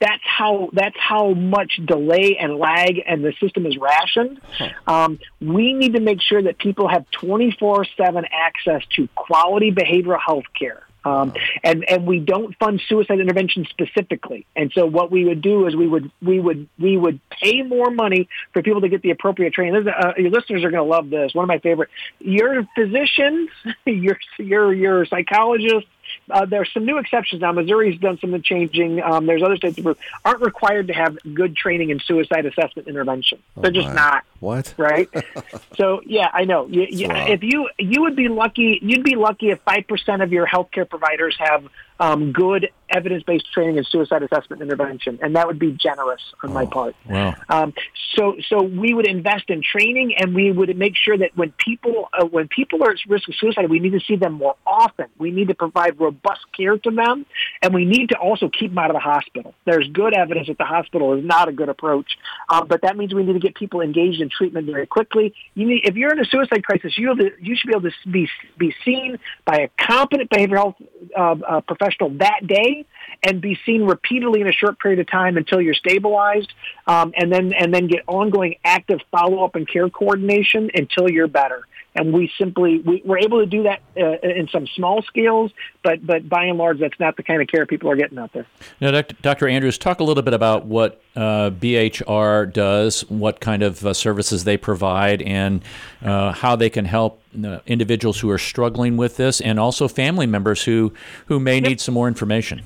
That's 0.03 0.23
how 0.25 0.69
that's 0.73 0.97
how 0.99 1.33
much 1.33 1.79
delay 1.85 2.37
and 2.37 2.57
lag 2.57 3.01
and 3.05 3.23
the 3.23 3.33
system 3.39 3.65
is 3.65 3.77
rationed. 3.77 4.41
Um, 4.85 5.19
we 5.39 5.73
need 5.73 5.93
to 5.93 6.01
make 6.01 6.21
sure 6.21 6.41
that 6.41 6.57
people 6.57 6.89
have 6.89 7.05
24/7 7.21 8.25
access 8.31 8.81
to 8.97 9.07
quality 9.15 9.71
behavioral 9.71 10.19
health 10.19 10.45
care. 10.59 10.83
Um, 11.05 11.33
and 11.63 11.89
and 11.89 12.05
we 12.05 12.19
don't 12.19 12.55
fund 12.57 12.81
suicide 12.87 13.19
intervention 13.19 13.65
specifically. 13.69 14.45
And 14.55 14.71
so 14.73 14.85
what 14.85 15.11
we 15.11 15.25
would 15.25 15.41
do 15.41 15.67
is 15.67 15.75
we 15.75 15.87
would 15.87 16.11
we 16.21 16.39
would 16.39 16.69
we 16.79 16.97
would 16.97 17.19
pay 17.29 17.61
more 17.61 17.89
money 17.89 18.29
for 18.53 18.61
people 18.61 18.81
to 18.81 18.89
get 18.89 19.01
the 19.01 19.11
appropriate 19.11 19.53
training. 19.53 19.87
Uh, 19.87 20.13
your 20.17 20.31
listeners 20.31 20.63
are 20.63 20.71
going 20.71 20.83
to 20.83 20.89
love 20.89 21.09
this. 21.09 21.33
One 21.33 21.43
of 21.43 21.49
my 21.49 21.59
favorite. 21.59 21.89
Your 22.19 22.67
physicians, 22.75 23.49
your 23.85 24.17
your 24.37 24.73
your 24.73 25.05
psychologists, 25.05 25.89
uh, 26.29 26.45
there's 26.45 26.71
some 26.73 26.85
new 26.85 26.97
exceptions 26.97 27.41
now. 27.41 27.51
Missouri's 27.51 27.99
done 27.99 28.17
some 28.19 28.41
changing. 28.41 29.01
Um, 29.01 29.25
there's 29.25 29.43
other 29.43 29.57
states 29.57 29.75
that 29.77 29.97
aren't 30.23 30.41
required 30.41 30.87
to 30.87 30.93
have 30.93 31.17
good 31.33 31.55
training 31.55 31.89
in 31.89 31.99
suicide 31.99 32.45
assessment 32.45 32.87
intervention. 32.87 33.39
They're 33.57 33.71
just 33.71 33.87
wow. 33.87 33.93
not. 33.93 34.25
What? 34.43 34.73
Right. 34.75 35.09
so 35.77 36.01
yeah, 36.05 36.29
I 36.33 36.43
know. 36.43 36.67
You, 36.67 36.85
you, 36.89 37.07
if 37.09 37.43
you 37.43 37.69
you 37.79 38.01
would 38.01 38.17
be 38.17 38.27
lucky, 38.27 38.77
you'd 38.81 39.05
be 39.05 39.15
lucky 39.15 39.51
if 39.51 39.61
five 39.61 39.87
percent 39.87 40.21
of 40.21 40.33
your 40.33 40.45
healthcare 40.45 40.87
providers 40.87 41.37
have 41.39 41.63
um, 41.99 42.33
good 42.33 42.69
evidence-based 42.89 43.51
training 43.51 43.77
in 43.77 43.83
suicide 43.85 44.21
assessment 44.23 44.61
intervention, 44.61 45.17
and 45.21 45.35
that 45.35 45.47
would 45.47 45.57
be 45.57 45.71
generous 45.71 46.21
on 46.43 46.51
oh, 46.51 46.53
my 46.53 46.65
part. 46.65 46.95
Wow. 47.09 47.33
Um, 47.49 47.73
so, 48.15 48.35
so 48.47 48.61
we 48.61 48.93
would 48.93 49.07
invest 49.07 49.49
in 49.49 49.63
training, 49.63 50.15
and 50.17 50.35
we 50.35 50.51
would 50.51 50.75
make 50.77 50.95
sure 50.95 51.17
that 51.17 51.35
when 51.35 51.53
people 51.53 52.09
uh, 52.13 52.25
when 52.25 52.47
people 52.47 52.83
are 52.83 52.91
at 52.91 52.97
risk 53.07 53.27
of 53.29 53.35
suicide, 53.35 53.69
we 53.69 53.79
need 53.79 53.93
to 53.93 53.99
see 53.99 54.15
them 54.15 54.33
more 54.33 54.55
often. 54.65 55.05
We 55.17 55.31
need 55.31 55.47
to 55.47 55.55
provide 55.55 55.99
robust 55.99 56.41
care 56.55 56.77
to 56.77 56.91
them, 56.91 57.25
and 57.61 57.73
we 57.73 57.85
need 57.85 58.09
to 58.09 58.17
also 58.17 58.49
keep 58.49 58.71
them 58.71 58.79
out 58.79 58.89
of 58.91 58.95
the 58.95 58.99
hospital. 58.99 59.53
There's 59.65 59.87
good 59.89 60.13
evidence 60.13 60.47
that 60.47 60.57
the 60.57 60.65
hospital 60.65 61.13
is 61.13 61.23
not 61.23 61.47
a 61.47 61.51
good 61.51 61.69
approach, 61.69 62.17
um, 62.49 62.67
but 62.67 62.81
that 62.81 62.97
means 62.97 63.13
we 63.13 63.23
need 63.23 63.33
to 63.33 63.39
get 63.39 63.55
people 63.55 63.81
engaged 63.81 64.21
in 64.21 64.29
treatment 64.37 64.65
very 64.65 64.87
quickly. 64.87 65.33
You 65.55 65.67
need, 65.67 65.81
if 65.85 65.95
you're 65.95 66.11
in 66.11 66.19
a 66.19 66.25
suicide 66.25 66.63
crisis, 66.63 66.97
you, 66.97 67.15
to, 67.15 67.31
you 67.39 67.55
should 67.55 67.67
be 67.67 67.73
able 67.75 67.89
to 67.89 68.09
be 68.09 68.29
be 68.57 68.73
seen 68.83 69.19
by 69.45 69.57
a 69.57 69.69
competent 69.83 70.29
behavioral 70.29 70.57
health 70.63 70.75
uh, 71.17 71.35
uh, 71.47 71.61
professional 71.61 72.09
that 72.17 72.45
day 72.45 72.85
and 73.23 73.41
be 73.41 73.57
seen 73.65 73.83
repeatedly 73.83 74.41
in 74.41 74.47
a 74.47 74.51
short 74.51 74.79
period 74.79 74.99
of 74.99 75.09
time 75.09 75.37
until 75.37 75.61
you're 75.61 75.73
stabilized, 75.73 76.51
um, 76.87 77.13
and 77.15 77.31
then 77.31 77.53
and 77.53 77.73
then 77.73 77.87
get 77.87 78.03
ongoing 78.07 78.55
active 78.63 78.99
follow 79.11 79.43
up 79.43 79.55
and 79.55 79.67
care 79.67 79.89
coordination 79.89 80.69
until 80.73 81.09
you're 81.09 81.27
better. 81.27 81.67
And 81.95 82.11
we 82.11 82.31
simply 82.39 82.79
we, 82.79 83.01
we're 83.05 83.19
able 83.19 83.39
to 83.39 83.45
do 83.45 83.63
that 83.63 83.81
uh, 83.95 84.17
in 84.27 84.47
some 84.47 84.65
small 84.67 85.03
scales, 85.03 85.51
but 85.83 86.05
but 86.05 86.27
by 86.27 86.45
and 86.45 86.57
large, 86.57 86.79
that's 86.79 86.99
not 86.99 87.17
the 87.17 87.23
kind 87.23 87.41
of 87.41 87.47
care 87.47 87.65
people 87.65 87.89
are 87.91 87.95
getting 87.95 88.17
out 88.17 88.33
there. 88.33 88.47
Now, 88.81 89.01
Dr. 89.21 89.47
Andrews, 89.47 89.77
talk 89.77 89.99
a 89.99 90.03
little 90.03 90.23
bit 90.23 90.33
about 90.33 90.65
what 90.65 91.01
uh, 91.15 91.51
BHR 91.51 92.51
does, 92.51 93.01
what 93.09 93.39
kind 93.39 93.61
of 93.61 93.85
uh, 93.85 93.93
services 93.93 94.43
they 94.43 94.57
provide, 94.57 95.21
and 95.21 95.63
uh, 96.01 96.31
how 96.31 96.55
they 96.55 96.69
can 96.69 96.85
help 96.85 97.21
uh, 97.43 97.59
individuals 97.67 98.19
who 98.19 98.29
are 98.31 98.39
struggling 98.39 98.97
with 98.97 99.17
this, 99.17 99.39
and 99.39 99.59
also 99.59 99.87
family 99.87 100.25
members 100.25 100.63
who 100.63 100.93
who 101.27 101.39
may 101.39 101.59
need 101.59 101.79
some 101.79 101.93
more 101.93 102.07
information 102.07 102.63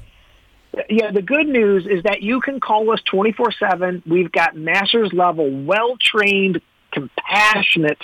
yeah, 0.89 1.11
the 1.11 1.21
good 1.21 1.47
news 1.47 1.85
is 1.85 2.03
that 2.03 2.21
you 2.21 2.39
can 2.41 2.59
call 2.59 2.91
us 2.91 3.01
24 3.05 3.51
7. 3.53 4.03
We've 4.05 4.31
got 4.31 4.55
master's 4.55 5.11
level, 5.13 5.49
well 5.65 5.97
trained, 5.99 6.61
compassionate 6.91 8.01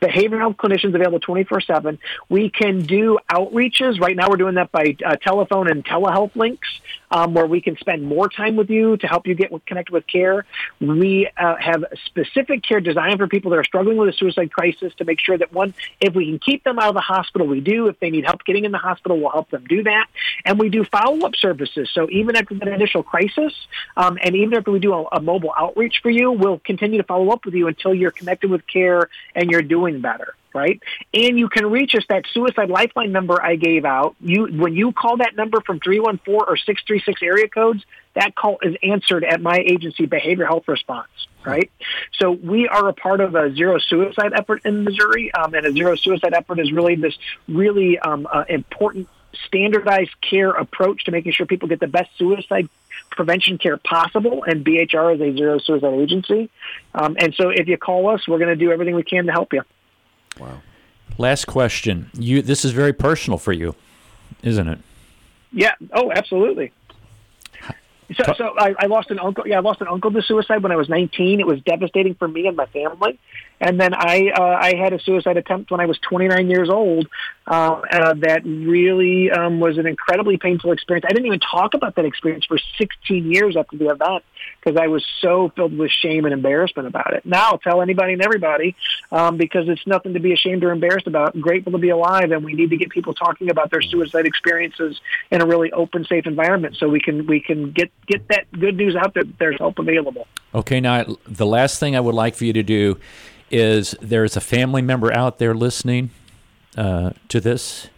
behavioral 0.00 0.38
health 0.38 0.56
clinicians 0.56 0.94
available 0.94 1.20
24 1.20 1.60
7. 1.60 1.98
We 2.28 2.50
can 2.50 2.82
do 2.82 3.18
outreaches. 3.30 4.00
Right 4.00 4.16
now, 4.16 4.28
we're 4.28 4.36
doing 4.36 4.54
that 4.54 4.72
by 4.72 4.96
uh, 5.04 5.16
telephone 5.16 5.70
and 5.70 5.84
telehealth 5.84 6.34
links 6.36 6.68
um, 7.10 7.34
where 7.34 7.46
we 7.46 7.60
can 7.60 7.76
spend 7.76 8.04
more 8.04 8.28
time 8.28 8.56
with 8.56 8.70
you 8.70 8.96
to 8.98 9.06
help 9.06 9.26
you 9.26 9.34
get 9.34 9.50
connected 9.66 9.92
with 9.92 10.06
care. 10.06 10.44
We 10.80 11.28
uh, 11.36 11.56
have 11.56 11.84
specific 12.06 12.62
care 12.62 12.80
designed 12.80 13.18
for 13.18 13.26
people 13.26 13.50
that 13.52 13.58
are 13.58 13.64
struggling 13.64 13.96
with 13.96 14.08
a 14.10 14.12
suicide 14.12 14.52
crisis 14.52 14.92
to 14.96 15.04
make 15.04 15.20
sure 15.20 15.36
that 15.38 15.52
one, 15.52 15.74
if 16.00 16.14
we 16.14 16.26
can 16.26 16.38
keep 16.38 16.64
them 16.64 16.78
out 16.78 16.88
of 16.88 16.94
the 16.94 17.00
hospital, 17.00 17.46
we 17.46 17.60
do. 17.60 17.88
If 17.88 17.98
they 18.00 18.10
need 18.10 18.24
help 18.24 18.44
getting 18.44 18.64
in 18.64 18.72
the 18.72 18.78
hospital, 18.78 19.18
we'll 19.18 19.30
help 19.30 19.50
them 19.50 19.64
do 19.68 19.82
that. 19.84 20.08
And 20.48 20.58
we 20.58 20.70
do 20.70 20.82
follow-up 20.82 21.36
services. 21.36 21.90
So 21.92 22.08
even 22.10 22.34
after 22.34 22.54
that 22.54 22.68
initial 22.68 23.02
crisis, 23.02 23.52
um, 23.98 24.18
and 24.22 24.34
even 24.34 24.54
after 24.54 24.70
we 24.70 24.78
do 24.78 24.94
a, 24.94 25.04
a 25.12 25.20
mobile 25.20 25.52
outreach 25.54 26.00
for 26.02 26.08
you, 26.08 26.32
we'll 26.32 26.58
continue 26.60 26.96
to 26.96 27.04
follow 27.04 27.28
up 27.28 27.44
with 27.44 27.52
you 27.52 27.68
until 27.68 27.92
you're 27.92 28.10
connected 28.10 28.50
with 28.50 28.66
care 28.66 29.10
and 29.34 29.50
you're 29.50 29.60
doing 29.60 30.00
better 30.00 30.34
right? 30.54 30.82
And 31.12 31.38
you 31.38 31.50
can 31.50 31.70
reach 31.70 31.94
us 31.94 32.04
that 32.08 32.24
suicide 32.32 32.70
lifeline 32.70 33.12
number 33.12 33.40
I 33.40 33.56
gave 33.56 33.84
out. 33.84 34.16
You 34.18 34.46
when 34.46 34.74
you 34.74 34.92
call 34.92 35.18
that 35.18 35.36
number 35.36 35.60
from 35.60 35.78
314 35.78 36.34
or 36.34 36.56
636 36.56 37.22
area 37.22 37.48
codes, 37.48 37.84
that 38.14 38.34
call 38.34 38.58
is 38.62 38.74
answered 38.82 39.24
at 39.24 39.40
my 39.40 39.58
agency 39.58 40.06
behavior 40.06 40.46
health 40.46 40.66
response, 40.66 41.10
right? 41.44 41.70
So 42.14 42.32
we 42.32 42.66
are 42.66 42.88
a 42.88 42.94
part 42.94 43.20
of 43.20 43.34
a 43.34 43.54
zero 43.54 43.78
suicide 43.78 44.32
effort 44.34 44.62
in 44.64 44.84
Missouri, 44.84 45.32
um, 45.34 45.54
and 45.54 45.66
a 45.66 45.72
zero 45.72 45.94
suicide 45.96 46.32
effort 46.32 46.58
is 46.58 46.72
really 46.72 46.96
this 46.96 47.16
really 47.46 47.98
um, 47.98 48.26
uh, 48.32 48.44
important 48.48 49.08
standardized 49.46 50.20
care 50.20 50.50
approach 50.50 51.04
to 51.04 51.10
making 51.10 51.32
sure 51.32 51.46
people 51.46 51.68
get 51.68 51.80
the 51.80 51.86
best 51.86 52.10
suicide 52.16 52.68
prevention 53.10 53.58
care 53.58 53.76
possible, 53.76 54.44
and 54.44 54.64
BHR 54.64 55.14
is 55.14 55.20
a 55.20 55.36
zero 55.36 55.58
suicide 55.58 55.94
agency. 55.94 56.50
Um, 56.94 57.16
and 57.18 57.34
so 57.34 57.50
if 57.50 57.68
you 57.68 57.76
call 57.76 58.08
us, 58.08 58.26
we're 58.26 58.38
going 58.38 58.48
to 58.48 58.56
do 58.56 58.72
everything 58.72 58.94
we 58.94 59.02
can 59.02 59.26
to 59.26 59.32
help 59.32 59.52
you. 59.52 59.62
Wow. 60.38 60.62
Last 61.16 61.46
question. 61.46 62.10
You 62.14 62.42
this 62.42 62.64
is 62.64 62.72
very 62.72 62.92
personal 62.92 63.38
for 63.38 63.52
you, 63.52 63.74
isn't 64.42 64.68
it? 64.68 64.78
Yeah. 65.52 65.72
Oh, 65.92 66.12
absolutely. 66.12 66.72
So, 68.14 68.24
so 68.38 68.54
I, 68.58 68.74
I 68.78 68.86
lost 68.86 69.10
an 69.10 69.18
uncle. 69.18 69.46
Yeah, 69.46 69.58
I 69.58 69.60
lost 69.60 69.82
an 69.82 69.88
uncle 69.88 70.10
to 70.10 70.22
suicide 70.22 70.62
when 70.62 70.72
I 70.72 70.76
was 70.76 70.88
19. 70.88 71.40
It 71.40 71.46
was 71.46 71.60
devastating 71.60 72.14
for 72.14 72.26
me 72.26 72.46
and 72.46 72.56
my 72.56 72.66
family. 72.66 73.18
And 73.60 73.78
then 73.78 73.92
I 73.92 74.30
uh, 74.34 74.58
I 74.60 74.76
had 74.76 74.94
a 74.94 75.00
suicide 75.00 75.36
attempt 75.36 75.70
when 75.70 75.80
I 75.80 75.86
was 75.86 75.98
29 75.98 76.48
years 76.48 76.70
old. 76.70 77.06
Uh, 77.46 77.80
uh, 77.90 78.14
that 78.14 78.42
really 78.44 79.30
um, 79.30 79.60
was 79.60 79.76
an 79.78 79.86
incredibly 79.86 80.38
painful 80.38 80.72
experience. 80.72 81.04
I 81.06 81.12
didn't 81.12 81.26
even 81.26 81.40
talk 81.40 81.74
about 81.74 81.96
that 81.96 82.06
experience 82.06 82.46
for 82.46 82.58
16 82.78 83.30
years 83.30 83.56
after 83.56 83.76
the 83.76 83.90
event 83.90 84.24
because 84.60 84.78
I 84.80 84.88
was 84.88 85.04
so 85.20 85.50
filled 85.54 85.76
with 85.76 85.90
shame 85.90 86.24
and 86.24 86.34
embarrassment 86.34 86.88
about 86.88 87.14
it. 87.14 87.24
Now 87.24 87.50
I'll 87.50 87.58
tell 87.58 87.80
anybody 87.80 88.12
and 88.14 88.22
everybody 88.22 88.76
um, 89.12 89.36
because 89.36 89.68
it's 89.68 89.86
nothing 89.86 90.14
to 90.14 90.20
be 90.20 90.32
ashamed 90.32 90.64
or 90.64 90.70
embarrassed 90.70 91.06
about. 91.06 91.34
I'm 91.34 91.40
grateful 91.40 91.72
to 91.72 91.78
be 91.78 91.90
alive, 91.90 92.32
and 92.32 92.44
we 92.44 92.54
need 92.54 92.70
to 92.70 92.76
get 92.76 92.90
people 92.90 93.14
talking 93.14 93.50
about 93.50 93.70
their 93.70 93.82
suicide 93.82 94.26
experiences 94.26 95.00
in 95.30 95.40
a 95.40 95.46
really 95.46 95.72
open, 95.72 96.04
safe 96.04 96.26
environment 96.26 96.76
so 96.78 96.88
we 96.88 97.00
can 97.00 97.26
we 97.26 97.40
can 97.40 97.70
get 97.70 97.90
get 98.06 98.26
that 98.28 98.50
good 98.52 98.76
news 98.76 98.96
out 98.96 99.14
that 99.14 99.38
there's 99.38 99.58
help 99.58 99.78
available. 99.78 100.26
Okay, 100.54 100.80
now 100.80 101.04
the 101.26 101.46
last 101.46 101.78
thing 101.78 101.94
I 101.94 102.00
would 102.00 102.14
like 102.14 102.34
for 102.34 102.44
you 102.44 102.52
to 102.52 102.62
do 102.62 102.98
is 103.50 103.94
there's 104.00 104.36
a 104.36 104.40
family 104.40 104.82
member 104.82 105.12
out 105.12 105.38
there 105.38 105.54
listening 105.54 106.10
uh, 106.76 107.10
to 107.28 107.40
this. 107.40 107.88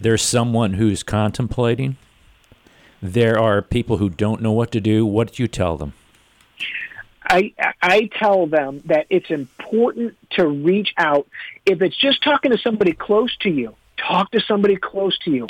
There's 0.00 0.22
someone 0.22 0.74
who's 0.74 1.02
contemplating. 1.02 1.96
There 3.00 3.38
are 3.38 3.62
people 3.62 3.98
who 3.98 4.08
don't 4.08 4.42
know 4.42 4.52
what 4.52 4.72
to 4.72 4.80
do. 4.80 5.06
What 5.06 5.32
do 5.32 5.42
you 5.42 5.48
tell 5.48 5.76
them? 5.76 5.92
I 7.22 7.52
I 7.82 8.08
tell 8.18 8.46
them 8.46 8.82
that 8.86 9.06
it's 9.10 9.30
important 9.30 10.16
to 10.30 10.46
reach 10.46 10.94
out. 10.96 11.28
If 11.66 11.82
it's 11.82 11.96
just 11.96 12.22
talking 12.22 12.50
to 12.52 12.58
somebody 12.58 12.92
close 12.92 13.36
to 13.38 13.50
you, 13.50 13.74
talk 13.96 14.30
to 14.32 14.40
somebody 14.40 14.76
close 14.76 15.18
to 15.20 15.30
you. 15.30 15.46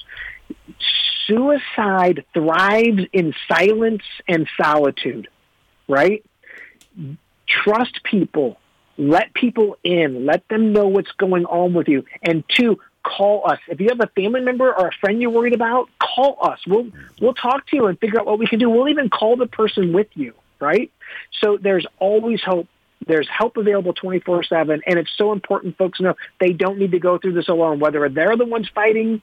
Suicide 1.26 2.24
thrives 2.34 3.03
in 3.12 3.34
silence 3.46 4.03
and 4.26 4.49
solitude, 4.57 5.28
right? 5.86 6.24
Trust 7.46 8.03
people 8.03 8.59
let 8.99 9.32
people 9.32 9.76
in. 9.84 10.26
Let 10.26 10.46
them 10.49 10.72
know 10.72 10.88
what's 10.88 11.12
going 11.12 11.46
on 11.46 11.72
with 11.72 11.88
you. 11.88 12.05
And 12.20 12.44
two, 12.49 12.80
call 13.09 13.51
us. 13.51 13.59
If 13.69 13.81
you 13.81 13.89
have 13.89 14.01
a 14.01 14.07
family 14.09 14.41
member 14.41 14.73
or 14.73 14.89
a 14.89 14.93
friend 15.01 15.21
you're 15.21 15.31
worried 15.31 15.55
about, 15.55 15.89
call 15.99 16.39
us. 16.43 16.61
We'll 16.67 16.89
we'll 17.21 17.35
talk 17.35 17.67
to 17.69 17.77
you 17.77 17.87
and 17.87 17.99
figure 17.99 18.21
out 18.21 18.27
what 18.27 18.39
we 18.39 18.47
can 18.47 18.59
do. 18.59 18.69
We'll 18.69 18.89
even 18.89 19.09
call 19.09 19.37
the 19.37 19.47
person 19.47 19.93
with 19.93 20.09
you, 20.15 20.35
right? 20.61 20.91
So 21.41 21.57
there's 21.57 21.87
always 21.99 22.43
hope. 22.43 22.69
There's 23.07 23.29
help 23.29 23.57
available 23.57 23.95
24/7 23.95 24.83
and 24.87 24.99
it's 24.99 25.11
so 25.17 25.33
important 25.33 25.79
folks 25.79 26.01
know 26.01 26.15
they 26.41 26.53
don't 26.53 26.79
need 26.79 26.91
to 26.91 26.99
go 26.99 27.17
through 27.17 27.33
this 27.33 27.49
alone 27.49 27.79
whether 27.79 28.07
they're 28.09 28.37
the 28.37 28.45
ones 28.45 28.69
fighting 28.75 29.23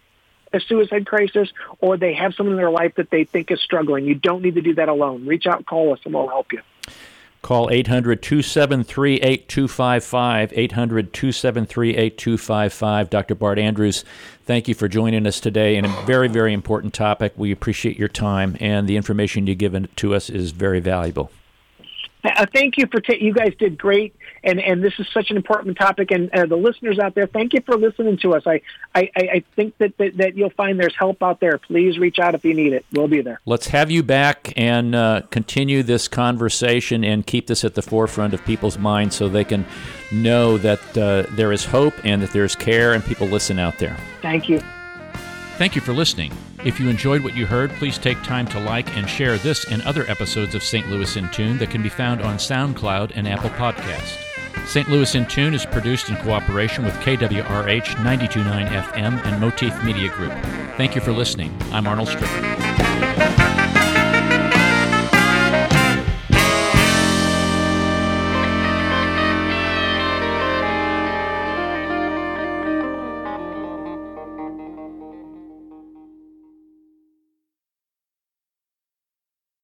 a 0.53 0.59
suicide 0.61 1.05
crisis 1.05 1.49
or 1.81 1.97
they 1.97 2.13
have 2.13 2.33
someone 2.33 2.53
in 2.53 2.57
their 2.57 2.71
life 2.71 2.95
that 2.95 3.09
they 3.09 3.25
think 3.25 3.51
is 3.51 3.61
struggling. 3.61 4.05
You 4.05 4.15
don't 4.15 4.41
need 4.41 4.55
to 4.55 4.61
do 4.61 4.75
that 4.75 4.89
alone. 4.89 5.25
Reach 5.25 5.45
out, 5.45 5.65
call 5.65 5.93
us 5.93 5.99
and 6.05 6.13
we'll 6.13 6.27
help 6.27 6.53
you. 6.53 6.61
Call 7.45 7.69
800 7.69 8.23
273 8.23 9.17
8255. 9.17 10.53
800 10.55 11.13
273 11.13 11.89
8255. 11.91 13.09
Dr. 13.11 13.35
Bart 13.35 13.59
Andrews, 13.59 14.03
thank 14.45 14.67
you 14.67 14.73
for 14.73 14.87
joining 14.87 15.27
us 15.27 15.39
today 15.39 15.75
in 15.75 15.85
a 15.85 16.01
very, 16.07 16.27
very 16.27 16.53
important 16.53 16.95
topic. 16.95 17.33
We 17.37 17.51
appreciate 17.51 17.99
your 17.99 18.07
time, 18.07 18.57
and 18.59 18.89
the 18.89 18.97
information 18.97 19.45
you've 19.45 19.59
given 19.59 19.89
to 19.97 20.15
us 20.15 20.27
is 20.27 20.53
very 20.53 20.79
valuable. 20.79 21.29
Uh, 22.25 22.45
thank 22.53 22.77
you 22.77 22.87
for 22.87 22.99
ta- 22.99 23.13
you 23.19 23.33
guys 23.33 23.53
did 23.59 23.77
great, 23.77 24.15
and 24.43 24.59
and 24.59 24.83
this 24.83 24.93
is 24.99 25.07
such 25.13 25.29
an 25.31 25.37
important 25.37 25.77
topic. 25.77 26.11
And 26.11 26.29
uh, 26.31 26.45
the 26.45 26.55
listeners 26.55 26.99
out 26.99 27.15
there, 27.15 27.27
thank 27.27 27.53
you 27.53 27.61
for 27.65 27.77
listening 27.77 28.17
to 28.19 28.33
us. 28.33 28.43
I 28.45 28.61
I, 28.93 29.09
I 29.15 29.43
think 29.55 29.77
that, 29.77 29.97
that, 29.97 30.17
that 30.17 30.35
you'll 30.35 30.49
find 30.51 30.79
there's 30.79 30.95
help 30.97 31.21
out 31.21 31.39
there. 31.39 31.57
Please 31.57 31.97
reach 31.97 32.19
out 32.19 32.35
if 32.35 32.43
you 32.43 32.53
need 32.53 32.73
it. 32.73 32.85
We'll 32.91 33.07
be 33.07 33.21
there. 33.21 33.39
Let's 33.45 33.67
have 33.67 33.91
you 33.91 34.03
back 34.03 34.53
and 34.55 34.95
uh, 34.95 35.21
continue 35.29 35.83
this 35.83 36.07
conversation 36.07 37.03
and 37.03 37.25
keep 37.25 37.47
this 37.47 37.63
at 37.63 37.75
the 37.75 37.81
forefront 37.81 38.33
of 38.33 38.43
people's 38.45 38.77
minds 38.77 39.15
so 39.15 39.29
they 39.29 39.43
can 39.43 39.65
know 40.11 40.57
that 40.57 40.97
uh, 40.97 41.23
there 41.35 41.51
is 41.51 41.65
hope 41.65 41.93
and 42.03 42.21
that 42.21 42.31
there's 42.31 42.55
care 42.55 42.93
and 42.93 43.03
people 43.03 43.27
listen 43.27 43.59
out 43.59 43.77
there. 43.77 43.97
Thank 44.21 44.49
you. 44.49 44.61
Thank 45.57 45.73
you 45.73 45.81
for 45.81 45.93
listening. 45.93 46.33
If 46.65 46.81
you 46.81 46.89
enjoyed 46.89 47.23
what 47.23 47.37
you 47.37 47.45
heard, 47.45 47.71
please 47.71 47.97
take 47.97 48.21
time 48.23 48.45
to 48.47 48.59
like 48.59 48.93
and 48.97 49.09
share 49.09 49.37
this 49.37 49.63
and 49.71 49.81
other 49.83 50.03
episodes 50.09 50.53
of 50.53 50.61
St. 50.61 50.89
Louis 50.89 51.15
in 51.15 51.29
Tune 51.31 51.57
that 51.59 51.69
can 51.69 51.81
be 51.81 51.87
found 51.87 52.21
on 52.21 52.35
SoundCloud 52.35 53.13
and 53.15 53.25
Apple 53.25 53.51
Podcast. 53.51 54.17
St. 54.67 54.89
Louis 54.89 55.15
in 55.15 55.25
Tune 55.27 55.53
is 55.53 55.65
produced 55.65 56.09
in 56.09 56.17
cooperation 56.17 56.83
with 56.83 56.93
KWRH 56.95 57.95
929 58.03 58.67
FM 58.67 59.25
and 59.25 59.39
Motif 59.39 59.81
Media 59.85 60.09
Group. 60.09 60.33
Thank 60.75 60.93
you 60.93 60.99
for 60.99 61.13
listening. 61.13 61.55
I'm 61.71 61.87
Arnold 61.87 62.09
Strickland. 62.09 63.04